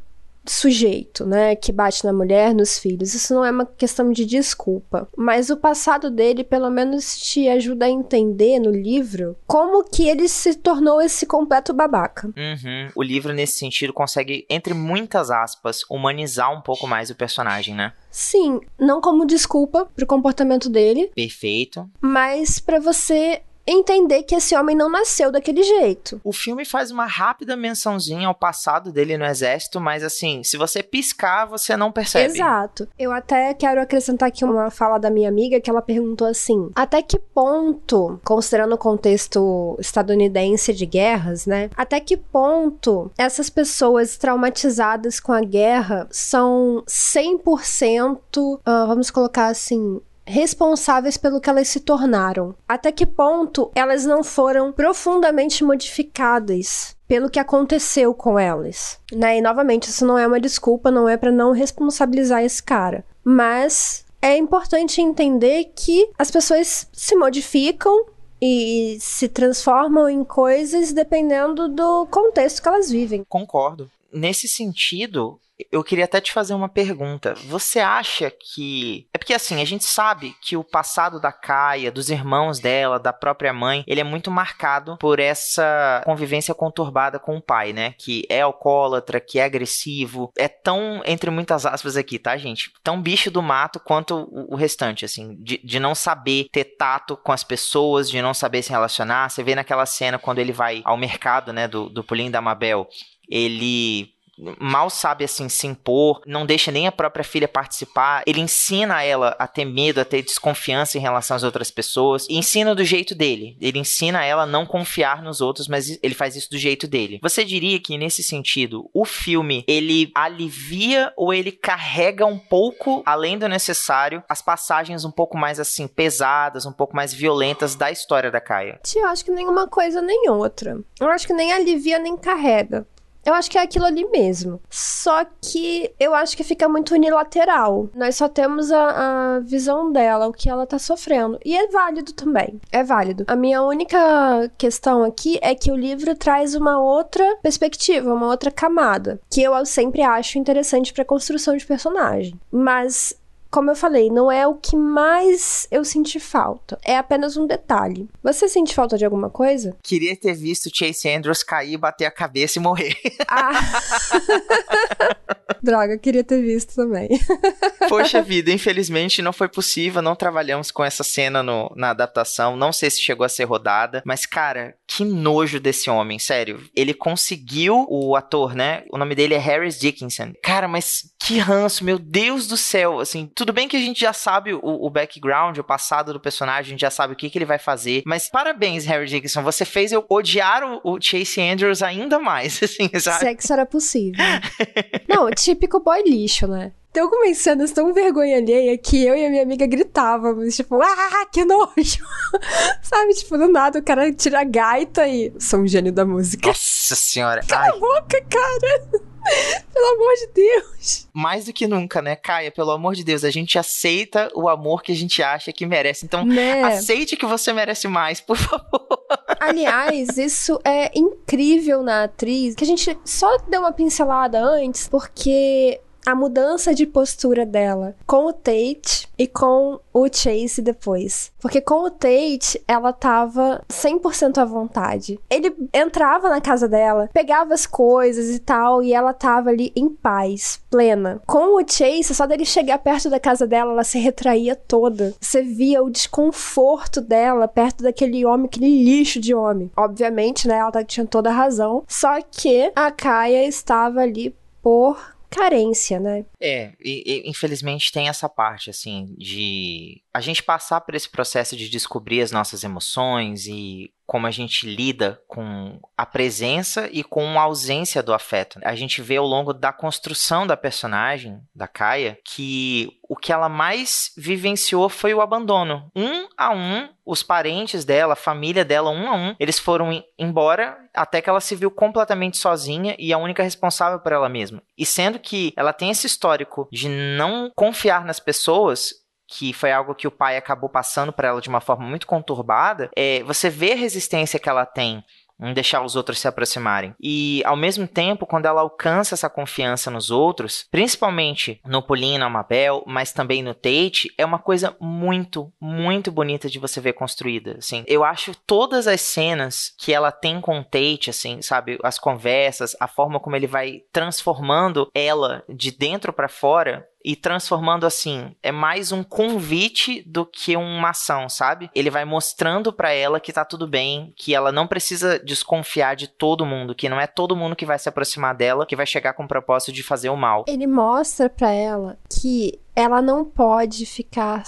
sujeito, 0.50 1.26
né, 1.26 1.54
que 1.54 1.72
bate 1.72 2.04
na 2.04 2.12
mulher, 2.12 2.54
nos 2.54 2.78
filhos. 2.78 3.14
Isso 3.14 3.35
não 3.35 3.44
é 3.44 3.50
uma 3.50 3.66
questão 3.66 4.11
de 4.11 4.24
desculpa, 4.24 5.09
mas 5.16 5.50
o 5.50 5.57
passado 5.57 6.11
dele 6.11 6.42
pelo 6.42 6.70
menos 6.70 7.18
te 7.18 7.48
ajuda 7.48 7.87
a 7.87 7.90
entender 7.90 8.59
no 8.59 8.70
livro 8.70 9.37
como 9.46 9.85
que 9.85 10.09
ele 10.09 10.28
se 10.28 10.54
tornou 10.54 11.00
esse 11.00 11.26
completo 11.26 11.72
babaca. 11.72 12.28
Uhum. 12.28 12.88
O 12.94 13.02
livro 13.02 13.33
nesse 13.33 13.59
sentido 13.59 13.92
consegue, 13.92 14.46
entre 14.48 14.74
muitas 14.74 15.31
aspas, 15.31 15.81
humanizar 15.90 16.52
um 16.52 16.61
pouco 16.61 16.87
mais 16.87 17.11
o 17.11 17.14
personagem, 17.14 17.74
né? 17.74 17.92
Sim, 18.11 18.61
não 18.78 19.00
como 19.00 19.26
desculpa 19.26 19.87
pro 19.94 20.07
comportamento 20.07 20.68
dele. 20.68 21.11
Perfeito. 21.14 21.88
Mas 22.00 22.59
para 22.59 22.81
você 22.81 23.42
entender 23.70 24.22
que 24.22 24.35
esse 24.35 24.57
homem 24.57 24.76
não 24.76 24.88
nasceu 24.88 25.31
daquele 25.31 25.62
jeito. 25.62 26.20
O 26.24 26.33
filme 26.33 26.64
faz 26.64 26.90
uma 26.90 27.07
rápida 27.07 27.57
mençãozinha 27.57 28.28
ao 28.28 28.35
passado 28.35 28.92
dele 28.92 29.16
no 29.16 29.24
exército, 29.24 29.81
mas 29.81 30.02
assim, 30.02 30.42
se 30.42 30.57
você 30.57 30.83
piscar, 30.83 31.46
você 31.46 31.76
não 31.76 31.92
percebe. 31.92 32.35
Exato. 32.35 32.88
Eu 32.98 33.12
até 33.12 33.52
quero 33.54 33.81
acrescentar 33.81 34.28
aqui 34.28 34.44
uma 34.44 34.70
fala 34.70 34.98
da 34.98 35.11
minha 35.11 35.28
amiga 35.28 35.61
que 35.61 35.70
ela 35.70 35.83
perguntou 35.83 36.26
assim: 36.26 36.70
até 36.74 37.02
que 37.02 37.18
ponto, 37.18 38.20
considerando 38.24 38.74
o 38.74 38.78
contexto 38.78 39.76
estadunidense 39.78 40.72
de 40.72 40.87
guerras, 40.87 41.46
né? 41.46 41.70
Até 41.76 42.00
que 42.00 42.16
ponto 42.16 43.11
essas 43.16 43.50
pessoas 43.50 44.16
traumatizadas 44.16 45.20
com 45.20 45.33
a 45.33 45.40
guerra 45.40 46.07
são 46.11 46.83
100%, 46.87 48.18
uh, 48.37 48.61
vamos 48.87 49.11
colocar 49.11 49.48
assim, 49.48 50.00
responsáveis 50.29 51.17
pelo 51.17 51.41
que 51.41 51.49
elas 51.51 51.69
se 51.69 51.81
tornaram. 51.81 52.55
Até 52.69 52.93
que 52.93 53.07
ponto 53.07 53.71
elas 53.75 54.05
não 54.05 54.23
foram 54.23 54.71
profundamente 54.71 55.64
modificadas 55.64 56.97
pelo 57.09 57.31
que 57.31 57.41
aconteceu 57.41 58.12
com 58.14 58.38
elas, 58.38 58.99
né? 59.11 59.38
E 59.38 59.41
novamente, 59.41 59.88
isso 59.88 60.07
não 60.07 60.19
é 60.19 60.27
uma 60.27 60.38
desculpa, 60.38 60.91
não 60.91 61.09
é 61.09 61.17
para 61.17 61.33
não 61.33 61.53
responsabilizar 61.53 62.45
esse 62.45 62.62
cara, 62.62 63.05
mas 63.25 64.05
é 64.21 64.37
importante 64.37 65.01
entender 65.01 65.73
que 65.75 66.11
as 66.19 66.31
pessoas 66.31 66.87
se 66.93 67.17
modificam 67.17 68.07
e 68.41 68.99
se 69.01 69.29
transformam 69.29 70.09
em 70.09 70.23
coisas 70.23 70.93
dependendo 70.93 71.69
do 71.69 72.07
contexto 72.07 72.62
que 72.62 72.69
elas 72.69 72.91
vivem. 72.91 73.25
Concordo. 73.29 73.91
Nesse 74.12 74.47
sentido, 74.47 75.38
eu 75.73 75.83
queria 75.83 76.05
até 76.05 76.21
te 76.21 76.33
fazer 76.33 76.55
uma 76.55 76.68
pergunta. 76.68 77.35
Você 77.47 77.81
acha 77.81 78.31
que. 78.31 79.09
É 79.12 79.18
porque 79.18 79.35
assim, 79.35 79.61
a 79.61 79.64
gente 79.64 79.85
sabe 79.85 80.35
que 80.40 80.57
o 80.57 80.64
passado 80.64 81.21
da 81.21 81.33
Caia, 81.33 81.90
dos 81.90 82.11
irmãos 82.11 82.61
dela, 82.61 82.99
da 82.99 83.12
própria 83.12 83.53
mãe, 83.53 83.85
ele 83.87 84.01
é 84.01 84.05
muito 84.05 84.31
marcado 84.31 84.97
por 84.99 85.18
essa 85.18 86.03
convivência 86.05 86.55
conturbada 86.55 87.18
com 87.18 87.37
o 87.37 87.42
pai, 87.42 87.73
né? 87.73 87.94
Que 87.99 88.25
é 88.29 88.42
alcoólatra, 88.42 89.21
que 89.21 89.38
é 89.38 89.44
agressivo. 89.44 90.33
É 90.37 90.49
tão, 90.49 91.03
entre 91.05 91.31
muitas 91.31 91.66
aspas 91.66 91.97
aqui, 91.97 92.18
tá, 92.18 92.37
gente? 92.37 92.71
Tão 92.83 93.01
bicho 93.01 93.31
do 93.31 93.42
mato 93.42 93.81
quanto 93.81 94.29
o 94.33 94.55
restante, 94.55 95.05
assim. 95.05 95.37
De, 95.42 95.59
de 95.59 95.81
não 95.81 95.94
saber 95.94 96.47
ter 96.53 96.64
tato 96.77 97.16
com 97.16 97.33
as 97.33 97.42
pessoas, 97.42 98.09
de 98.09 98.23
não 98.23 98.33
saber 98.33 98.62
se 98.62 98.71
relacionar. 98.71 99.29
Você 99.29 99.42
vê 99.42 99.55
naquela 99.55 99.87
cena 99.87 100.18
quando 100.18 100.38
ele 100.38 100.53
vai 100.53 100.83
ao 100.85 100.97
mercado, 100.97 101.53
né? 101.53 101.66
Do, 101.66 101.88
do 101.88 102.05
Pulinho 102.05 102.31
da 102.31 102.40
Mabel. 102.40 102.88
Ele 103.29 104.17
mal 104.59 104.90
sabe 104.90 105.24
assim 105.24 105.48
se 105.48 105.66
impor, 105.66 106.20
não 106.27 106.46
deixa 106.46 106.70
nem 106.70 106.87
a 106.87 106.92
própria 106.92 107.24
filha 107.24 107.48
participar. 107.48 108.22
Ele 108.27 108.40
ensina 108.40 109.03
ela 109.03 109.37
a 109.38 109.46
ter 109.46 109.64
medo, 109.64 110.01
a 110.01 110.05
ter 110.05 110.22
desconfiança 110.22 110.98
em 110.98 111.01
relação 111.01 111.37
às 111.37 111.42
outras 111.42 111.70
pessoas. 111.70 112.27
E 112.29 112.37
ensina 112.37 112.74
do 112.74 112.85
jeito 112.85 113.14
dele. 113.14 113.57
Ele 113.61 113.79
ensina 113.79 114.24
ela 114.24 114.42
a 114.42 114.46
não 114.46 114.66
confiar 114.66 115.22
nos 115.22 115.40
outros, 115.40 115.68
mas 115.68 115.98
ele 116.03 116.14
faz 116.14 116.37
isso 116.37 116.51
do 116.51 116.59
jeito 116.59 116.87
dele. 116.87 117.18
Você 117.22 117.44
diria 117.44 117.81
que 117.81 117.98
nesse 117.98 118.22
sentido, 118.22 118.88
o 118.92 119.05
filme 119.05 119.64
ele 119.66 120.11
alivia 120.14 121.12
ou 121.16 121.33
ele 121.33 121.53
carrega 121.53 122.27
um 122.27 122.38
pouco 122.38 123.03
além 123.05 123.38
do 123.38 123.48
necessário 123.48 124.22
as 124.29 124.42
passagens 124.42 125.05
um 125.05 125.11
pouco 125.11 125.37
mais 125.37 125.59
assim 125.61 125.87
pesadas, 125.87 126.66
um 126.66 126.72
pouco 126.72 126.94
mais 126.94 127.12
violentas 127.12 127.74
da 127.74 127.90
história 127.90 128.31
da 128.31 128.40
Kaia? 128.40 128.81
Eu 128.94 129.07
acho 129.07 129.24
que 129.24 129.31
nenhuma 129.31 129.68
coisa 129.68 130.03
nem 130.03 130.29
outra. 130.29 130.79
Eu 131.01 131.09
acho 131.09 131.27
que 131.27 131.33
nem 131.33 131.53
alivia 131.53 131.98
nem 131.98 132.16
carrega. 132.16 132.87
Eu 133.29 133.35
acho 133.35 133.51
que 133.51 133.59
é 133.59 133.61
aquilo 133.61 133.85
ali 133.85 134.09
mesmo. 134.09 134.59
Só 134.71 135.23
que 135.43 135.95
eu 136.01 136.14
acho 136.14 136.35
que 136.35 136.43
fica 136.43 136.67
muito 136.67 136.95
unilateral. 136.95 137.91
Nós 137.95 138.17
só 138.17 138.27
temos 138.27 138.73
a, 138.73 139.37
a, 139.37 139.41
visão 139.41 139.93
dela, 139.93 140.27
o 140.27 140.33
que 140.33 140.49
ela 140.49 140.67
tá 140.67 140.79
sofrendo. 140.79 141.38
E 141.45 141.55
é 141.55 141.69
válido 141.69 142.14
também. 142.14 142.59
É 142.73 142.83
válido. 142.83 143.25
A 143.27 143.37
minha 143.37 143.62
única 143.62 144.51
questão 144.57 145.05
aqui 145.05 145.38
é 145.43 145.55
que 145.55 145.71
o 145.71 145.77
livro 145.77 146.14
traz 146.14 146.55
uma 146.55 146.81
outra 146.81 147.37
perspectiva, 147.43 148.14
uma 148.14 148.29
outra 148.29 148.51
camada. 148.51 149.21
Que 149.31 149.43
eu 149.43 149.67
sempre 149.67 150.01
acho 150.01 150.38
interessante 150.38 150.95
pra 150.95 151.05
construção 151.05 151.55
de 151.55 151.67
personagem. 151.67 152.33
Mas 152.51 153.14
como 153.51 153.71
eu 153.71 153.77
falei, 153.77 154.11
não 154.11 154.31
é 154.31 154.47
o 154.47 154.55
que 154.55 154.77
mais 154.77 155.67
eu 155.71 155.85
senti 155.85 156.21
falta. 156.21 156.79
É 156.85 156.97
apenas 156.97 157.37
um 157.37 157.47
detalhe. 157.47 158.09
Você 158.23 158.49
sente 158.49 158.75
falta 158.75 158.99
de 158.99 159.05
alguma 159.05 159.31
coisa? 159.31 159.77
Queria 159.83 160.15
ter 160.17 160.35
visto 160.35 160.71
Chase 160.73 161.09
Andrews 161.09 161.43
cair, 161.43 161.77
bater 161.79 162.05
a 162.05 162.11
cabeça 162.11 162.59
e 162.59 162.63
morrer. 162.63 162.95
Ah. 163.31 163.51
Droga, 165.63 165.99
queria 165.99 166.25
ter 166.25 166.41
visto 166.43 166.75
também. 166.75 167.09
Poxa 167.89 168.23
vida, 168.23 168.51
infelizmente 168.51 169.21
não 169.23 169.33
foi 169.33 169.49
possível, 169.49 170.01
não 170.01 170.15
trabalhamos 170.15 170.71
com 170.71 170.85
essa 170.85 171.03
cena 171.03 171.43
no, 171.43 171.71
na 171.77 171.91
adaptação, 171.91 172.57
não 172.57 172.73
sei 172.73 172.91
se 172.91 173.01
chegou 173.01 173.25
a 173.25 173.29
ser 173.29 173.45
rodada, 173.45 174.03
mas 174.05 174.25
cara, 174.25 174.75
que 174.87 175.05
nojo 175.05 175.61
desse 175.61 175.91
homem, 175.91 176.19
sério. 176.19 176.63
Ele 176.75 176.95
conseguiu, 176.95 177.87
o 177.89 178.17
ator, 178.17 178.55
né? 178.55 178.85
O 178.91 178.99
nome 178.99 179.15
dele 179.15 179.35
é 179.35 179.39
Harris 179.39 179.79
Dickinson. 179.79 180.33
Cara, 180.43 180.69
mas 180.69 181.13
que 181.19 181.39
ranço, 181.39 181.85
meu 181.85 181.99
Deus 181.99 182.47
do 182.47 182.57
céu, 182.57 183.01
assim, 183.01 183.31
tudo 183.38 183.53
bem 183.53 183.68
que 183.68 183.77
a 183.77 183.81
gente 183.81 184.01
já 184.01 184.12
sabe 184.12 184.53
o, 184.53 184.61
o 184.62 184.90
background, 184.90 185.57
o 185.59 185.62
passado 185.62 186.12
do 186.12 186.18
personagem, 186.18 186.61
a 186.61 186.70
gente 186.70 186.81
já 186.81 186.90
sabe 186.90 187.12
o 187.12 187.16
que, 187.16 187.31
que 187.31 187.38
ele 187.38 187.44
vai 187.44 187.59
fazer, 187.59 188.03
mas 188.05 188.29
parabéns, 188.29 188.85
Harry 188.85 189.07
Dickinson, 189.07 189.44
você 189.44 189.64
fez 189.64 189.92
eu 189.92 190.05
odiar 190.09 190.64
o, 190.64 190.81
o 190.83 191.01
Chase 191.01 191.40
Andrews 191.40 191.81
ainda 191.81 192.18
mais, 192.18 192.59
assim, 192.61 192.90
sabe? 192.98 193.20
Sexo 193.20 193.53
era 193.53 193.64
possível. 193.64 194.18
Não, 195.09 195.31
típico 195.31 195.79
boy 195.79 196.03
lixo, 196.03 196.48
né? 196.48 196.72
Tem 196.92 197.01
algumas 197.01 197.38
cenas 197.38 197.70
tão 197.70 197.92
vergonha 197.92 198.38
alheia 198.38 198.77
que 198.77 199.05
eu 199.07 199.14
e 199.14 199.24
a 199.24 199.31
minha 199.31 199.44
amiga 199.44 199.68
gritávamos, 199.68 200.57
tipo, 200.57 200.83
ah, 200.83 201.27
que 201.31 201.44
nojo! 201.44 202.05
Sabe, 202.83 203.14
tipo, 203.14 203.38
do 203.38 203.46
nada 203.46 203.79
o 203.79 203.83
cara 203.85 204.12
tira 204.12 204.40
a 204.40 204.44
gaita 204.44 205.07
e. 205.07 205.33
Sou 205.38 205.61
um 205.61 205.66
gênio 205.66 205.92
da 205.92 206.05
música. 206.05 206.48
Nossa 206.48 206.96
senhora! 206.96 207.42
Cala 207.46 207.66
Ai. 207.66 207.68
a 207.68 207.79
boca, 207.79 208.20
cara! 208.29 209.08
Pelo 209.73 209.87
amor 209.95 210.14
de 210.14 210.27
Deus. 210.35 211.09
Mais 211.12 211.45
do 211.45 211.53
que 211.53 211.67
nunca, 211.67 212.03
né, 212.03 212.17
Caia? 212.17 212.51
Pelo 212.51 212.71
amor 212.71 212.95
de 212.95 213.05
Deus, 213.05 213.25
a 213.25 213.31
gente 213.31 213.59
aceita 213.59 214.31
o 214.35 214.49
amor 214.49 214.83
que 214.83 214.93
a 214.93 214.95
gente 214.95 215.23
acha 215.23 215.53
que 215.53 215.67
merece. 215.67 216.05
Então, 216.05 216.25
né? 216.25 216.62
aceite 216.62 217.17
que 217.17 217.27
você 217.27 217.53
merece 217.53 217.87
mais, 217.88 218.21
por 218.21 218.37
favor. 218.37 219.03
Aliás, 219.41 220.19
isso 220.19 220.61
é 220.64 220.91
incrível 220.99 221.83
na 221.83 222.05
atriz, 222.05 222.55
que 222.55 222.64
a 222.64 222.67
gente 222.67 222.99
só 223.05 223.38
deu 223.49 223.61
uma 223.61 223.73
pincelada 223.73 224.41
antes, 224.41 224.88
porque 224.88 225.81
a 226.09 226.14
mudança 226.14 226.75
de 226.75 226.87
postura 226.87 227.44
dela 227.44 227.94
com 228.07 228.25
o 228.25 228.33
Tate 228.33 229.07
e 229.18 229.27
com 229.27 229.79
o 229.92 230.07
Chase 230.11 230.62
depois. 230.62 231.31
Porque 231.38 231.61
com 231.61 231.85
o 231.85 231.90
Tate, 231.90 232.59
ela 232.66 232.94
tava 232.94 233.62
100% 233.68 234.38
à 234.38 234.44
vontade. 234.47 235.21
Ele 235.29 235.55
entrava 235.71 236.31
na 236.31 236.40
casa 236.40 236.66
dela, 236.66 237.11
pegava 237.12 237.53
as 237.53 237.66
coisas 237.66 238.35
e 238.35 238.38
tal, 238.38 238.83
e 238.83 238.94
ela 238.94 239.12
tava 239.12 239.51
ali 239.51 239.71
em 239.77 239.90
paz, 239.90 240.62
plena. 240.71 241.21
Com 241.27 241.62
o 241.62 241.68
Chase, 241.68 242.14
só 242.14 242.27
dele 242.27 242.47
chegar 242.47 242.79
perto 242.79 243.11
da 243.11 243.21
casa 243.21 243.47
dela, 243.47 243.73
ela 243.73 243.85
se 243.85 243.99
retraía 243.99 244.57
toda. 244.57 245.14
Você 245.21 245.42
via 245.42 245.83
o 245.83 245.90
desconforto 245.90 247.03
dela 247.03 247.47
perto 247.47 247.85
daquele 247.85 248.25
homem, 248.25 248.47
aquele 248.47 248.83
lixo 248.83 249.21
de 249.21 249.35
homem. 249.35 249.71
Obviamente, 249.77 250.49
né, 250.49 250.57
ela 250.57 250.83
tinha 250.83 251.05
toda 251.05 251.29
a 251.29 251.35
razão. 251.35 251.85
Só 251.87 252.18
que 252.23 252.73
a 252.75 252.90
Kaia 252.90 253.47
estava 253.47 254.01
ali 254.01 254.35
por 254.62 255.17
carência, 255.31 256.01
né? 256.01 256.25
É, 256.41 256.73
e, 256.81 257.03
e, 257.07 257.31
infelizmente 257.31 257.93
tem 257.93 258.09
essa 258.09 258.29
parte, 258.29 258.71
assim, 258.71 259.14
de 259.17 260.03
a 260.12 260.21
gente 260.21 260.43
passar 260.43 260.81
por 260.81 260.95
esse 260.95 261.09
processo 261.09 261.57
de 261.57 261.69
descobrir 261.69 262.23
as 262.23 262.33
nossas 262.33 262.64
emoções 262.64 263.47
e 263.47 263.92
como 264.09 264.27
a 264.27 264.31
gente 264.31 264.67
lida 264.67 265.21
com 265.29 265.79
a 265.94 266.06
presença 266.06 266.88
e 266.90 267.04
com 267.04 267.38
a 267.38 267.42
ausência 267.42 268.02
do 268.02 268.15
afeto. 268.15 268.59
A 268.65 268.75
gente 268.75 269.02
vê 269.02 269.19
ao 269.19 269.27
longo 269.27 269.52
da 269.52 269.71
construção 269.71 270.46
da 270.46 270.56
personagem, 270.56 271.38
da 271.54 271.69
Kaia, 271.69 272.19
que 272.25 272.88
o 273.06 273.15
que 273.15 273.31
ela 273.31 273.50
mais 273.50 274.11
vivenciou 274.17 274.88
foi 274.88 275.13
o 275.13 275.21
abandono. 275.21 275.92
Um 275.94 276.27
a 276.38 276.54
um, 276.54 276.88
os 277.04 277.23
parentes 277.23 277.85
dela, 277.85 278.15
a 278.15 278.17
família 278.17 278.65
dela, 278.65 278.88
um 278.88 279.11
a 279.11 279.15
um, 279.15 279.37
eles 279.38 279.59
foram 279.59 280.02
embora 280.19 280.79
até 280.94 281.21
que 281.21 281.29
ela 281.29 281.40
se 281.40 281.54
viu 281.54 281.71
completamente 281.71 282.38
sozinha 282.38 282.96
e 282.98 283.13
a 283.13 283.19
única 283.19 283.42
responsável 283.42 283.98
por 284.00 284.13
ela 284.13 284.29
mesma. 284.31 284.63
E 284.77 284.87
sendo 284.87 285.19
que 285.19 285.52
ela 285.54 285.75
tem 285.75 285.90
esse 285.90 286.06
histórico 286.06 286.67
de 286.73 286.88
não 286.88 287.52
confiar 287.54 288.06
nas 288.06 288.19
pessoas, 288.19 288.94
que 289.29 289.52
foi 289.52 289.70
algo 289.70 289.94
que 289.94 290.08
o 290.08 290.10
pai 290.10 290.37
acabou 290.37 290.70
passando 290.70 291.12
para 291.12 291.29
ela 291.29 291.40
de 291.40 291.48
uma 291.48 291.60
forma 291.60 291.87
muito 291.87 292.06
conturbada, 292.06 292.90
é, 292.96 293.22
você 293.22 293.50
vê 293.50 293.72
a 293.72 293.76
resistência 293.76 294.40
que 294.40 294.48
ela 294.48 294.64
tem 294.64 295.04
em 295.40 295.52
deixar 295.52 295.83
os 295.83 295.94
outros 295.94 296.18
se 296.18 296.26
aproximarem. 296.26 296.94
E 297.00 297.42
ao 297.44 297.56
mesmo 297.56 297.87
tempo, 297.87 298.26
quando 298.26 298.46
ela 298.46 298.60
alcança 298.60 299.14
essa 299.14 299.31
confiança 299.31 299.90
nos 299.90 300.10
outros, 300.10 300.66
principalmente 300.70 301.60
no 301.64 301.83
Pauline 301.83 302.18
na 302.18 302.29
Mabel, 302.29 302.83
mas 302.87 303.12
também 303.12 303.42
no 303.42 303.54
Tate, 303.54 304.12
é 304.18 304.24
uma 304.24 304.38
coisa 304.38 304.76
muito, 304.81 305.52
muito 305.60 306.10
bonita 306.10 306.48
de 306.48 306.58
você 306.58 306.81
ver 306.81 306.94
construída, 306.94 307.56
assim. 307.58 307.85
Eu 307.87 308.02
acho 308.02 308.33
todas 308.46 308.87
as 308.87 309.00
cenas 309.00 309.72
que 309.79 309.92
ela 309.92 310.10
tem 310.10 310.40
com 310.40 310.58
o 310.58 310.64
Tate, 310.64 311.10
assim, 311.10 311.40
sabe, 311.40 311.79
as 311.83 311.98
conversas, 311.98 312.76
a 312.81 312.88
forma 312.88 313.20
como 313.20 313.37
ele 313.37 313.46
vai 313.46 313.83
transformando 313.92 314.90
ela 314.92 315.44
de 315.48 315.70
dentro 315.70 316.12
para 316.12 316.29
fora, 316.29 316.87
e 317.05 317.15
transformando 317.15 317.87
assim, 317.87 318.35
é 318.42 318.51
mais 318.51 318.92
um 318.92 319.03
convite 319.03 320.03
do 320.07 320.27
que 320.27 320.57
uma 320.57 320.90
ação, 320.90 321.29
sabe? 321.29 321.71
Ele 321.75 321.90
vai 321.90 322.05
mostrando 322.05 322.73
para 322.73 322.90
ela 322.90 323.21
que 323.21 323.33
tá 323.33 323.44
tudo 323.44 323.67
bem, 323.67 324.13
que 324.17 324.35
ela 324.35 324.51
não 324.51 324.67
precisa 324.67 325.19
desconfiar 325.19 325.94
de 325.94 326.09
todo 326.09 326.46
mundo, 326.46 326.75
que 326.75 326.88
não 326.88 327.01
é 327.01 327.07
todo 327.07 327.37
mundo 327.37 327.57
que 327.57 327.67
vai 327.67 327.79
se 327.79 327.88
aproximar 327.88 328.35
dela, 328.35 328.67
que 328.67 328.77
vai 328.77 328.87
chegar 328.87 329.13
com 329.13 329.25
o 329.25 329.29
propósito 329.29 329.73
de 329.73 329.83
fazer 329.83 330.11
o 330.11 330.17
mal. 330.17 330.44
Ele 330.49 330.67
mostra 330.67 331.29
para 331.29 331.51
ela 331.51 331.99
que 332.09 332.59
ela 332.75 333.01
não 333.01 333.25
pode 333.25 333.87
ficar 333.87 334.42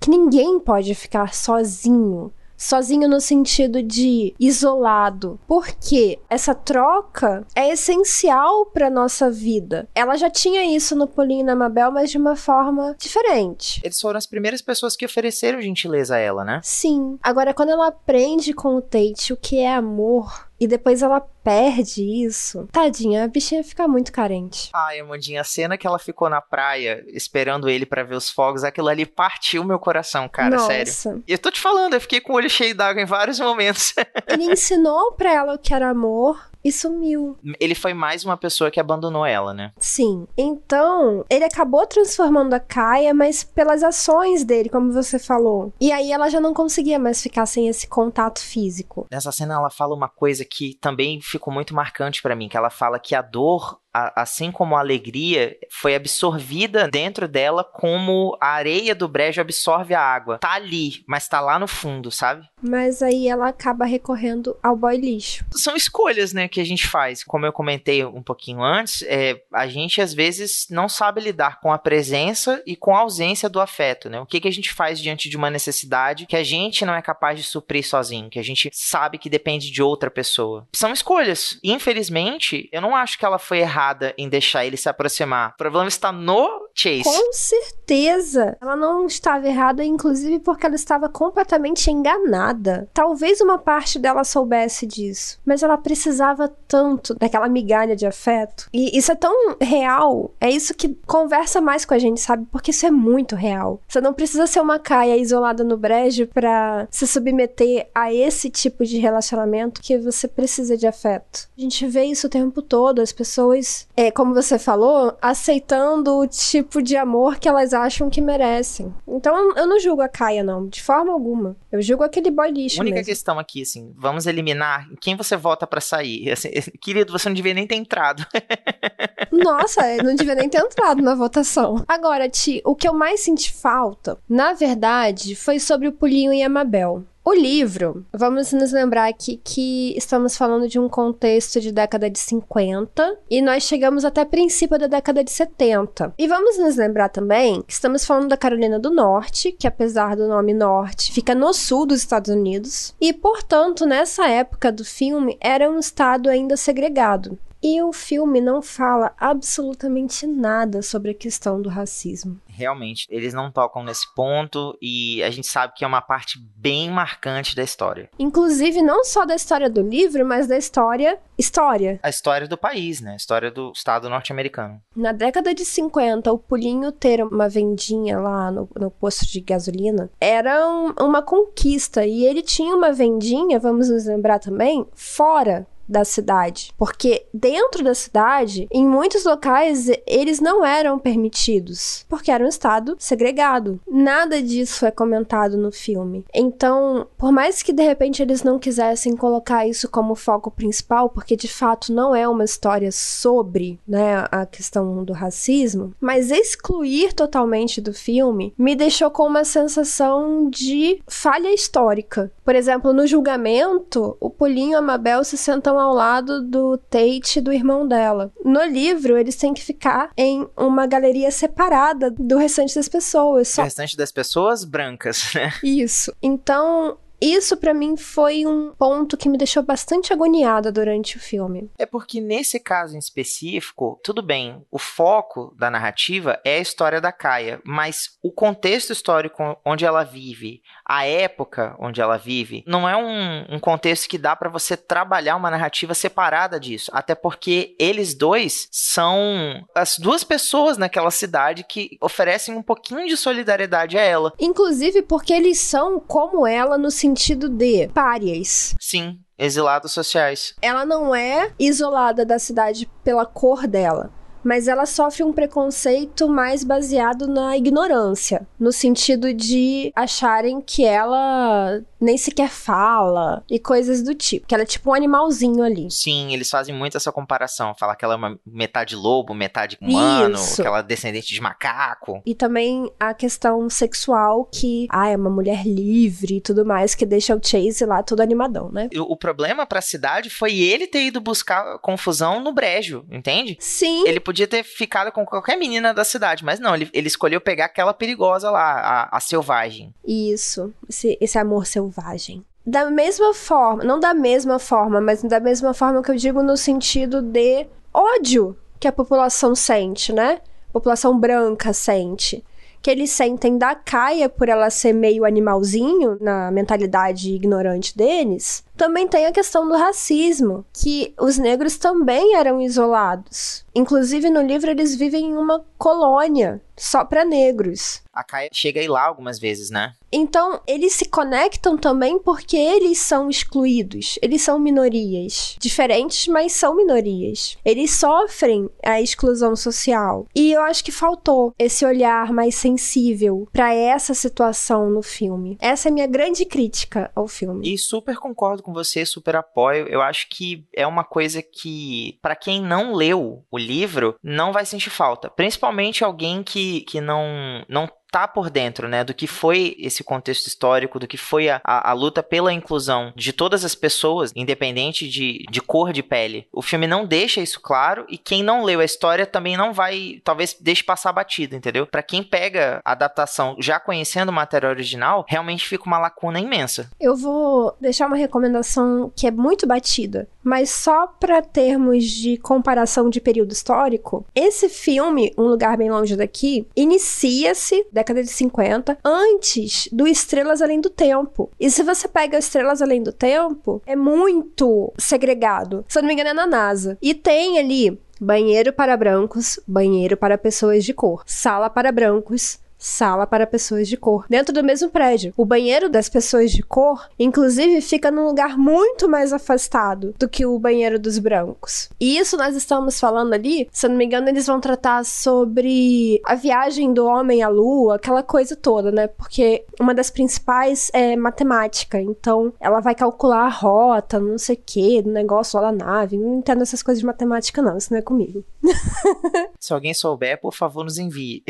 que 0.00 0.08
ninguém 0.08 0.58
pode 0.58 0.94
ficar 0.94 1.34
sozinho 1.34 2.32
sozinho 2.60 3.08
no 3.08 3.20
sentido 3.20 3.82
de 3.82 4.34
isolado, 4.38 5.40
porque 5.48 6.18
essa 6.28 6.54
troca 6.54 7.46
é 7.54 7.70
essencial 7.70 8.66
para 8.66 8.90
nossa 8.90 9.30
vida. 9.30 9.88
Ela 9.94 10.16
já 10.16 10.28
tinha 10.28 10.62
isso 10.64 10.94
no 10.94 11.08
Paulinho 11.08 11.40
e 11.40 11.44
na 11.44 11.56
Mabel, 11.56 11.90
mas 11.90 12.10
de 12.10 12.18
uma 12.18 12.36
forma 12.36 12.94
diferente. 12.98 13.80
Eles 13.82 13.98
foram 13.98 14.18
as 14.18 14.26
primeiras 14.26 14.60
pessoas 14.60 14.94
que 14.94 15.06
ofereceram 15.06 15.62
gentileza 15.62 16.16
a 16.16 16.18
ela, 16.18 16.44
né? 16.44 16.60
Sim. 16.62 17.18
Agora, 17.22 17.54
quando 17.54 17.70
ela 17.70 17.86
aprende 17.86 18.52
com 18.52 18.76
o 18.76 18.82
Tate 18.82 19.32
o 19.32 19.36
que 19.36 19.58
é 19.58 19.74
amor, 19.74 20.49
e 20.60 20.66
depois 20.66 21.02
ela 21.02 21.20
perde 21.42 22.02
isso. 22.02 22.68
Tadinha, 22.70 23.24
a 23.24 23.28
bichinha 23.28 23.64
fica 23.64 23.88
muito 23.88 24.12
carente. 24.12 24.68
Ai, 24.74 25.00
Amandinha, 25.00 25.40
a 25.40 25.44
cena 25.44 25.78
que 25.78 25.86
ela 25.86 25.98
ficou 25.98 26.28
na 26.28 26.40
praia 26.40 27.02
esperando 27.08 27.68
ele 27.68 27.86
para 27.86 28.02
ver 28.02 28.14
os 28.14 28.28
fogos, 28.28 28.62
aquilo 28.62 28.88
ali 28.88 29.06
partiu 29.06 29.64
meu 29.64 29.78
coração, 29.78 30.28
cara, 30.28 30.56
Nossa. 30.56 30.84
sério. 30.84 31.24
E 31.26 31.32
eu 31.32 31.38
tô 31.38 31.50
te 31.50 31.60
falando, 31.60 31.94
eu 31.94 32.00
fiquei 32.00 32.20
com 32.20 32.34
o 32.34 32.36
olho 32.36 32.50
cheio 32.50 32.74
d'água 32.74 33.02
em 33.02 33.06
vários 33.06 33.40
momentos. 33.40 33.94
Ele 34.28 34.44
ensinou 34.44 35.12
pra 35.12 35.32
ela 35.32 35.54
o 35.54 35.58
que 35.58 35.72
era 35.72 35.88
amor 35.88 36.49
e 36.64 36.70
sumiu. 36.70 37.36
ele 37.58 37.74
foi 37.74 37.94
mais 37.94 38.24
uma 38.24 38.36
pessoa 38.36 38.70
que 38.70 38.80
abandonou 38.80 39.24
ela, 39.24 39.54
né? 39.54 39.72
Sim. 39.78 40.26
Então, 40.36 41.24
ele 41.28 41.44
acabou 41.44 41.86
transformando 41.86 42.54
a 42.54 42.60
Kaia, 42.60 43.14
mas 43.14 43.42
pelas 43.42 43.82
ações 43.82 44.44
dele, 44.44 44.68
como 44.68 44.92
você 44.92 45.18
falou. 45.18 45.72
E 45.80 45.90
aí 45.90 46.12
ela 46.12 46.28
já 46.28 46.40
não 46.40 46.52
conseguia 46.52 46.98
mais 46.98 47.22
ficar 47.22 47.46
sem 47.46 47.68
esse 47.68 47.86
contato 47.86 48.40
físico. 48.40 49.06
Nessa 49.10 49.32
cena 49.32 49.54
ela 49.54 49.70
fala 49.70 49.94
uma 49.94 50.08
coisa 50.08 50.44
que 50.44 50.74
também 50.80 51.20
ficou 51.20 51.52
muito 51.52 51.74
marcante 51.74 52.22
para 52.22 52.36
mim, 52.36 52.48
que 52.48 52.56
ela 52.56 52.70
fala 52.70 52.98
que 52.98 53.14
a 53.14 53.22
dor 53.22 53.79
a, 53.92 54.22
assim 54.22 54.50
como 54.50 54.76
a 54.76 54.80
alegria 54.80 55.56
foi 55.70 55.94
absorvida 55.94 56.88
dentro 56.88 57.26
dela 57.28 57.64
como 57.64 58.36
a 58.40 58.48
areia 58.48 58.94
do 58.94 59.08
brejo 59.08 59.40
absorve 59.40 59.94
a 59.94 60.00
água. 60.00 60.38
Tá 60.38 60.52
ali, 60.52 61.04
mas 61.06 61.28
tá 61.28 61.40
lá 61.40 61.58
no 61.58 61.66
fundo, 61.66 62.10
sabe? 62.10 62.48
Mas 62.62 63.02
aí 63.02 63.28
ela 63.28 63.48
acaba 63.48 63.84
recorrendo 63.84 64.56
ao 64.62 64.76
boy 64.76 64.96
lixo. 64.96 65.44
São 65.52 65.74
escolhas, 65.74 66.32
né, 66.32 66.48
que 66.48 66.60
a 66.60 66.64
gente 66.64 66.86
faz. 66.86 67.24
Como 67.24 67.46
eu 67.46 67.52
comentei 67.52 68.04
um 68.04 68.22
pouquinho 68.22 68.62
antes, 68.62 69.02
é, 69.02 69.42
a 69.52 69.66
gente 69.66 70.00
às 70.00 70.14
vezes 70.14 70.66
não 70.70 70.88
sabe 70.88 71.20
lidar 71.20 71.60
com 71.60 71.72
a 71.72 71.78
presença 71.78 72.62
e 72.66 72.76
com 72.76 72.94
a 72.94 73.00
ausência 73.00 73.48
do 73.48 73.60
afeto, 73.60 74.08
né? 74.08 74.20
O 74.20 74.26
que, 74.26 74.40
que 74.40 74.48
a 74.48 74.52
gente 74.52 74.72
faz 74.72 75.00
diante 75.00 75.28
de 75.28 75.36
uma 75.36 75.50
necessidade 75.50 76.26
que 76.26 76.36
a 76.36 76.44
gente 76.44 76.84
não 76.84 76.94
é 76.94 77.02
capaz 77.02 77.38
de 77.38 77.44
suprir 77.44 77.86
sozinho, 77.86 78.30
que 78.30 78.38
a 78.38 78.44
gente 78.44 78.70
sabe 78.72 79.18
que 79.18 79.30
depende 79.30 79.70
de 79.70 79.82
outra 79.82 80.10
pessoa. 80.10 80.66
São 80.72 80.92
escolhas. 80.92 81.58
Infelizmente, 81.64 82.68
eu 82.72 82.80
não 82.80 82.94
acho 82.94 83.18
que 83.18 83.24
ela 83.24 83.38
foi 83.38 83.60
errada 83.60 83.79
errada 83.80 84.14
em 84.18 84.28
deixar 84.28 84.66
ele 84.66 84.76
se 84.76 84.88
aproximar. 84.88 85.52
O 85.54 85.56
problema 85.56 85.88
está 85.88 86.12
no 86.12 86.68
Chase. 86.74 87.04
Com 87.04 87.32
certeza. 87.32 88.56
Ela 88.60 88.76
não 88.76 89.06
estava 89.06 89.46
errada, 89.46 89.84
inclusive 89.84 90.38
porque 90.38 90.66
ela 90.66 90.74
estava 90.74 91.08
completamente 91.08 91.90
enganada. 91.90 92.88
Talvez 92.94 93.40
uma 93.40 93.58
parte 93.58 93.98
dela 93.98 94.24
soubesse 94.24 94.86
disso, 94.86 95.38
mas 95.44 95.62
ela 95.62 95.76
precisava 95.76 96.48
tanto 96.68 97.14
daquela 97.14 97.48
migalha 97.48 97.96
de 97.96 98.06
afeto. 98.06 98.68
E 98.72 98.96
isso 98.96 99.12
é 99.12 99.14
tão 99.14 99.56
real. 99.60 100.32
É 100.40 100.50
isso 100.50 100.74
que 100.74 100.96
conversa 101.06 101.60
mais 101.60 101.84
com 101.84 101.94
a 101.94 101.98
gente, 101.98 102.20
sabe? 102.20 102.46
Porque 102.50 102.70
isso 102.70 102.86
é 102.86 102.90
muito 102.90 103.34
real. 103.34 103.80
Você 103.88 104.00
não 104.00 104.14
precisa 104.14 104.46
ser 104.46 104.60
uma 104.60 104.78
caia 104.78 105.16
isolada 105.16 105.64
no 105.64 105.76
brejo 105.76 106.26
para 106.28 106.86
se 106.90 107.06
submeter 107.06 107.88
a 107.94 108.12
esse 108.12 108.50
tipo 108.50 108.84
de 108.84 108.98
relacionamento 108.98 109.80
que 109.80 109.98
você 109.98 110.28
precisa 110.28 110.76
de 110.76 110.86
afeto. 110.86 111.48
A 111.56 111.60
gente 111.60 111.86
vê 111.86 112.04
isso 112.04 112.26
o 112.26 112.30
tempo 112.30 112.62
todo, 112.62 113.00
as 113.00 113.12
pessoas, 113.12 113.86
é, 113.96 114.10
como 114.10 114.34
você 114.34 114.58
falou, 114.58 115.16
aceitando 115.20 116.16
o 116.16 116.26
tipo 116.26 116.59
de 116.82 116.96
amor 116.96 117.38
que 117.38 117.48
elas 117.48 117.72
acham 117.72 118.08
que 118.10 118.20
merecem. 118.20 118.94
Então 119.06 119.56
eu 119.56 119.66
não 119.66 119.78
julgo 119.78 120.02
a 120.02 120.08
Kaia, 120.08 120.42
não, 120.42 120.66
de 120.66 120.82
forma 120.82 121.12
alguma. 121.12 121.56
Eu 121.70 121.82
julgo 121.82 122.04
aquele 122.04 122.30
boy 122.30 122.50
lixo. 122.50 122.80
A 122.80 122.82
única 122.82 122.96
mesmo. 122.96 123.10
questão 123.10 123.38
aqui, 123.38 123.62
assim, 123.62 123.92
vamos 123.96 124.26
eliminar 124.26 124.88
quem 125.00 125.16
você 125.16 125.36
vota 125.36 125.66
para 125.66 125.80
sair. 125.80 126.30
Assim, 126.30 126.50
querido, 126.80 127.12
você 127.12 127.28
não 127.28 127.34
devia 127.34 127.54
nem 127.54 127.66
ter 127.66 127.76
entrado. 127.76 128.26
Nossa, 129.30 129.88
eu 129.94 130.02
não 130.02 130.14
devia 130.14 130.34
nem 130.34 130.48
ter 130.48 130.58
entrado 130.58 131.02
na 131.02 131.14
votação. 131.14 131.84
Agora, 131.86 132.28
Ti, 132.28 132.60
o 132.64 132.74
que 132.74 132.88
eu 132.88 132.92
mais 132.92 133.20
senti 133.20 133.52
falta, 133.52 134.18
na 134.28 134.52
verdade, 134.52 135.34
foi 135.36 135.60
sobre 135.60 135.88
o 135.88 135.92
Pulinho 135.92 136.32
e 136.32 136.42
a 136.42 136.48
Mabel. 136.48 137.04
O 137.22 137.34
livro, 137.34 138.06
vamos 138.14 138.50
nos 138.50 138.72
lembrar 138.72 139.06
aqui 139.06 139.38
que 139.44 139.94
estamos 139.94 140.38
falando 140.38 140.66
de 140.66 140.78
um 140.78 140.88
contexto 140.88 141.60
de 141.60 141.70
década 141.70 142.08
de 142.08 142.18
50 142.18 143.18
e 143.28 143.42
nós 143.42 143.62
chegamos 143.64 144.06
até 144.06 144.24
princípio 144.24 144.78
da 144.78 144.86
década 144.86 145.22
de 145.22 145.30
70. 145.30 146.14
E 146.18 146.26
vamos 146.26 146.58
nos 146.58 146.76
lembrar 146.76 147.10
também 147.10 147.60
que 147.60 147.74
estamos 147.74 148.06
falando 148.06 148.28
da 148.28 148.38
Carolina 148.38 148.78
do 148.78 148.90
Norte, 148.90 149.52
que 149.52 149.66
apesar 149.66 150.16
do 150.16 150.26
nome 150.26 150.54
Norte, 150.54 151.12
fica 151.12 151.34
no 151.34 151.52
sul 151.52 151.84
dos 151.84 151.98
Estados 151.98 152.30
Unidos, 152.30 152.94
e 152.98 153.12
portanto, 153.12 153.84
nessa 153.84 154.26
época 154.26 154.72
do 154.72 154.84
filme, 154.84 155.36
era 155.42 155.70
um 155.70 155.78
estado 155.78 156.30
ainda 156.30 156.56
segregado. 156.56 157.38
E 157.62 157.82
o 157.82 157.92
filme 157.92 158.40
não 158.40 158.62
fala 158.62 159.12
absolutamente 159.18 160.26
nada 160.26 160.80
sobre 160.82 161.10
a 161.10 161.14
questão 161.14 161.60
do 161.60 161.68
racismo. 161.68 162.40
Realmente, 162.46 163.06
eles 163.10 163.32
não 163.34 163.50
tocam 163.50 163.82
nesse 163.82 164.06
ponto 164.14 164.76
e 164.82 165.22
a 165.22 165.30
gente 165.30 165.46
sabe 165.46 165.72
que 165.74 165.84
é 165.84 165.86
uma 165.86 166.00
parte 166.00 166.38
bem 166.56 166.90
marcante 166.90 167.54
da 167.56 167.62
história. 167.62 168.08
Inclusive, 168.18 168.82
não 168.82 169.04
só 169.04 169.24
da 169.24 169.34
história 169.34 169.68
do 169.68 169.80
livro, 169.82 170.24
mas 170.26 170.46
da 170.46 170.56
história. 170.58 171.18
História. 171.38 171.98
A 172.02 172.10
história 172.10 172.46
do 172.46 172.58
país, 172.58 173.00
né? 173.00 173.12
A 173.12 173.16
história 173.16 173.50
do 173.50 173.72
Estado 173.74 174.10
norte-americano. 174.10 174.80
Na 174.94 175.12
década 175.12 175.54
de 175.54 175.64
50, 175.64 176.30
o 176.32 176.38
Pulinho 176.38 176.92
ter 176.92 177.22
uma 177.22 177.48
vendinha 177.48 178.18
lá 178.20 178.50
no, 178.50 178.68
no 178.78 178.90
posto 178.90 179.26
de 179.26 179.40
gasolina 179.40 180.10
era 180.20 180.66
um- 180.68 180.92
uma 181.00 181.22
conquista. 181.22 182.04
E 182.04 182.24
ele 182.26 182.42
tinha 182.42 182.74
uma 182.76 182.92
vendinha, 182.92 183.58
vamos 183.58 183.88
nos 183.88 184.04
lembrar 184.06 184.38
também, 184.38 184.86
fora 184.94 185.66
da 185.90 186.04
cidade. 186.04 186.72
Porque 186.78 187.26
dentro 187.34 187.82
da 187.82 187.94
cidade, 187.94 188.68
em 188.70 188.86
muitos 188.86 189.24
locais, 189.24 189.90
eles 190.06 190.40
não 190.40 190.64
eram 190.64 190.98
permitidos. 190.98 192.06
Porque 192.08 192.30
era 192.30 192.44
um 192.44 192.48
estado 192.48 192.96
segregado. 192.98 193.80
Nada 193.90 194.40
disso 194.40 194.86
é 194.86 194.90
comentado 194.90 195.56
no 195.56 195.72
filme. 195.72 196.24
Então, 196.32 197.08
por 197.18 197.32
mais 197.32 197.62
que 197.62 197.72
de 197.72 197.82
repente 197.82 198.22
eles 198.22 198.42
não 198.42 198.58
quisessem 198.58 199.16
colocar 199.16 199.66
isso 199.66 199.88
como 199.88 200.14
foco 200.14 200.50
principal, 200.50 201.10
porque 201.10 201.34
de 201.34 201.48
fato 201.48 201.92
não 201.92 202.14
é 202.14 202.28
uma 202.28 202.44
história 202.44 202.92
sobre 202.92 203.80
né, 203.86 204.24
a 204.30 204.46
questão 204.46 205.02
do 205.04 205.12
racismo, 205.12 205.92
mas 206.00 206.30
excluir 206.30 207.12
totalmente 207.12 207.80
do 207.80 207.92
filme 207.92 208.54
me 208.56 208.76
deixou 208.76 209.10
com 209.10 209.26
uma 209.26 209.44
sensação 209.44 210.48
de 210.48 211.02
falha 211.06 211.52
histórica. 211.52 212.30
Por 212.44 212.54
exemplo, 212.54 212.92
no 212.92 213.06
julgamento, 213.06 214.16
o 214.20 214.30
Paulinho 214.30 214.72
e 214.72 214.74
a 214.74 214.82
Mabel 214.82 215.24
se 215.24 215.36
sentam 215.36 215.79
ao 215.80 215.94
lado 215.94 216.42
do 216.42 216.76
Tate 216.78 217.38
e 217.38 217.42
do 217.42 217.52
irmão 217.52 217.86
dela. 217.86 218.32
No 218.44 218.62
livro, 218.64 219.16
eles 219.16 219.36
têm 219.36 219.54
que 219.54 219.62
ficar 219.62 220.10
em 220.16 220.46
uma 220.56 220.86
galeria 220.86 221.30
separada 221.30 222.10
do 222.10 222.36
restante 222.36 222.74
das 222.74 222.88
pessoas. 222.88 223.50
O 223.50 223.54
Só 223.56 223.62
restante 223.62 223.96
das 223.96 224.12
pessoas 224.12 224.64
brancas, 224.64 225.32
né? 225.34 225.52
isso. 225.62 226.14
Então, 226.22 226.98
isso 227.20 227.56
pra 227.56 227.74
mim 227.74 227.96
foi 227.98 228.46
um 228.46 228.72
ponto 228.72 229.16
que 229.16 229.28
me 229.28 229.36
deixou 229.36 229.62
bastante 229.62 230.10
agoniada 230.10 230.72
durante 230.72 231.18
o 231.18 231.20
filme. 231.20 231.70
É 231.78 231.84
porque 231.84 232.18
nesse 232.20 232.58
caso 232.58 232.96
em 232.96 232.98
específico, 232.98 234.00
tudo 234.02 234.22
bem, 234.22 234.64
o 234.70 234.78
foco 234.78 235.54
da 235.58 235.70
narrativa 235.70 236.40
é 236.44 236.56
a 236.56 236.60
história 236.60 237.00
da 237.00 237.12
Kaia, 237.12 237.60
mas 237.62 238.16
o 238.22 238.32
contexto 238.32 238.92
histórico 238.92 239.54
onde 239.64 239.84
ela 239.84 240.02
vive, 240.02 240.62
a 240.90 241.06
época 241.06 241.76
onde 241.78 242.00
ela 242.00 242.16
vive, 242.16 242.64
não 242.66 242.88
é 242.88 242.96
um, 242.96 243.54
um 243.54 243.60
contexto 243.60 244.08
que 244.08 244.18
dá 244.18 244.34
pra 244.34 244.50
você 244.50 244.76
trabalhar 244.76 245.36
uma 245.36 245.48
narrativa 245.48 245.94
separada 245.94 246.58
disso. 246.58 246.90
Até 246.92 247.14
porque 247.14 247.76
eles 247.78 248.12
dois 248.12 248.66
são 248.72 249.64
as 249.72 249.96
duas 250.00 250.24
pessoas 250.24 250.76
naquela 250.76 251.12
cidade 251.12 251.62
que 251.62 251.96
oferecem 252.00 252.56
um 252.56 252.62
pouquinho 252.62 253.06
de 253.06 253.16
solidariedade 253.16 253.96
a 253.96 254.02
ela. 254.02 254.32
Inclusive 254.40 255.02
porque 255.02 255.32
eles 255.32 255.60
são 255.60 256.00
como 256.00 256.44
ela 256.44 256.76
no 256.76 256.90
sentido 256.90 257.48
de 257.48 257.86
párias. 257.94 258.74
Sim. 258.80 259.20
exilados 259.38 259.92
sociais. 259.92 260.56
Ela 260.60 260.84
não 260.84 261.14
é 261.14 261.52
isolada 261.56 262.26
da 262.26 262.40
cidade 262.40 262.90
pela 263.04 263.24
cor 263.24 263.68
dela 263.68 264.10
mas 264.44 264.68
ela 264.68 264.86
sofre 264.86 265.22
um 265.22 265.32
preconceito 265.32 266.28
mais 266.28 266.64
baseado 266.64 267.26
na 267.26 267.56
ignorância, 267.56 268.46
no 268.58 268.72
sentido 268.72 269.32
de 269.32 269.92
acharem 269.94 270.60
que 270.60 270.84
ela 270.84 271.82
nem 272.00 272.16
sequer 272.16 272.48
fala 272.48 273.44
e 273.48 273.58
coisas 273.58 274.02
do 274.02 274.14
tipo, 274.14 274.46
que 274.46 274.54
ela 274.54 274.62
é 274.62 274.66
tipo 274.66 274.90
um 274.90 274.94
animalzinho 274.94 275.62
ali. 275.62 275.90
Sim, 275.90 276.32
eles 276.32 276.48
fazem 276.48 276.74
muito 276.74 276.96
essa 276.96 277.12
comparação, 277.12 277.74
falar 277.78 277.94
que 277.94 278.04
ela 278.04 278.14
é 278.14 278.16
uma 278.16 278.38
metade 278.46 278.96
lobo, 278.96 279.34
metade 279.34 279.76
humano, 279.80 280.34
Isso. 280.34 280.60
que 280.60 280.66
ela 280.66 280.78
é 280.78 280.82
descendente 280.82 281.32
de 281.32 281.40
macaco. 281.40 282.22
E 282.24 282.34
também 282.34 282.90
a 282.98 283.12
questão 283.12 283.68
sexual 283.68 284.46
que, 284.46 284.86
ah, 284.90 285.08
é 285.08 285.16
uma 285.16 285.30
mulher 285.30 285.66
livre 285.66 286.36
e 286.36 286.40
tudo 286.40 286.64
mais, 286.64 286.94
que 286.94 287.04
deixa 287.04 287.36
o 287.36 287.40
Chase 287.42 287.84
lá 287.84 288.02
todo 288.02 288.20
animadão, 288.20 288.70
né? 288.70 288.88
O, 288.94 289.12
o 289.12 289.16
problema 289.16 289.66
pra 289.66 289.80
cidade 289.80 290.30
foi 290.30 290.58
ele 290.58 290.86
ter 290.86 291.02
ido 291.02 291.20
buscar 291.20 291.78
confusão 291.80 292.40
no 292.40 292.52
brejo, 292.52 293.04
entende? 293.10 293.56
Sim. 293.60 294.06
Ele 294.06 294.20
podia 294.30 294.46
ter 294.46 294.62
ficado 294.62 295.10
com 295.10 295.26
qualquer 295.26 295.58
menina 295.58 295.92
da 295.92 296.04
cidade, 296.04 296.44
mas 296.44 296.60
não, 296.60 296.72
ele, 296.72 296.88
ele 296.92 297.08
escolheu 297.08 297.40
pegar 297.40 297.64
aquela 297.64 297.92
perigosa 297.92 298.48
lá, 298.48 299.08
a, 299.10 299.16
a 299.16 299.20
selvagem. 299.20 299.92
Isso, 300.06 300.72
esse, 300.88 301.18
esse 301.20 301.36
amor 301.36 301.66
selvagem. 301.66 302.44
Da 302.64 302.88
mesma 302.88 303.34
forma, 303.34 303.82
não 303.82 303.98
da 303.98 304.14
mesma 304.14 304.60
forma, 304.60 305.00
mas 305.00 305.20
da 305.24 305.40
mesma 305.40 305.74
forma 305.74 306.00
que 306.00 306.12
eu 306.12 306.14
digo 306.14 306.44
no 306.44 306.56
sentido 306.56 307.20
de 307.20 307.66
ódio 307.92 308.56
que 308.78 308.86
a 308.86 308.92
população 308.92 309.56
sente, 309.56 310.12
né? 310.12 310.40
A 310.68 310.72
população 310.72 311.18
branca 311.18 311.72
sente 311.72 312.44
que 312.82 312.90
eles 312.90 313.10
sentem 313.10 313.58
da 313.58 313.74
Caia 313.74 314.28
por 314.28 314.48
ela 314.48 314.70
ser 314.70 314.92
meio 314.92 315.24
animalzinho 315.24 316.16
na 316.20 316.50
mentalidade 316.50 317.34
ignorante 317.34 317.96
deles, 317.96 318.64
também 318.80 319.06
tem 319.06 319.26
a 319.26 319.32
questão 319.32 319.68
do 319.68 319.76
racismo, 319.76 320.64
que 320.72 321.12
os 321.20 321.36
negros 321.36 321.76
também 321.76 322.34
eram 322.34 322.62
isolados. 322.62 323.62
Inclusive 323.74 324.30
no 324.30 324.40
livro 324.40 324.70
eles 324.70 324.96
vivem 324.96 325.26
em 325.26 325.36
uma 325.36 325.62
colônia 325.76 326.62
só 326.80 327.04
para 327.04 327.26
negros. 327.26 328.00
A 328.12 328.24
Kaia 328.24 328.48
chega 328.52 328.80
aí 328.80 328.88
lá 328.88 329.04
algumas 329.04 329.38
vezes, 329.38 329.70
né? 329.70 329.92
Então, 330.12 330.60
eles 330.66 330.94
se 330.94 331.04
conectam 331.04 331.76
também 331.76 332.18
porque 332.18 332.56
eles 332.56 332.98
são 332.98 333.30
excluídos. 333.30 334.18
Eles 334.20 334.42
são 334.42 334.58
minorias. 334.58 335.56
Diferentes, 335.60 336.26
mas 336.26 336.52
são 336.52 336.74
minorias. 336.74 337.56
Eles 337.64 337.92
sofrem 337.92 338.68
a 338.84 339.00
exclusão 339.00 339.54
social. 339.54 340.26
E 340.34 340.50
eu 340.50 340.62
acho 340.62 340.82
que 340.82 340.90
faltou 340.90 341.54
esse 341.56 341.84
olhar 341.84 342.32
mais 342.32 342.56
sensível 342.56 343.46
para 343.52 343.72
essa 343.72 344.14
situação 344.14 344.90
no 344.90 345.02
filme. 345.02 345.56
Essa 345.60 345.88
é 345.88 345.90
a 345.90 345.94
minha 345.94 346.06
grande 346.08 346.44
crítica 346.44 347.10
ao 347.14 347.28
filme. 347.28 347.72
E 347.72 347.78
super 347.78 348.16
concordo 348.16 348.62
com 348.62 348.69
você, 348.72 349.04
super 349.04 349.36
apoio. 349.36 349.86
Eu 349.88 350.00
acho 350.00 350.28
que 350.28 350.66
é 350.74 350.86
uma 350.86 351.04
coisa 351.04 351.42
que, 351.42 352.18
para 352.22 352.36
quem 352.36 352.62
não 352.62 352.94
leu 352.94 353.44
o 353.50 353.58
livro, 353.58 354.16
não 354.22 354.52
vai 354.52 354.64
sentir 354.64 354.90
falta. 354.90 355.30
Principalmente 355.30 356.04
alguém 356.04 356.42
que, 356.42 356.82
que 356.82 357.00
não, 357.00 357.64
não 357.68 357.88
tá 358.10 358.26
por 358.26 358.50
dentro, 358.50 358.88
né, 358.88 359.04
do 359.04 359.14
que 359.14 359.26
foi 359.26 359.76
esse 359.78 360.02
contexto 360.02 360.46
histórico, 360.46 360.98
do 360.98 361.06
que 361.06 361.16
foi 361.16 361.48
a, 361.48 361.60
a, 361.64 361.90
a, 361.90 361.92
luta 361.92 362.22
pela 362.22 362.52
inclusão 362.52 363.12
de 363.14 363.32
todas 363.32 363.64
as 363.64 363.74
pessoas, 363.74 364.32
independente 364.34 365.08
de, 365.08 365.44
de 365.50 365.60
cor 365.60 365.92
de 365.92 366.02
pele. 366.02 366.46
O 366.52 366.62
filme 366.62 366.86
não 366.86 367.06
deixa 367.06 367.40
isso 367.40 367.60
claro 367.60 368.04
e 368.08 368.18
quem 368.18 368.42
não 368.42 368.64
leu 368.64 368.80
a 368.80 368.84
história 368.84 369.26
também 369.26 369.56
não 369.56 369.72
vai, 369.72 370.20
talvez 370.24 370.56
deixe 370.60 370.82
passar 370.82 371.12
batido, 371.12 371.54
entendeu? 371.54 371.86
Para 371.86 372.02
quem 372.02 372.22
pega 372.22 372.80
a 372.84 372.92
adaptação 372.92 373.56
já 373.58 373.78
conhecendo 373.78 374.30
o 374.30 374.32
material 374.32 374.72
original, 374.72 375.24
realmente 375.28 375.66
fica 375.66 375.84
uma 375.86 375.98
lacuna 375.98 376.40
imensa. 376.40 376.90
Eu 377.00 377.16
vou 377.16 377.76
deixar 377.80 378.06
uma 378.06 378.16
recomendação 378.16 379.12
que 379.14 379.26
é 379.26 379.30
muito 379.30 379.66
batida, 379.66 380.28
mas 380.42 380.70
só 380.70 381.06
para 381.06 381.42
termos 381.42 382.04
de 382.04 382.36
comparação 382.36 383.10
de 383.10 383.20
período 383.20 383.52
histórico, 383.52 384.24
esse 384.34 384.68
filme, 384.68 385.32
Um 385.36 385.44
Lugar 385.44 385.76
Bem 385.76 385.90
Longe 385.90 386.16
Daqui, 386.16 386.66
inicia-se 386.74 387.86
década 387.92 388.22
de 388.22 388.30
50, 388.30 388.98
antes 389.04 389.88
do 389.92 390.06
Estrelas 390.06 390.62
Além 390.62 390.80
do 390.80 390.90
Tempo. 390.90 391.50
E 391.58 391.70
se 391.70 391.82
você 391.82 392.08
pega 392.08 392.38
Estrelas 392.38 392.82
Além 392.82 393.02
do 393.02 393.12
Tempo, 393.12 393.82
é 393.86 393.96
muito 393.96 394.92
segregado. 394.98 395.84
Se 395.88 395.98
eu 395.98 396.02
não 396.02 396.08
me 396.08 396.14
engano, 396.14 396.30
é 396.30 396.34
na 396.34 396.46
NASA. 396.46 396.98
E 397.00 397.14
tem 397.14 397.58
ali 397.58 398.00
banheiro 398.20 398.72
para 398.72 398.96
brancos, 398.96 399.58
banheiro 399.66 400.16
para 400.16 400.36
pessoas 400.36 400.84
de 400.84 400.92
cor, 400.92 401.22
sala 401.26 401.70
para 401.70 401.90
brancos, 401.90 402.58
sala 402.80 403.26
para 403.26 403.46
pessoas 403.46 403.86
de 403.86 403.96
cor, 403.96 404.24
dentro 404.28 404.52
do 404.52 404.64
mesmo 404.64 404.88
prédio. 404.88 405.32
O 405.36 405.44
banheiro 405.44 405.88
das 405.88 406.08
pessoas 406.08 406.50
de 406.50 406.62
cor, 406.62 407.08
inclusive, 407.18 407.80
fica 407.80 408.10
num 408.10 408.26
lugar 408.26 408.56
muito 408.58 409.08
mais 409.08 409.32
afastado 409.32 410.14
do 410.18 410.28
que 410.28 410.46
o 410.46 410.58
banheiro 410.58 410.98
dos 410.98 411.18
brancos. 411.18 411.90
E 412.00 412.18
isso 412.18 412.36
nós 412.36 412.56
estamos 412.56 412.98
falando 412.98 413.34
ali, 413.34 413.68
se 413.70 413.86
eu 413.86 413.90
não 413.90 413.96
me 413.96 414.06
engano, 414.06 414.28
eles 414.28 414.46
vão 414.46 414.60
tratar 414.60 415.04
sobre 415.04 416.20
a 416.24 416.34
viagem 416.34 416.92
do 416.92 417.06
homem 417.06 417.42
à 417.42 417.48
lua, 417.48 417.96
aquela 417.96 418.22
coisa 418.22 418.56
toda, 418.56 418.90
né? 418.90 419.06
Porque 419.06 419.64
uma 419.78 419.94
das 419.94 420.10
principais 420.10 420.90
é 420.94 421.14
matemática, 421.16 422.00
então 422.00 422.52
ela 422.58 422.80
vai 422.80 422.94
calcular 422.94 423.44
a 423.46 423.48
rota, 423.48 424.18
não 424.18 424.38
sei 424.38 424.56
o 424.56 424.62
que, 424.64 425.02
do 425.02 425.10
negócio 425.10 425.60
lá 425.60 425.70
da 425.70 425.84
nave. 425.84 426.16
Não 426.16 426.38
entendo 426.38 426.62
essas 426.62 426.82
coisas 426.82 427.00
de 427.00 427.06
matemática, 427.06 427.60
não, 427.60 427.76
isso 427.76 427.92
não 427.92 427.98
é 427.98 428.02
comigo. 428.02 428.44
se 429.58 429.72
alguém 429.72 429.92
souber, 429.92 430.40
por 430.40 430.54
favor, 430.54 430.84
nos 430.84 430.98
envie. 430.98 431.42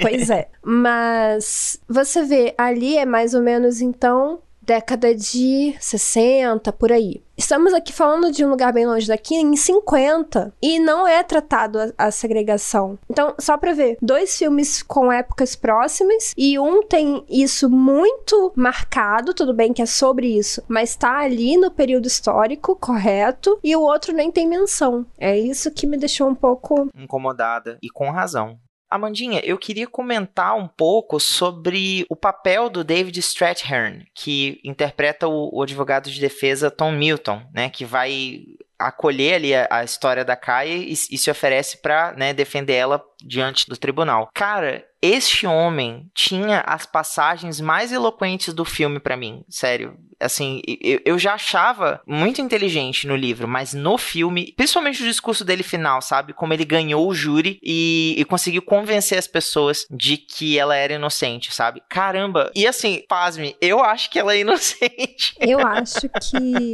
pois 0.00 0.30
é. 0.30 0.48
Mas 0.76 1.80
você 1.88 2.22
vê, 2.22 2.54
ali 2.58 2.98
é 2.98 3.06
mais 3.06 3.32
ou 3.32 3.40
menos 3.40 3.80
então 3.80 4.40
década 4.66 5.14
de 5.14 5.76
60, 5.78 6.72
por 6.72 6.90
aí. 6.90 7.22
Estamos 7.36 7.72
aqui 7.72 7.92
falando 7.92 8.32
de 8.32 8.44
um 8.44 8.50
lugar 8.50 8.72
bem 8.72 8.86
longe 8.86 9.06
daqui, 9.06 9.36
em 9.36 9.54
50, 9.54 10.52
e 10.60 10.80
não 10.80 11.06
é 11.06 11.22
tratado 11.22 11.78
a, 11.78 12.06
a 12.06 12.10
segregação. 12.10 12.98
Então, 13.08 13.34
só 13.38 13.56
para 13.56 13.74
ver, 13.74 13.96
dois 14.02 14.36
filmes 14.36 14.82
com 14.82 15.12
épocas 15.12 15.54
próximas, 15.54 16.32
e 16.36 16.58
um 16.58 16.82
tem 16.82 17.24
isso 17.28 17.70
muito 17.70 18.52
marcado, 18.56 19.34
tudo 19.34 19.54
bem 19.54 19.72
que 19.72 19.82
é 19.82 19.86
sobre 19.86 20.26
isso, 20.26 20.62
mas 20.66 20.96
tá 20.96 21.18
ali 21.18 21.56
no 21.56 21.70
período 21.70 22.06
histórico 22.06 22.74
correto, 22.74 23.60
e 23.62 23.76
o 23.76 23.82
outro 23.82 24.12
nem 24.12 24.32
tem 24.32 24.48
menção. 24.48 25.06
É 25.18 25.38
isso 25.38 25.70
que 25.70 25.86
me 25.86 25.96
deixou 25.96 26.28
um 26.28 26.34
pouco 26.34 26.88
incomodada, 26.96 27.78
e 27.82 27.88
com 27.88 28.10
razão. 28.10 28.58
Amandinha, 28.90 29.40
eu 29.44 29.58
queria 29.58 29.86
comentar 29.86 30.56
um 30.56 30.68
pouco 30.68 31.18
sobre 31.18 32.06
o 32.08 32.16
papel 32.16 32.70
do 32.70 32.84
David 32.84 33.18
Strathairn, 33.18 34.06
que 34.14 34.60
interpreta 34.64 35.26
o, 35.26 35.50
o 35.52 35.62
advogado 35.62 36.10
de 36.10 36.20
defesa 36.20 36.70
Tom 36.70 36.92
Milton, 36.92 37.42
né, 37.52 37.68
que 37.68 37.84
vai 37.84 38.44
acolher 38.78 39.34
ali 39.34 39.54
a, 39.54 39.66
a 39.70 39.84
história 39.84 40.24
da 40.24 40.36
Kaia 40.36 40.76
e, 40.76 40.92
e 40.92 41.18
se 41.18 41.30
oferece 41.30 41.78
para 41.78 42.12
né, 42.12 42.32
defender 42.32 42.74
ela 42.74 43.02
diante 43.22 43.66
do 43.68 43.76
tribunal. 43.76 44.30
Cara, 44.34 44.84
este 45.00 45.46
homem 45.46 46.10
tinha 46.14 46.60
as 46.60 46.86
passagens 46.86 47.60
mais 47.60 47.92
eloquentes 47.92 48.52
do 48.52 48.64
filme 48.64 49.00
para 49.00 49.16
mim, 49.16 49.44
sério. 49.48 49.96
Assim, 50.18 50.62
eu, 50.66 51.00
eu, 51.04 51.18
já 51.18 51.34
achava 51.34 52.00
muito 52.06 52.40
inteligente 52.40 53.06
no 53.06 53.14
livro, 53.14 53.46
mas 53.46 53.74
no 53.74 53.98
filme, 53.98 54.52
principalmente 54.56 55.02
o 55.02 55.06
discurso 55.06 55.44
dele 55.44 55.62
final, 55.62 56.00
sabe? 56.00 56.32
Como 56.32 56.54
ele 56.54 56.64
ganhou 56.64 57.06
o 57.06 57.14
júri 57.14 57.58
e, 57.62 58.14
e 58.16 58.24
conseguiu 58.24 58.62
convencer 58.62 59.18
as 59.18 59.26
pessoas 59.26 59.86
de 59.90 60.16
que 60.16 60.58
ela 60.58 60.74
era 60.74 60.94
inocente, 60.94 61.54
sabe? 61.54 61.82
Caramba! 61.88 62.50
E 62.54 62.66
assim, 62.66 63.02
pasme, 63.08 63.56
eu 63.60 63.82
acho 63.82 64.10
que 64.10 64.18
ela 64.18 64.34
é 64.34 64.40
inocente. 64.40 65.34
Eu 65.38 65.60
acho 65.60 66.08
que 66.08 66.72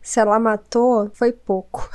se 0.00 0.20
ela 0.20 0.38
matou, 0.38 1.10
foi 1.12 1.32
pouco. 1.32 1.90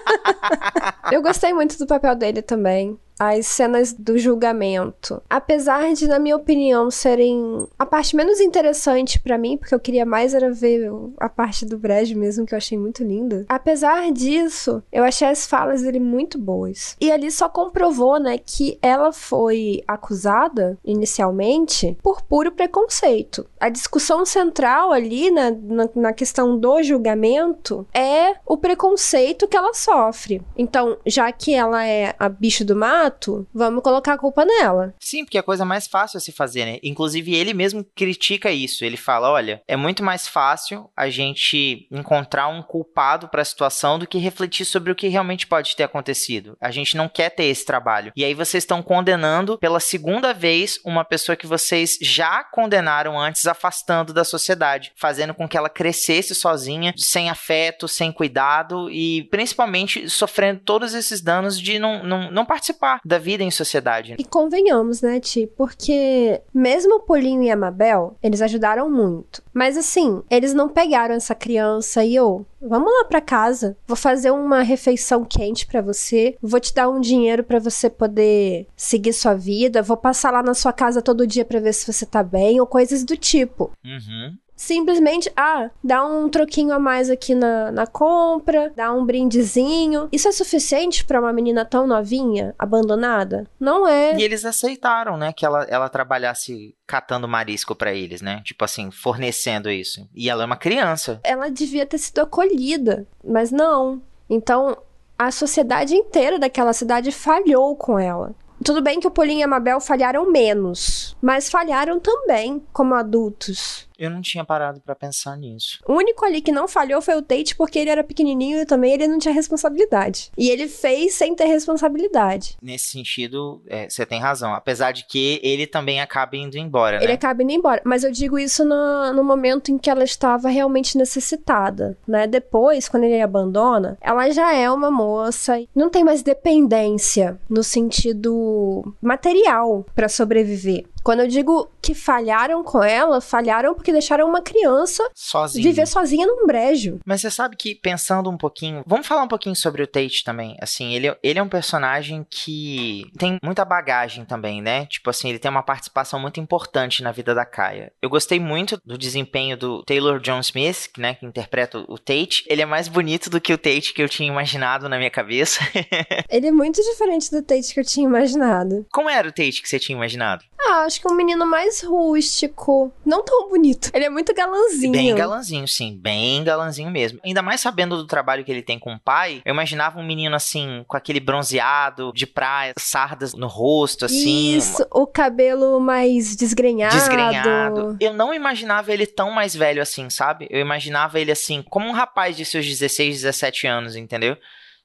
eu 1.10 1.22
gostei 1.22 1.54
muito 1.54 1.78
do 1.78 1.86
papel 1.86 2.14
dele 2.14 2.42
também 2.42 2.98
as 3.18 3.46
cenas 3.46 3.92
do 3.92 4.18
julgamento. 4.18 5.22
Apesar 5.28 5.92
de, 5.94 6.06
na 6.06 6.18
minha 6.18 6.36
opinião, 6.36 6.90
serem 6.90 7.66
a 7.78 7.86
parte 7.86 8.14
menos 8.14 8.40
interessante 8.40 9.18
para 9.18 9.38
mim, 9.38 9.56
porque 9.56 9.74
eu 9.74 9.80
queria 9.80 10.04
mais 10.04 10.34
era 10.34 10.50
ver 10.52 10.90
a 11.18 11.28
parte 11.28 11.64
do 11.64 11.78
brejo 11.78 12.16
mesmo, 12.16 12.46
que 12.46 12.54
eu 12.54 12.58
achei 12.58 12.76
muito 12.76 13.02
linda. 13.02 13.44
Apesar 13.48 14.10
disso, 14.12 14.82
eu 14.92 15.04
achei 15.04 15.28
as 15.28 15.46
falas 15.46 15.82
dele 15.82 16.00
muito 16.00 16.38
boas. 16.38 16.96
E 17.00 17.10
ali 17.10 17.30
só 17.30 17.48
comprovou, 17.48 18.18
né, 18.18 18.38
que 18.38 18.78
ela 18.82 19.12
foi 19.12 19.82
acusada 19.86 20.78
inicialmente 20.84 21.96
por 22.02 22.22
puro 22.22 22.52
preconceito. 22.52 23.46
A 23.58 23.68
discussão 23.68 24.24
central 24.26 24.92
ali 24.92 25.30
na, 25.30 25.50
na, 25.50 25.88
na 25.94 26.12
questão 26.12 26.58
do 26.58 26.82
julgamento 26.82 27.86
é 27.94 28.36
o 28.44 28.56
preconceito 28.56 29.48
que 29.48 29.56
ela 29.56 29.72
sofre. 29.72 30.42
Então, 30.56 30.96
já 31.06 31.30
que 31.32 31.54
ela 31.54 31.84
é 31.84 32.14
a 32.18 32.28
bicho 32.28 32.64
do 32.64 32.76
mar, 32.76 33.05
vamos 33.54 33.82
colocar 33.82 34.14
a 34.14 34.18
culpa 34.18 34.44
nela. 34.44 34.94
Sim, 35.00 35.24
porque 35.24 35.36
é 35.36 35.40
a 35.40 35.44
coisa 35.44 35.64
mais 35.64 35.86
fácil 35.86 36.18
a 36.18 36.20
se 36.20 36.32
fazer, 36.32 36.64
né? 36.64 36.78
Inclusive, 36.82 37.34
ele 37.34 37.54
mesmo 37.54 37.84
critica 37.94 38.50
isso. 38.50 38.84
Ele 38.84 38.96
fala: 38.96 39.30
olha, 39.30 39.62
é 39.66 39.76
muito 39.76 40.02
mais 40.02 40.28
fácil 40.28 40.90
a 40.96 41.08
gente 41.08 41.86
encontrar 41.90 42.48
um 42.48 42.62
culpado 42.62 43.28
para 43.28 43.42
a 43.42 43.44
situação 43.44 43.98
do 43.98 44.06
que 44.06 44.18
refletir 44.18 44.64
sobre 44.64 44.90
o 44.90 44.94
que 44.94 45.08
realmente 45.08 45.46
pode 45.46 45.76
ter 45.76 45.84
acontecido. 45.84 46.56
A 46.60 46.70
gente 46.70 46.96
não 46.96 47.08
quer 47.08 47.30
ter 47.30 47.44
esse 47.44 47.64
trabalho. 47.64 48.12
E 48.16 48.24
aí 48.24 48.34
vocês 48.34 48.62
estão 48.62 48.82
condenando 48.82 49.58
pela 49.58 49.80
segunda 49.80 50.32
vez 50.32 50.78
uma 50.84 51.04
pessoa 51.04 51.36
que 51.36 51.46
vocês 51.46 51.98
já 52.00 52.44
condenaram 52.44 53.18
antes, 53.18 53.46
afastando 53.46 54.12
da 54.12 54.24
sociedade, 54.24 54.92
fazendo 54.96 55.34
com 55.34 55.48
que 55.48 55.56
ela 55.56 55.68
crescesse 55.68 56.34
sozinha, 56.34 56.94
sem 56.96 57.30
afeto, 57.30 57.88
sem 57.88 58.12
cuidado 58.12 58.90
e 58.90 59.24
principalmente 59.24 60.08
sofrendo 60.08 60.60
todos 60.60 60.94
esses 60.94 61.20
danos 61.20 61.60
de 61.60 61.78
não, 61.78 62.02
não, 62.02 62.30
não 62.30 62.44
participar 62.44 62.95
da 63.04 63.18
vida 63.18 63.42
em 63.42 63.50
sociedade. 63.50 64.16
E 64.18 64.24
convenhamos, 64.24 65.02
né, 65.02 65.20
Ti? 65.20 65.50
Porque 65.56 66.40
mesmo 66.52 66.96
o 66.96 67.00
Polinho 67.00 67.42
e 67.42 67.50
a 67.50 67.56
Mabel, 67.56 68.16
eles 68.22 68.42
ajudaram 68.42 68.90
muito. 68.90 69.42
Mas 69.52 69.76
assim, 69.76 70.22
eles 70.30 70.52
não 70.52 70.68
pegaram 70.68 71.14
essa 71.14 71.34
criança 71.34 72.04
e, 72.04 72.18
oh, 72.20 72.44
vamos 72.60 72.92
lá 72.92 73.04
para 73.04 73.20
casa, 73.20 73.76
vou 73.86 73.96
fazer 73.96 74.30
uma 74.30 74.62
refeição 74.62 75.24
quente 75.24 75.66
para 75.66 75.80
você, 75.80 76.36
vou 76.42 76.60
te 76.60 76.74
dar 76.74 76.88
um 76.88 77.00
dinheiro 77.00 77.42
para 77.42 77.58
você 77.58 77.88
poder 77.88 78.66
seguir 78.76 79.12
sua 79.12 79.34
vida, 79.34 79.82
vou 79.82 79.96
passar 79.96 80.30
lá 80.30 80.42
na 80.42 80.54
sua 80.54 80.72
casa 80.72 81.02
todo 81.02 81.26
dia 81.26 81.44
para 81.44 81.60
ver 81.60 81.72
se 81.72 81.90
você 81.90 82.04
tá 82.04 82.22
bem, 82.22 82.60
ou 82.60 82.66
coisas 82.66 83.04
do 83.04 83.16
tipo. 83.16 83.72
Uhum 83.84 84.36
simplesmente, 84.56 85.30
ah, 85.36 85.70
dá 85.84 86.04
um 86.04 86.28
troquinho 86.28 86.72
a 86.72 86.78
mais 86.78 87.10
aqui 87.10 87.34
na, 87.34 87.70
na 87.70 87.86
compra, 87.86 88.72
dá 88.74 88.92
um 88.92 89.04
brindezinho. 89.04 90.08
Isso 90.10 90.26
é 90.26 90.32
suficiente 90.32 91.04
para 91.04 91.20
uma 91.20 91.32
menina 91.32 91.64
tão 91.64 91.86
novinha, 91.86 92.54
abandonada? 92.58 93.46
Não 93.60 93.86
é. 93.86 94.16
E 94.16 94.22
eles 94.22 94.44
aceitaram, 94.44 95.16
né, 95.16 95.32
que 95.32 95.44
ela, 95.44 95.64
ela 95.64 95.88
trabalhasse 95.88 96.74
catando 96.86 97.28
marisco 97.28 97.74
para 97.74 97.92
eles, 97.92 98.22
né? 98.22 98.40
Tipo 98.44 98.64
assim, 98.64 98.90
fornecendo 98.90 99.70
isso. 99.70 100.08
E 100.14 100.30
ela 100.30 100.42
é 100.42 100.46
uma 100.46 100.56
criança. 100.56 101.20
Ela 101.22 101.50
devia 101.50 101.84
ter 101.84 101.98
sido 101.98 102.20
acolhida, 102.20 103.06
mas 103.22 103.50
não. 103.50 104.00
Então, 104.30 104.76
a 105.18 105.30
sociedade 105.30 105.94
inteira 105.94 106.38
daquela 106.38 106.72
cidade 106.72 107.12
falhou 107.12 107.76
com 107.76 107.98
ela. 107.98 108.34
Tudo 108.64 108.82
bem 108.82 108.98
que 108.98 109.06
o 109.06 109.10
Paulinho 109.10 109.40
e 109.40 109.42
a 109.42 109.48
Mabel 109.48 109.80
falharam 109.80 110.30
menos, 110.30 111.14
mas 111.20 111.50
falharam 111.50 112.00
também 112.00 112.62
como 112.72 112.94
adultos. 112.94 113.86
Eu 113.98 114.10
não 114.10 114.20
tinha 114.20 114.44
parado 114.44 114.80
para 114.80 114.94
pensar 114.94 115.36
nisso. 115.36 115.78
O 115.86 115.94
único 115.94 116.24
ali 116.24 116.40
que 116.40 116.52
não 116.52 116.68
falhou 116.68 117.00
foi 117.00 117.16
o 117.16 117.22
Tate, 117.22 117.56
porque 117.56 117.78
ele 117.78 117.90
era 117.90 118.04
pequenininho 118.04 118.60
e 118.60 118.66
também 118.66 118.92
ele 118.92 119.08
não 119.08 119.18
tinha 119.18 119.32
responsabilidade. 119.32 120.30
E 120.36 120.50
ele 120.50 120.68
fez 120.68 121.14
sem 121.14 121.34
ter 121.34 121.46
responsabilidade. 121.46 122.56
Nesse 122.60 122.86
sentido, 122.86 123.62
é, 123.66 123.88
você 123.88 124.04
tem 124.04 124.20
razão. 124.20 124.54
Apesar 124.54 124.92
de 124.92 125.06
que 125.06 125.40
ele 125.42 125.66
também 125.66 126.00
acaba 126.00 126.36
indo 126.36 126.56
embora, 126.56 126.96
Ele 126.96 127.08
né? 127.08 127.14
acaba 127.14 127.42
indo 127.42 127.52
embora. 127.52 127.80
Mas 127.84 128.04
eu 128.04 128.12
digo 128.12 128.38
isso 128.38 128.64
no, 128.64 129.12
no 129.12 129.24
momento 129.24 129.70
em 129.70 129.78
que 129.78 129.90
ela 129.90 130.04
estava 130.04 130.48
realmente 130.48 130.96
necessitada, 130.98 131.96
né? 132.06 132.26
Depois, 132.26 132.88
quando 132.88 133.04
ele 133.04 133.20
abandona, 133.20 133.96
ela 134.00 134.30
já 134.30 134.54
é 134.54 134.70
uma 134.70 134.90
moça, 134.90 135.62
não 135.74 135.88
tem 135.90 136.04
mais 136.04 136.22
dependência 136.22 137.38
no 137.48 137.62
sentido 137.62 138.94
material 139.00 139.84
para 139.94 140.08
sobreviver. 140.08 140.84
Quando 141.06 141.20
eu 141.20 141.28
digo 141.28 141.70
que 141.80 141.94
falharam 141.94 142.64
com 142.64 142.82
ela, 142.82 143.20
falharam 143.20 143.76
porque 143.76 143.92
deixaram 143.92 144.28
uma 144.28 144.42
criança 144.42 145.08
sozinha. 145.14 145.62
viver 145.62 145.86
sozinha 145.86 146.26
num 146.26 146.44
brejo. 146.48 146.98
Mas 147.06 147.20
você 147.20 147.30
sabe 147.30 147.56
que, 147.56 147.76
pensando 147.76 148.28
um 148.28 148.36
pouquinho. 148.36 148.82
Vamos 148.84 149.06
falar 149.06 149.22
um 149.22 149.28
pouquinho 149.28 149.54
sobre 149.54 149.84
o 149.84 149.86
Tate 149.86 150.24
também. 150.24 150.56
Assim, 150.60 150.96
ele, 150.96 151.16
ele 151.22 151.38
é 151.38 151.42
um 151.44 151.48
personagem 151.48 152.26
que 152.28 153.04
tem 153.16 153.38
muita 153.40 153.64
bagagem 153.64 154.24
também, 154.24 154.60
né? 154.60 154.86
Tipo 154.86 155.10
assim, 155.10 155.28
ele 155.28 155.38
tem 155.38 155.48
uma 155.48 155.62
participação 155.62 156.18
muito 156.18 156.40
importante 156.40 157.04
na 157.04 157.12
vida 157.12 157.32
da 157.32 157.44
Kaia. 157.44 157.92
Eu 158.02 158.10
gostei 158.10 158.40
muito 158.40 158.76
do 158.84 158.98
desempenho 158.98 159.56
do 159.56 159.84
Taylor 159.84 160.18
John 160.18 160.40
Smith, 160.40 160.88
né? 160.98 161.14
Que 161.14 161.24
interpreta 161.24 161.84
o 161.86 161.98
Tate. 161.98 162.42
Ele 162.48 162.62
é 162.62 162.66
mais 162.66 162.88
bonito 162.88 163.30
do 163.30 163.40
que 163.40 163.52
o 163.52 163.58
Tate 163.58 163.94
que 163.94 164.02
eu 164.02 164.08
tinha 164.08 164.28
imaginado 164.28 164.88
na 164.88 164.98
minha 164.98 165.10
cabeça. 165.12 165.60
ele 166.28 166.48
é 166.48 166.52
muito 166.52 166.82
diferente 166.82 167.30
do 167.30 167.42
Tate 167.42 167.72
que 167.72 167.78
eu 167.78 167.84
tinha 167.84 168.08
imaginado. 168.08 168.84
Como 168.90 169.08
era 169.08 169.28
o 169.28 169.32
Tate 169.32 169.62
que 169.62 169.68
você 169.68 169.78
tinha 169.78 169.94
imaginado? 169.94 170.44
Ah, 170.58 170.84
acho 170.84 171.00
que 171.00 171.06
é 171.06 171.10
um 171.10 171.14
menino 171.14 171.46
mais 171.46 171.82
rústico. 171.82 172.92
Não 173.04 173.22
tão 173.22 173.48
bonito. 173.48 173.90
Ele 173.94 174.04
é 174.04 174.10
muito 174.10 174.34
galanzinho. 174.34 174.92
Bem 174.92 175.14
galanzinho, 175.14 175.68
sim. 175.68 175.96
Bem 175.96 176.42
galanzinho 176.42 176.90
mesmo. 176.90 177.20
Ainda 177.24 177.42
mais 177.42 177.60
sabendo 177.60 177.96
do 177.96 178.06
trabalho 178.06 178.44
que 178.44 178.50
ele 178.50 178.62
tem 178.62 178.78
com 178.78 178.94
o 178.94 178.98
pai, 178.98 179.42
eu 179.44 179.52
imaginava 179.52 179.98
um 179.98 180.06
menino 180.06 180.34
assim, 180.34 180.84
com 180.88 180.96
aquele 180.96 181.20
bronzeado 181.20 182.12
de 182.14 182.26
praia, 182.26 182.72
sardas 182.78 183.34
no 183.34 183.46
rosto, 183.46 184.06
assim. 184.06 184.56
Isso, 184.56 184.86
o 184.92 185.06
cabelo 185.06 185.78
mais 185.78 186.34
desgrenhado. 186.34 186.96
Desgrenhado. 186.96 187.96
Eu 188.00 188.12
não 188.12 188.32
imaginava 188.32 188.92
ele 188.92 189.06
tão 189.06 189.30
mais 189.30 189.54
velho 189.54 189.82
assim, 189.82 190.10
sabe? 190.10 190.46
Eu 190.50 190.60
imaginava 190.60 191.20
ele 191.20 191.30
assim, 191.30 191.62
como 191.62 191.88
um 191.88 191.92
rapaz 191.92 192.36
de 192.36 192.44
seus 192.44 192.66
16, 192.66 193.22
17 193.22 193.66
anos, 193.66 193.96
entendeu? 193.96 194.36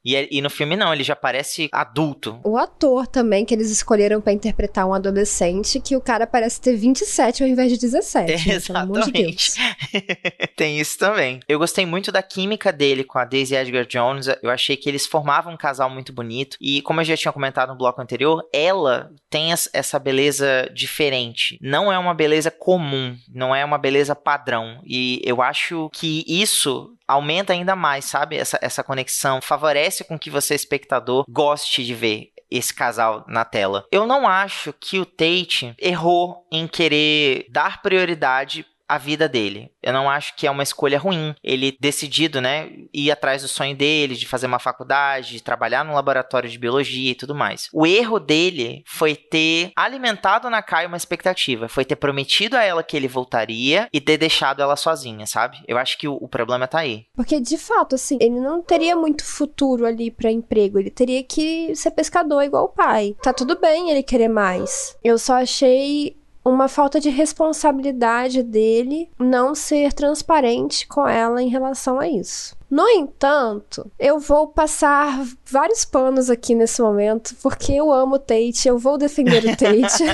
E, 0.03 0.15
é, 0.15 0.27
e, 0.31 0.41
no 0.41 0.49
filme 0.49 0.75
não, 0.75 0.93
ele 0.93 1.03
já 1.03 1.15
parece 1.15 1.69
adulto. 1.71 2.39
O 2.43 2.57
ator 2.57 3.05
também, 3.07 3.45
que 3.45 3.53
eles 3.53 3.69
escolheram 3.69 4.19
para 4.19 4.33
interpretar 4.33 4.87
um 4.87 4.93
adolescente, 4.93 5.79
que 5.79 5.95
o 5.95 6.01
cara 6.01 6.25
parece 6.25 6.59
ter 6.59 6.75
27 6.75 7.43
ao 7.43 7.49
invés 7.49 7.71
de 7.71 7.77
17. 7.77 8.31
É, 8.31 8.53
exatamente. 8.55 9.11
De 9.11 10.47
Tem 10.55 10.79
isso 10.79 10.97
também. 10.97 11.39
Eu 11.47 11.59
gostei 11.59 11.85
muito 11.85 12.11
da 12.11 12.23
química 12.23 12.71
dele 12.71 13.03
com 13.03 13.19
a 13.19 13.25
Daisy 13.25 13.55
Edgar 13.55 13.85
Jones. 13.85 14.27
Eu 14.41 14.49
achei 14.49 14.75
que 14.75 14.89
eles 14.89 15.05
formavam 15.05 15.53
um 15.53 15.57
casal 15.57 15.89
muito 15.89 16.11
bonito. 16.11 16.57
E 16.59 16.81
como 16.81 17.01
eu 17.01 17.05
já 17.05 17.15
tinha 17.15 17.31
comentado 17.31 17.69
no 17.69 17.77
bloco 17.77 18.01
anterior, 18.01 18.43
ela 18.51 19.11
tem 19.31 19.51
essa 19.51 19.97
beleza 19.97 20.69
diferente. 20.73 21.57
Não 21.61 21.91
é 21.91 21.97
uma 21.97 22.13
beleza 22.13 22.51
comum, 22.51 23.17
não 23.33 23.55
é 23.55 23.63
uma 23.63 23.77
beleza 23.77 24.13
padrão. 24.13 24.81
E 24.85 25.21
eu 25.23 25.41
acho 25.41 25.89
que 25.93 26.25
isso 26.27 26.93
aumenta 27.07 27.53
ainda 27.53 27.73
mais, 27.73 28.05
sabe? 28.05 28.35
Essa, 28.35 28.59
essa 28.61 28.83
conexão 28.83 29.41
favorece 29.41 30.03
com 30.03 30.19
que 30.19 30.29
você, 30.29 30.53
espectador, 30.53 31.23
goste 31.29 31.83
de 31.83 31.95
ver 31.95 32.31
esse 32.51 32.73
casal 32.73 33.23
na 33.27 33.45
tela. 33.45 33.85
Eu 33.89 34.05
não 34.05 34.27
acho 34.27 34.73
que 34.73 34.99
o 34.99 35.05
Tate 35.05 35.73
errou 35.79 36.45
em 36.51 36.67
querer 36.67 37.45
dar 37.49 37.81
prioridade 37.81 38.65
a 38.91 38.97
vida 38.97 39.29
dele. 39.29 39.71
Eu 39.81 39.93
não 39.93 40.09
acho 40.09 40.35
que 40.35 40.45
é 40.45 40.51
uma 40.51 40.63
escolha 40.63 40.99
ruim. 40.99 41.33
Ele 41.41 41.77
decidido, 41.79 42.41
né, 42.41 42.69
ir 42.93 43.09
atrás 43.09 43.41
do 43.41 43.47
sonho 43.47 43.73
dele, 43.73 44.15
de 44.15 44.27
fazer 44.27 44.47
uma 44.47 44.59
faculdade, 44.59 45.31
de 45.31 45.43
trabalhar 45.43 45.85
no 45.85 45.93
laboratório 45.93 46.49
de 46.49 46.59
biologia 46.59 47.11
e 47.11 47.15
tudo 47.15 47.33
mais. 47.33 47.69
O 47.71 47.85
erro 47.87 48.19
dele 48.19 48.83
foi 48.85 49.15
ter 49.15 49.71
alimentado 49.77 50.49
na 50.49 50.61
Kai 50.61 50.85
uma 50.85 50.97
expectativa, 50.97 51.69
foi 51.69 51.85
ter 51.85 51.95
prometido 51.95 52.57
a 52.57 52.63
ela 52.63 52.83
que 52.83 52.97
ele 52.97 53.07
voltaria 53.07 53.87
e 53.93 54.01
ter 54.01 54.17
deixado 54.17 54.61
ela 54.61 54.75
sozinha, 54.75 55.25
sabe? 55.25 55.63
Eu 55.65 55.77
acho 55.77 55.97
que 55.97 56.09
o, 56.09 56.15
o 56.15 56.27
problema 56.27 56.67
tá 56.67 56.79
aí. 56.79 57.05
Porque 57.15 57.39
de 57.39 57.57
fato, 57.57 57.95
assim, 57.95 58.17
ele 58.19 58.41
não 58.41 58.61
teria 58.61 58.97
muito 58.97 59.23
futuro 59.23 59.85
ali 59.85 60.11
para 60.11 60.29
emprego, 60.29 60.77
ele 60.77 60.89
teria 60.89 61.23
que 61.23 61.73
ser 61.77 61.91
pescador 61.91 62.43
igual 62.43 62.65
o 62.65 62.73
pai. 62.73 63.15
Tá 63.23 63.31
tudo 63.31 63.57
bem 63.57 63.89
ele 63.89 64.03
querer 64.03 64.27
mais. 64.27 64.97
Eu 65.01 65.17
só 65.17 65.35
achei 65.35 66.20
uma 66.43 66.67
falta 66.67 66.99
de 66.99 67.09
responsabilidade 67.09 68.41
dele 68.43 69.09
não 69.19 69.53
ser 69.53 69.93
transparente 69.93 70.87
com 70.87 71.07
ela 71.07 71.41
em 71.41 71.49
relação 71.49 71.99
a 71.99 72.07
isso. 72.07 72.55
No 72.71 72.87
entanto, 72.87 73.91
eu 73.99 74.17
vou 74.17 74.47
passar 74.47 75.25
vários 75.45 75.83
panos 75.83 76.29
aqui 76.29 76.55
nesse 76.55 76.81
momento, 76.81 77.35
porque 77.43 77.73
eu 77.73 77.91
amo 77.91 78.15
o 78.15 78.19
Tate, 78.19 78.65
eu 78.65 78.79
vou 78.79 78.97
defender 78.97 79.43
o 79.43 79.51
Tate. 79.57 80.05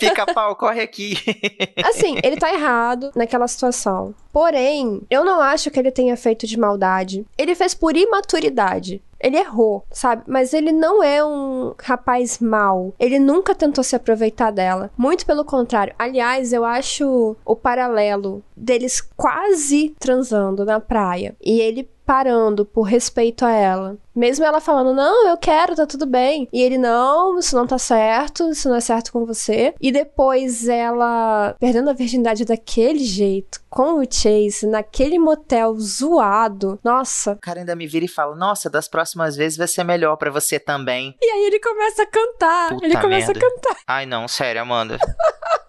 Fica 0.00 0.26
pau, 0.34 0.56
corre 0.56 0.80
aqui. 0.80 1.16
assim, 1.88 2.16
ele 2.24 2.36
tá 2.36 2.52
errado 2.52 3.12
naquela 3.14 3.46
situação. 3.46 4.12
Porém, 4.32 5.02
eu 5.08 5.24
não 5.24 5.40
acho 5.40 5.70
que 5.70 5.78
ele 5.78 5.92
tenha 5.92 6.16
feito 6.16 6.44
de 6.44 6.58
maldade. 6.58 7.24
Ele 7.38 7.54
fez 7.54 7.72
por 7.72 7.96
imaturidade. 7.96 9.00
Ele 9.20 9.36
errou, 9.36 9.84
sabe? 9.90 10.22
Mas 10.26 10.54
ele 10.54 10.72
não 10.72 11.02
é 11.02 11.22
um 11.22 11.74
rapaz 11.78 12.38
mau. 12.38 12.94
Ele 12.98 13.18
nunca 13.18 13.54
tentou 13.54 13.84
se 13.84 13.94
aproveitar 13.94 14.50
dela. 14.50 14.90
Muito 14.96 15.26
pelo 15.26 15.44
contrário. 15.44 15.94
Aliás, 15.98 16.54
eu 16.54 16.64
acho 16.64 17.36
o 17.44 17.54
paralelo 17.54 18.42
deles 18.56 19.00
quase 19.00 19.94
transando 19.98 20.64
na 20.64 20.80
praia. 20.80 21.36
E 21.40 21.59
ele 21.60 21.88
parando 22.10 22.64
por 22.66 22.82
respeito 22.82 23.44
a 23.44 23.52
ela. 23.52 23.96
Mesmo 24.16 24.44
ela 24.44 24.60
falando, 24.60 24.92
não, 24.92 25.28
eu 25.28 25.36
quero, 25.36 25.76
tá 25.76 25.86
tudo 25.86 26.04
bem. 26.04 26.48
E 26.52 26.60
ele, 26.60 26.76
não, 26.76 27.38
isso 27.38 27.54
não 27.54 27.68
tá 27.68 27.78
certo, 27.78 28.50
isso 28.50 28.68
não 28.68 28.74
é 28.74 28.80
certo 28.80 29.12
com 29.12 29.24
você. 29.24 29.72
E 29.80 29.92
depois 29.92 30.68
ela 30.68 31.54
perdendo 31.60 31.88
a 31.88 31.92
virgindade 31.92 32.44
daquele 32.44 32.98
jeito, 33.04 33.60
com 33.70 34.00
o 34.00 34.04
Chase, 34.10 34.66
naquele 34.66 35.20
motel 35.20 35.78
zoado. 35.78 36.80
Nossa. 36.82 37.34
O 37.34 37.40
cara 37.40 37.60
ainda 37.60 37.76
me 37.76 37.86
vira 37.86 38.04
e 38.04 38.08
fala, 38.08 38.34
nossa, 38.34 38.68
das 38.68 38.88
próximas 38.88 39.36
vezes 39.36 39.56
vai 39.56 39.68
ser 39.68 39.84
melhor 39.84 40.16
para 40.16 40.32
você 40.32 40.58
também. 40.58 41.14
E 41.22 41.30
aí 41.30 41.46
ele 41.46 41.60
começa 41.60 42.02
a 42.02 42.06
cantar. 42.06 42.70
Puta 42.70 42.86
ele 42.86 43.00
começa 43.00 43.32
merda. 43.32 43.46
a 43.46 43.50
cantar. 43.50 43.76
Ai, 43.86 44.04
não, 44.04 44.26
sério, 44.26 44.62
Amanda. 44.62 44.98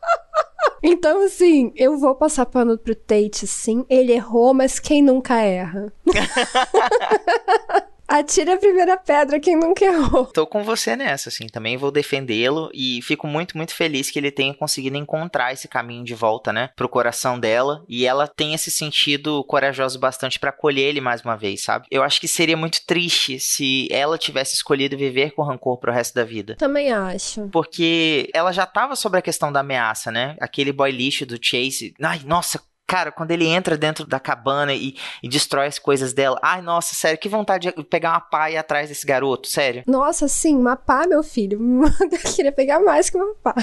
Então, 0.84 1.24
assim, 1.24 1.72
eu 1.76 1.98
vou 1.98 2.16
passar 2.16 2.46
pano 2.46 2.78
pro 2.78 2.96
Tate, 2.96 3.46
sim. 3.46 3.86
Ele 3.90 4.14
errou, 4.14 4.54
mas 4.54 4.80
quem 4.80 5.02
nunca 5.02 5.40
erra? 5.40 5.94
Atire 8.12 8.52
a 8.52 8.58
primeira 8.58 8.98
pedra 8.98 9.40
quem 9.40 9.56
nunca 9.56 9.86
errou. 9.86 10.26
Tô 10.26 10.46
com 10.46 10.66
você 10.66 10.98
nessa, 10.98 11.30
assim, 11.30 11.48
também 11.48 11.78
vou 11.78 11.90
defendê-lo 11.90 12.70
e 12.74 13.02
fico 13.04 13.26
muito, 13.26 13.56
muito 13.56 13.74
feliz 13.74 14.12
que 14.12 14.20
ele 14.20 14.30
tenha 14.30 14.54
conseguido 14.54 14.98
encontrar 14.98 15.54
esse 15.54 15.66
caminho 15.66 16.04
de 16.04 16.14
volta, 16.14 16.52
né, 16.52 16.72
pro 16.76 16.90
coração 16.90 17.40
dela 17.40 17.86
e 17.88 18.06
ela 18.06 18.28
tenha 18.28 18.58
se 18.58 18.70
sentido 18.70 19.42
corajosa 19.46 19.98
bastante 19.98 20.38
para 20.40 20.50
acolher 20.50 20.90
ele 20.90 21.00
mais 21.00 21.22
uma 21.22 21.38
vez, 21.38 21.64
sabe? 21.64 21.88
Eu 21.90 22.04
acho 22.04 22.20
que 22.20 22.28
seria 22.28 22.58
muito 22.58 22.86
triste 22.86 23.40
se 23.40 23.88
ela 23.90 24.18
tivesse 24.18 24.56
escolhido 24.56 24.98
viver 24.98 25.32
com 25.32 25.44
rancor 25.44 25.78
pro 25.78 25.94
resto 25.94 26.14
da 26.14 26.26
vida. 26.26 26.58
Também 26.58 26.92
acho. 26.92 27.48
Porque 27.48 28.30
ela 28.34 28.52
já 28.52 28.66
tava 28.66 28.98
sobre 28.98 29.20
a 29.20 29.22
questão 29.22 29.54
da 29.54 29.62
ameaça, 29.62 30.12
né? 30.12 30.36
Aquele 30.42 30.74
boy 30.74 30.92
lixo 30.92 31.26
do 31.26 31.40
Chase. 31.42 31.94
Ai, 32.02 32.20
nossa, 32.26 32.60
Cara, 32.92 33.10
quando 33.10 33.32
ele 33.32 33.48
entra 33.48 33.78
dentro 33.78 34.06
da 34.06 34.20
cabana 34.20 34.74
e, 34.74 34.98
e, 35.24 35.30
destrói 35.30 35.66
as 35.66 35.80
coisas 35.80 36.12
dela. 36.12 36.38
Ai, 36.42 36.62
nossa, 36.62 36.94
sério, 36.94 37.18
que 37.18 37.30
vontade 37.30 37.74
de 37.74 37.84
pegar 37.86 38.10
uma 38.10 38.20
pá 38.20 38.50
e 38.50 38.56
ir 38.56 38.58
atrás 38.58 38.90
desse 38.90 39.08
garoto, 39.08 39.48
sério. 39.48 39.84
Nossa, 39.88 40.28
sim, 40.28 40.58
uma 40.58 40.76
pá, 40.76 41.08
meu 41.08 41.24
filho. 41.24 41.58
Eu 42.12 42.34
queria 42.36 42.52
pegar 42.52 42.82
mais 42.82 43.10
que 43.10 43.16
uma 43.16 43.34
pá. 43.36 43.56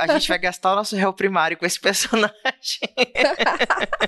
A 0.00 0.08
gente 0.08 0.26
vai 0.28 0.36
gastar 0.36 0.72
o 0.72 0.74
nosso 0.74 0.96
réu 0.96 1.12
primário 1.12 1.56
com 1.56 1.64
esse 1.64 1.78
personagem. 1.80 2.34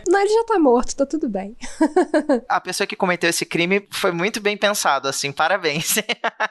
Não, 0.08 0.20
ele 0.20 0.34
já 0.34 0.44
tá 0.44 0.58
morto, 0.58 0.96
tá 0.96 1.06
tudo 1.06 1.28
bem. 1.28 1.56
A 2.48 2.60
pessoa 2.60 2.88
que 2.88 2.96
cometeu 2.96 3.30
esse 3.30 3.46
crime 3.46 3.86
foi 3.92 4.10
muito 4.10 4.40
bem 4.40 4.56
pensado, 4.56 5.06
assim, 5.06 5.30
parabéns. 5.30 5.94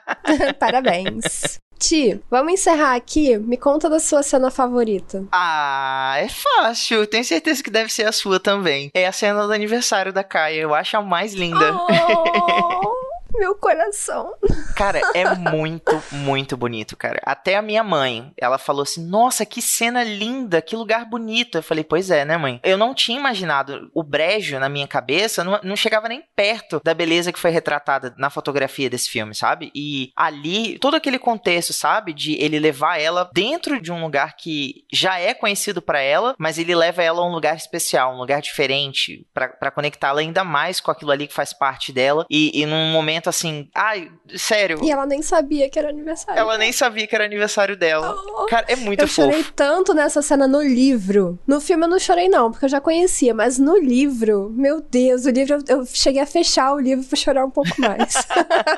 parabéns. 0.58 1.60
Ti, 1.80 2.20
vamos 2.30 2.52
encerrar 2.52 2.94
aqui. 2.94 3.38
Me 3.38 3.56
conta 3.56 3.88
da 3.88 3.98
sua 3.98 4.22
cena 4.22 4.50
favorita. 4.50 5.24
Ah, 5.32 6.14
é 6.18 6.28
fácil. 6.28 7.06
Tenho 7.06 7.24
certeza 7.24 7.62
que 7.62 7.70
deve 7.70 7.90
ser 7.90 8.06
a 8.06 8.12
sua 8.12 8.38
também. 8.38 8.90
É 8.92 9.06
a 9.06 9.12
cena 9.12 9.46
do 9.46 9.52
aniversário 9.52 10.12
da 10.12 10.22
Kaia. 10.22 10.60
Eu 10.60 10.74
acho 10.74 10.98
a 10.98 11.02
mais 11.02 11.32
linda. 11.32 11.74
Oh. 11.74 13.00
Meu 13.34 13.54
coração. 13.54 14.32
Cara, 14.76 15.00
é 15.14 15.34
muito, 15.34 16.02
muito 16.10 16.56
bonito, 16.56 16.96
cara. 16.96 17.20
Até 17.24 17.56
a 17.56 17.62
minha 17.62 17.82
mãe, 17.84 18.32
ela 18.36 18.58
falou 18.58 18.82
assim: 18.82 19.06
Nossa, 19.06 19.46
que 19.46 19.62
cena 19.62 20.02
linda, 20.02 20.62
que 20.62 20.76
lugar 20.76 21.04
bonito. 21.04 21.58
Eu 21.58 21.62
falei: 21.62 21.84
Pois 21.84 22.10
é, 22.10 22.24
né, 22.24 22.36
mãe? 22.36 22.60
Eu 22.62 22.78
não 22.78 22.94
tinha 22.94 23.18
imaginado. 23.18 23.90
O 23.94 24.02
brejo 24.02 24.58
na 24.58 24.68
minha 24.68 24.86
cabeça 24.86 25.44
não, 25.44 25.60
não 25.62 25.76
chegava 25.76 26.08
nem 26.08 26.22
perto 26.34 26.80
da 26.84 26.94
beleza 26.94 27.32
que 27.32 27.38
foi 27.38 27.50
retratada 27.50 28.14
na 28.18 28.30
fotografia 28.30 28.90
desse 28.90 29.08
filme, 29.08 29.34
sabe? 29.34 29.70
E 29.74 30.10
ali, 30.16 30.78
todo 30.78 30.96
aquele 30.96 31.18
contexto, 31.18 31.72
sabe? 31.72 32.12
De 32.12 32.34
ele 32.34 32.58
levar 32.58 33.00
ela 33.00 33.30
dentro 33.32 33.80
de 33.80 33.92
um 33.92 34.02
lugar 34.02 34.36
que 34.36 34.84
já 34.92 35.18
é 35.18 35.34
conhecido 35.34 35.82
para 35.82 36.00
ela, 36.00 36.34
mas 36.38 36.58
ele 36.58 36.74
leva 36.74 37.02
ela 37.02 37.20
a 37.20 37.26
um 37.26 37.32
lugar 37.32 37.56
especial, 37.56 38.14
um 38.14 38.18
lugar 38.18 38.40
diferente, 38.40 39.26
para 39.32 39.70
conectá-la 39.70 40.20
ainda 40.20 40.44
mais 40.44 40.80
com 40.80 40.90
aquilo 40.90 41.10
ali 41.10 41.26
que 41.26 41.34
faz 41.34 41.52
parte 41.52 41.92
dela. 41.92 42.24
E, 42.30 42.60
e 42.60 42.66
num 42.66 42.90
momento 42.92 43.19
assim, 43.28 43.68
ai, 43.74 44.10
sério. 44.36 44.78
E 44.82 44.90
ela 44.90 45.06
nem 45.06 45.22
sabia 45.22 45.68
que 45.68 45.78
era 45.78 45.88
aniversário. 45.90 46.38
Ela 46.38 46.56
nem 46.56 46.72
sabia 46.72 47.06
que 47.06 47.14
era 47.14 47.24
aniversário 47.24 47.76
dela. 47.76 48.16
Oh, 48.16 48.46
Cara, 48.46 48.66
é 48.68 48.76
muito 48.76 49.02
eu 49.02 49.08
fofo. 49.08 49.28
Eu 49.28 49.32
chorei 49.32 49.44
tanto 49.54 49.92
nessa 49.94 50.22
cena 50.22 50.48
no 50.48 50.62
livro. 50.62 51.38
No 51.46 51.60
filme 51.60 51.84
eu 51.84 51.88
não 51.88 51.98
chorei 51.98 52.28
não, 52.28 52.50
porque 52.50 52.64
eu 52.64 52.68
já 52.68 52.80
conhecia, 52.80 53.34
mas 53.34 53.58
no 53.58 53.76
livro, 53.78 54.50
meu 54.50 54.80
Deus, 54.80 55.24
o 55.24 55.30
livro 55.30 55.58
eu 55.68 55.84
cheguei 55.86 56.22
a 56.22 56.26
fechar 56.26 56.72
o 56.72 56.80
livro 56.80 57.04
pra 57.04 57.16
chorar 57.16 57.44
um 57.44 57.50
pouco 57.50 57.70
mais. 57.78 58.14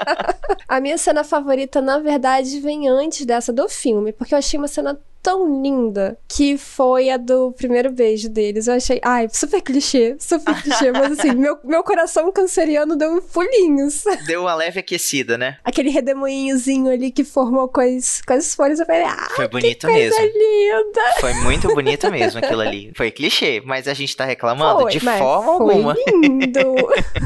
a 0.68 0.80
minha 0.80 0.98
cena 0.98 1.22
favorita, 1.22 1.80
na 1.80 1.98
verdade, 1.98 2.60
vem 2.60 2.88
antes 2.88 3.24
dessa 3.24 3.52
do 3.52 3.68
filme, 3.68 4.12
porque 4.12 4.34
eu 4.34 4.38
achei 4.38 4.58
uma 4.58 4.68
cena 4.68 4.98
tão 5.22 5.62
linda 5.62 6.18
que 6.26 6.58
foi 6.58 7.08
a 7.08 7.16
do 7.16 7.52
primeiro 7.52 7.90
beijo 7.92 8.28
deles. 8.28 8.66
Eu 8.66 8.74
achei, 8.74 9.00
ai, 9.02 9.28
super 9.32 9.62
clichê, 9.62 10.16
super 10.18 10.60
clichê, 10.60 10.90
mas 10.90 11.18
assim, 11.18 11.32
meu, 11.36 11.56
meu 11.62 11.84
coração 11.84 12.30
canceriano 12.32 12.96
deu 12.96 13.22
pulinhos. 13.22 14.02
Deu 14.26 14.42
uma 14.42 14.54
leve 14.54 14.80
aquecida, 14.80 15.38
né? 15.38 15.58
Aquele 15.62 15.90
redemoinhozinho 15.90 16.90
ali 16.90 17.12
que 17.12 17.22
formou 17.22 17.68
com 17.68 17.80
as, 17.80 18.20
com 18.22 18.32
as 18.32 18.54
folhas, 18.54 18.80
eu 18.80 18.86
falei, 18.86 19.02
ah, 19.02 19.28
foi 19.36 19.46
bonito 19.46 19.86
que 19.86 19.92
mesmo. 19.92 20.20
linda. 20.20 21.00
Foi 21.20 21.34
muito 21.34 21.68
bonito 21.68 22.10
mesmo 22.10 22.38
aquilo 22.42 22.60
ali. 22.60 22.92
Foi 22.96 23.10
clichê, 23.10 23.62
mas 23.64 23.86
a 23.86 23.94
gente 23.94 24.16
tá 24.16 24.24
reclamando 24.24 24.82
foi, 24.82 24.92
de 24.92 25.00
forma 25.00 25.56
foi 25.58 25.74
alguma. 25.74 25.96
lindo. 26.08 26.76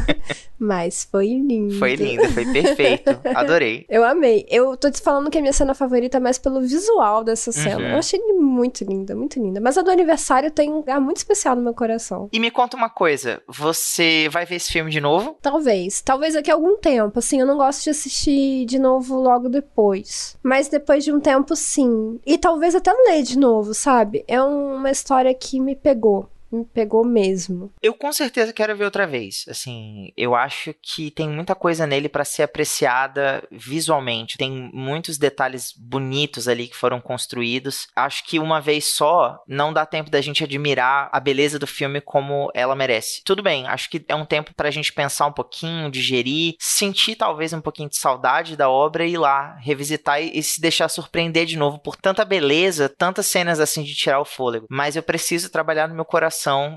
mas 0.59 1.09
foi 1.11 1.29
lindo. 1.29 1.79
Foi 1.79 1.95
lindo, 1.95 2.29
foi 2.33 2.45
perfeito. 2.45 3.19
Adorei. 3.35 3.87
Eu 3.89 4.05
amei. 4.05 4.47
Eu 4.51 4.77
tô 4.77 4.91
te 4.91 5.01
falando 5.01 5.31
que 5.31 5.39
a 5.39 5.41
minha 5.41 5.53
cena 5.53 5.75
favorita 5.75 6.19
é 6.19 6.21
mais 6.21 6.39
pelo 6.39 6.61
visual 6.61 7.25
dessa 7.25 7.53
cena. 7.53 7.79
Uhum. 7.79 7.86
Eu 7.93 7.99
achei 7.99 8.21
muito 8.35 8.85
linda, 8.85 9.15
muito 9.15 9.41
linda. 9.41 9.61
Mas 9.61 9.77
a 9.79 9.83
do 9.83 9.91
aniversário 9.91 10.51
tem 10.51 10.71
um 10.71 10.77
lugar 10.77 11.01
muito 11.01 11.19
especial 11.19 11.57
no 11.57 11.63
meu 11.63 11.75
coração. 11.75 12.29
E 12.33 12.41
me 12.41 12.51
conta 12.51 12.77
uma 12.77 12.91
coisa, 12.91 13.43
você 13.47 14.29
vai 14.31 14.45
ver 14.45 14.57
esse 14.57 14.73
filme 14.73 14.91
de 14.91 15.01
novo? 15.01 15.37
Talvez. 15.41 16.01
Talvez 16.01 16.35
daqui 16.35 16.51
a 16.51 16.55
algum 16.55 16.77
tempo. 16.77 17.19
Assim, 17.19 17.41
eu 17.41 17.47
não 17.47 17.57
gosto 17.57 17.85
de 17.85 17.91
assistir 17.91 18.65
de 18.67 18.79
novo 18.79 19.17
logo 19.17 19.49
depois. 19.49 20.37
Mas 20.43 20.69
depois 20.69 21.05
de 21.05 21.13
um 21.13 21.21
tempo, 21.21 21.55
sim. 21.55 22.19
E 22.27 22.39
talvez 22.39 22.75
até 22.75 22.93
ler 22.93 23.23
de 23.23 23.39
novo, 23.39 23.75
sabe? 23.75 24.25
É 24.27 24.41
uma 24.43 24.91
história 24.91 25.33
que 25.35 25.61
me 25.61 25.75
pegou 25.75 26.29
me 26.51 26.65
pegou 26.65 27.05
mesmo. 27.05 27.73
Eu 27.83 27.95
com 27.95 28.13
certeza 28.13 28.53
quero 28.53 28.77
ver 28.77 28.85
outra 28.85 29.07
vez. 29.07 29.45
Assim, 29.49 30.13
eu 30.17 30.35
acho 30.35 30.75
que 30.81 31.11
tem 31.11 31.29
muita 31.29 31.55
coisa 31.55 31.87
nele 31.87 32.09
para 32.09 32.25
ser 32.25 32.43
apreciada 32.43 33.47
visualmente. 33.51 34.39
Tem 34.39 34.71
muitos 34.73 35.19
detalhes 35.19 35.73
bonitos 35.77 36.49
ali 36.49 36.69
que 36.69 36.77
foram 36.77 37.01
construídos. 37.01 37.89
Acho 37.95 38.25
que 38.25 38.39
uma 38.39 38.61
vez 38.61 38.87
só 38.87 39.43
não 39.47 39.73
dá 39.73 39.85
tempo 39.85 40.11
da 40.11 40.21
gente 40.21 40.45
admirar 40.45 41.09
a 41.13 41.21
beleza 41.21 41.59
do 41.59 41.67
filme 41.67 42.01
como 42.01 42.51
ela 42.55 42.75
merece. 42.75 43.23
Tudo 43.25 43.43
bem, 43.43 43.67
acho 43.67 43.91
que 43.91 44.05
é 44.09 44.15
um 44.15 44.25
tempo 44.25 44.55
pra 44.55 44.71
gente 44.71 44.93
pensar 44.93 45.27
um 45.27 45.33
pouquinho, 45.33 45.91
digerir, 45.91 46.55
sentir 46.59 47.17
talvez 47.17 47.53
um 47.53 47.61
pouquinho 47.61 47.89
de 47.89 47.97
saudade 47.97 48.57
da 48.57 48.69
obra 48.69 49.05
e 49.05 49.13
ir 49.13 49.19
lá 49.19 49.57
revisitar 49.61 50.23
e, 50.23 50.39
e 50.39 50.43
se 50.43 50.61
deixar 50.61 50.89
surpreender 50.89 51.47
de 51.47 51.57
novo 51.57 51.79
por 51.79 51.97
tanta 51.97 52.25
beleza, 52.25 52.89
tantas 52.89 53.27
cenas 53.27 53.61
assim 53.61 53.83
de 53.83 53.95
tirar 53.95 54.21
o 54.21 54.25
fôlego. 54.25 54.67
Mas 54.71 54.97
eu 54.97 55.03
preciso 55.03 55.51
trabalhar 55.51 55.89
no 55.89 55.95
meu 55.95 56.05
coração 56.05 56.36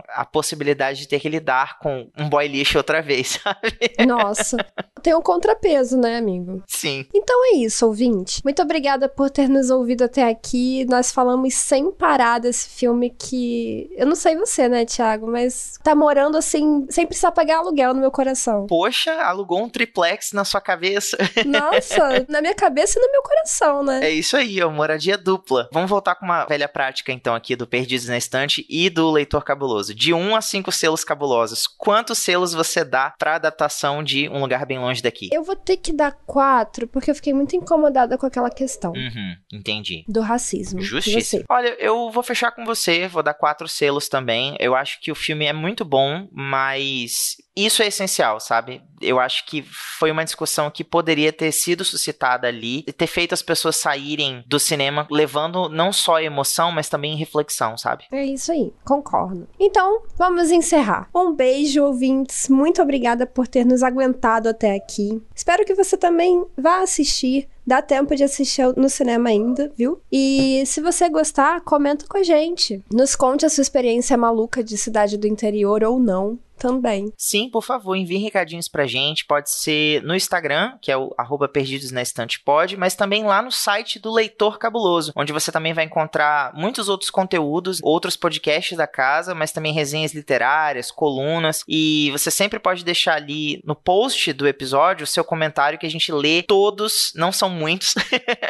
a 0.10 0.26
possibilidade 0.26 1.00
de 1.00 1.08
ter 1.08 1.20
que 1.20 1.30
lidar 1.30 1.80
com 1.80 2.10
um 2.18 2.30
boy 2.30 2.48
lixo 2.48 2.78
outra 2.78 3.02
vez, 3.02 3.40
sabe? 3.44 3.78
Nossa, 4.06 4.58
tem 5.02 5.16
um 5.16 5.22
contrapeso, 5.22 5.98
né, 5.98 6.18
amigo? 6.18 6.64
Sim. 6.68 7.06
Então 7.14 7.54
é 7.54 7.58
isso, 7.58 7.86
ouvinte. 7.86 8.42
Muito 8.44 8.62
obrigada 8.62 9.10
por 9.10 9.30
ter 9.30 9.50
nos 9.50 9.70
ouvido 9.70 10.04
até 10.04 10.30
aqui. 10.30 10.86
Nós 10.86 11.12
falamos 11.12 11.54
sem 11.56 11.92
parar 11.92 12.40
desse 12.40 12.70
filme 12.70 13.10
que. 13.10 13.90
Eu 13.96 14.06
não 14.08 14.16
sei 14.16 14.36
você, 14.36 14.68
né, 14.68 14.86
Thiago, 14.86 15.28
mas 15.28 15.78
tá 15.84 15.96
morando 15.96 16.38
assim, 16.38 16.86
sem 16.90 17.06
precisar 17.06 17.32
pagar 17.32 17.58
aluguel 17.58 17.94
no 17.94 18.02
meu 18.02 18.12
coração. 18.12 18.68
Poxa, 18.68 19.14
alugou 19.22 19.64
um 19.64 19.70
triplex 19.70 20.32
na 20.34 20.44
sua 20.44 20.62
cabeça. 20.62 21.18
Nossa, 21.46 22.26
na 22.28 22.42
minha 22.42 22.56
cabeça 22.56 23.00
e 23.00 23.02
no 23.02 23.12
meu 23.12 23.22
coração, 23.22 23.84
né? 23.84 24.02
É 24.04 24.12
isso 24.12 24.36
aí, 24.36 24.62
ó, 24.62 24.70
moradia 24.70 25.18
dupla. 25.18 25.70
Vamos 25.72 25.90
voltar 25.90 26.16
com 26.16 26.26
uma 26.26 26.46
velha 26.46 26.68
prática, 26.68 27.12
então, 27.12 27.36
aqui 27.36 27.56
do 27.56 27.68
Perdidos 27.68 28.08
na 28.08 28.18
Estante 28.18 28.66
e 28.70 28.90
do 28.90 29.10
Leitor 29.12 29.44
Cabuloso. 29.50 29.96
De 29.96 30.14
1 30.14 30.36
a 30.36 30.42
5 30.42 30.72
selos 30.72 31.04
cabulosos, 31.04 31.66
quantos 31.66 32.20
selos 32.20 32.54
você 32.54 32.84
dá 32.84 33.16
pra 33.18 33.34
adaptação 33.34 34.04
de 34.04 34.30
Um 34.30 34.40
Lugar 34.42 34.64
Bem 34.64 34.78
Longe 34.78 35.02
daqui? 35.02 35.28
Eu 35.32 35.44
vou 35.44 35.56
ter 35.56 35.78
que 35.78 35.92
dar 35.92 36.12
4, 36.28 36.88
porque 36.88 37.10
eu 37.10 37.16
fiquei 37.16 37.34
muito 37.34 37.56
incomodada 37.56 38.16
com 38.16 38.28
aquela 38.28 38.52
questão. 38.52 38.92
Uhum, 38.92 39.36
entendi. 39.52 40.06
Do 40.08 40.22
racismo. 40.22 40.80
Justiça. 40.82 41.44
Olha, 41.50 41.76
eu 41.80 42.12
vou 42.12 42.22
fechar 42.22 42.52
com 42.52 42.64
você, 42.64 43.08
vou 43.08 43.24
dar 43.24 43.34
4 43.34 43.68
selos 43.68 44.08
também. 44.08 44.56
Eu 44.60 44.76
acho 44.76 45.02
que 45.02 45.12
o 45.12 45.16
filme 45.16 45.46
é 45.46 45.54
muito 45.54 45.84
bom, 45.84 46.28
mas 46.32 47.38
isso 47.66 47.82
é 47.82 47.88
essencial, 47.88 48.40
sabe? 48.40 48.82
Eu 49.02 49.20
acho 49.20 49.46
que 49.46 49.64
foi 49.98 50.12
uma 50.12 50.26
discussão 50.26 50.70
que 50.70 50.84
poderia 50.84 51.32
ter 51.32 51.52
sido 51.52 51.86
suscitada 51.86 52.48
ali 52.48 52.84
e 52.86 52.92
ter 52.92 53.08
feito 53.08 53.34
as 53.34 53.42
pessoas 53.42 53.78
saírem 53.78 54.44
do 54.46 54.60
cinema 54.60 55.08
levando 55.10 55.70
não 55.70 55.94
só 55.94 56.20
emoção, 56.20 56.72
mas 56.72 56.90
também 56.90 57.16
reflexão, 57.16 57.78
sabe? 57.78 58.06
É 58.12 58.26
isso 58.26 58.52
aí, 58.52 58.74
concordo. 58.84 59.48
Então, 59.60 60.04
vamos 60.18 60.52
encerrar. 60.52 61.10
Um 61.16 61.34
beijo, 61.34 61.84
ouvintes. 61.84 62.50
Muito 62.50 62.82
obrigada 62.82 63.26
por 63.26 63.48
ter 63.48 63.66
nos 63.66 63.84
aguentado 63.84 64.50
até 64.50 64.76
aqui. 64.76 65.22
Espero 65.34 65.66
que 65.66 65.76
você 65.76 65.98
também 65.98 66.46
vá 66.58 66.82
assistir 66.82 67.48
Dá 67.70 67.84
tempo 67.84 68.16
de 68.16 68.24
assistir 68.24 68.66
no 68.76 68.90
cinema 68.90 69.30
ainda, 69.30 69.72
viu? 69.78 70.02
E 70.12 70.64
se 70.66 70.82
você 70.82 71.08
gostar, 71.08 71.62
comenta 71.62 72.04
com 72.10 72.18
a 72.18 72.24
gente. 72.24 72.84
Nos 72.92 73.16
conte 73.16 73.46
a 73.46 73.50
sua 73.50 73.62
experiência 73.62 74.18
maluca 74.18 74.64
de 74.64 74.76
cidade 74.76 75.20
do 75.20 75.28
interior 75.28 75.84
ou 75.84 76.00
não 76.00 76.40
também. 76.60 77.12
Sim, 77.18 77.50
por 77.50 77.64
favor, 77.64 77.96
envie 77.96 78.18
recadinhos 78.18 78.68
pra 78.68 78.86
gente. 78.86 79.26
Pode 79.26 79.50
ser 79.50 80.04
no 80.04 80.14
Instagram, 80.14 80.78
que 80.82 80.92
é 80.92 80.98
o 80.98 81.14
arroba 81.18 81.48
Perdidos 81.48 81.92
na 81.92 82.02
Estante 82.02 82.40
Pode, 82.42 82.76
mas 82.76 82.96
também 82.96 83.24
lá 83.24 83.42
no 83.42 83.52
site 83.52 83.98
do 83.98 84.14
Leitor 84.14 84.60
Cabuloso, 84.60 85.14
onde 85.16 85.32
você 85.32 85.52
também 85.52 85.74
vai 85.74 85.86
encontrar 85.86 86.54
muitos 86.54 86.90
outros 86.90 87.10
conteúdos, 87.10 87.80
outros 87.82 88.18
podcasts 88.18 88.78
da 88.78 88.86
casa, 88.86 89.34
mas 89.34 89.52
também 89.52 89.74
resenhas 89.74 90.14
literárias, 90.14 90.92
colunas. 90.92 91.64
E 91.68 92.10
você 92.12 92.30
sempre 92.30 92.60
pode 92.60 92.84
deixar 92.84 93.16
ali 93.16 93.62
no 93.64 93.76
post 93.76 94.34
do 94.34 94.48
episódio 94.48 95.06
o 95.06 95.08
seu 95.08 95.24
comentário 95.24 95.80
que 95.80 95.86
a 95.86 95.90
gente 95.90 96.12
lê 96.12 96.44
todos, 96.44 97.14
não 97.16 97.32
são 97.32 97.50
muitos. 97.50 97.96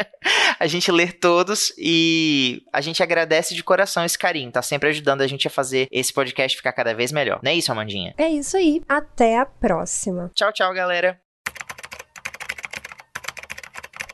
a 0.60 0.66
gente 0.66 0.92
lê 0.92 1.08
todos 1.08 1.72
e 1.78 2.64
a 2.74 2.82
gente 2.82 3.04
agradece 3.04 3.54
de 3.54 3.64
coração 3.64 4.04
esse 4.04 4.18
carinho, 4.18 4.52
tá 4.52 4.62
sempre 4.62 4.90
ajudando 4.90 5.22
a 5.22 5.28
gente 5.28 5.48
a 5.48 5.52
fazer 5.52 5.88
esse 5.92 6.12
podcast 6.12 6.58
ficar 6.58 6.74
cada 6.74 6.94
vez 6.96 7.12
melhor. 7.12 7.40
Não 7.44 7.52
é 7.52 7.56
isso, 7.56 7.72
Amandinha? 7.72 7.99
É 8.18 8.30
isso 8.30 8.58
aí. 8.58 8.82
Até 8.88 9.38
a 9.38 9.46
próxima. 9.46 10.32
Tchau, 10.34 10.52
tchau, 10.52 10.74
galera. 10.74 11.20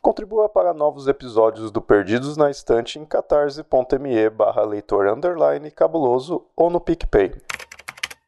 Contribua 0.06 0.48
para 0.48 0.72
novos 0.72 1.08
episódios 1.08 1.72
do 1.72 1.82
Perdidos 1.82 2.38
na 2.38 2.52
Estante 2.52 3.00
em 3.00 3.06
catarse.me 3.06 4.30
barra 4.30 4.64
leitor 4.64 5.08
underline 5.08 5.72
cabuloso 5.72 6.46
ou 6.56 6.70
no 6.70 6.80
PicPay. 6.80 7.34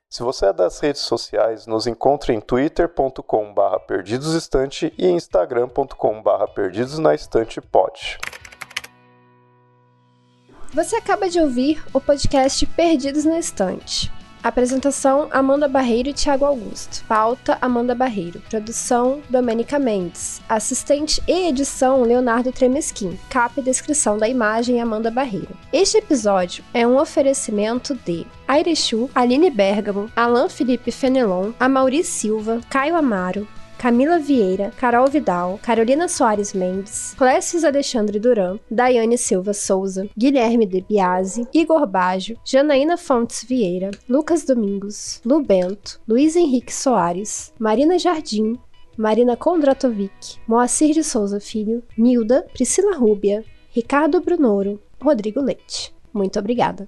Se 0.10 0.24
você 0.24 0.48
é 0.48 0.54
das 0.54 0.80
redes 0.80 1.02
sociais, 1.02 1.68
nos 1.68 1.86
encontre 1.86 2.34
em 2.34 2.42
twitter.com 2.42 3.54
barra 3.54 3.80
perdidosestante 3.80 4.92
e 4.98 5.08
instagram.com 5.08 6.24
barra 6.24 6.48
perdidosnaestantepod. 6.48 8.18
Você 10.74 10.96
acaba 10.96 11.30
de 11.30 11.40
ouvir 11.40 11.84
o 11.94 12.02
podcast 12.02 12.66
Perdidos 12.66 13.26
na 13.26 13.38
Estante. 13.38 14.12
Apresentação: 14.44 15.28
Amanda 15.32 15.68
Barreiro 15.68 16.10
e 16.10 16.14
Thiago 16.14 16.46
Augusto. 16.46 17.04
Pauta: 17.08 17.58
Amanda 17.62 17.94
Barreiro. 17.94 18.42
Produção: 18.50 19.22
Domenica 19.30 19.80
Mendes. 19.80 20.42
Assistente 20.48 21.22
e 21.28 21.50
edição: 21.50 22.04
Leonardo 22.04 22.52
Tremesquim. 22.52 23.18
Capa 23.30 23.60
e 23.60 23.64
descrição 23.64 24.18
da 24.18 24.28
imagem: 24.28 24.82
Amanda 24.82 25.12
Barreiro. 25.12 25.56
Este 25.72 25.98
episódio 25.98 26.64
é 26.74 26.88
um 26.88 26.98
oferecimento 26.98 27.96
de 28.06 28.26
Airechu, 28.48 29.10
Aline 29.14 29.50
Bergamo, 29.50 30.10
Alan 30.16 30.48
Felipe 30.50 30.92
Fenelon, 30.92 31.52
Amauri 31.60 32.04
Silva, 32.04 32.62
Caio 32.70 32.96
Amaro, 32.96 33.48
Camila 33.78 34.18
Vieira, 34.18 34.72
Carol 34.78 35.08
Vidal, 35.08 35.60
Carolina 35.62 36.08
Soares 36.08 36.54
Mendes, 36.54 37.14
Clécis 37.16 37.64
Alexandre 37.64 38.20
Duran, 38.20 38.60
Daiane 38.70 39.18
Silva 39.18 39.54
Souza, 39.54 40.10
Guilherme 40.18 40.66
De 40.66 40.82
Biasi, 40.82 41.48
Igor 41.54 41.86
Baggio, 41.86 42.40
Janaína 42.44 42.98
Fontes 42.98 43.44
Vieira, 43.44 43.92
Lucas 44.10 44.44
Domingos, 44.44 45.22
Lu 45.24 45.44
Bento, 45.44 46.00
Luiz 46.08 46.36
Henrique 46.36 46.74
Soares, 46.74 47.54
Marina 47.60 48.00
Jardim, 48.00 48.58
Marina 48.98 49.38
Kondratovic, 49.38 50.40
Moacir 50.48 50.96
de 50.96 51.04
Souza 51.04 51.40
Filho, 51.40 51.84
Nilda, 51.96 52.48
Priscila 52.52 52.98
Rúbia, 52.98 53.46
Ricardo 53.76 54.20
Brunoro, 54.22 54.82
Rodrigo 55.00 55.40
Leite. 55.40 55.94
Muito 56.12 56.40
obrigada. 56.40 56.88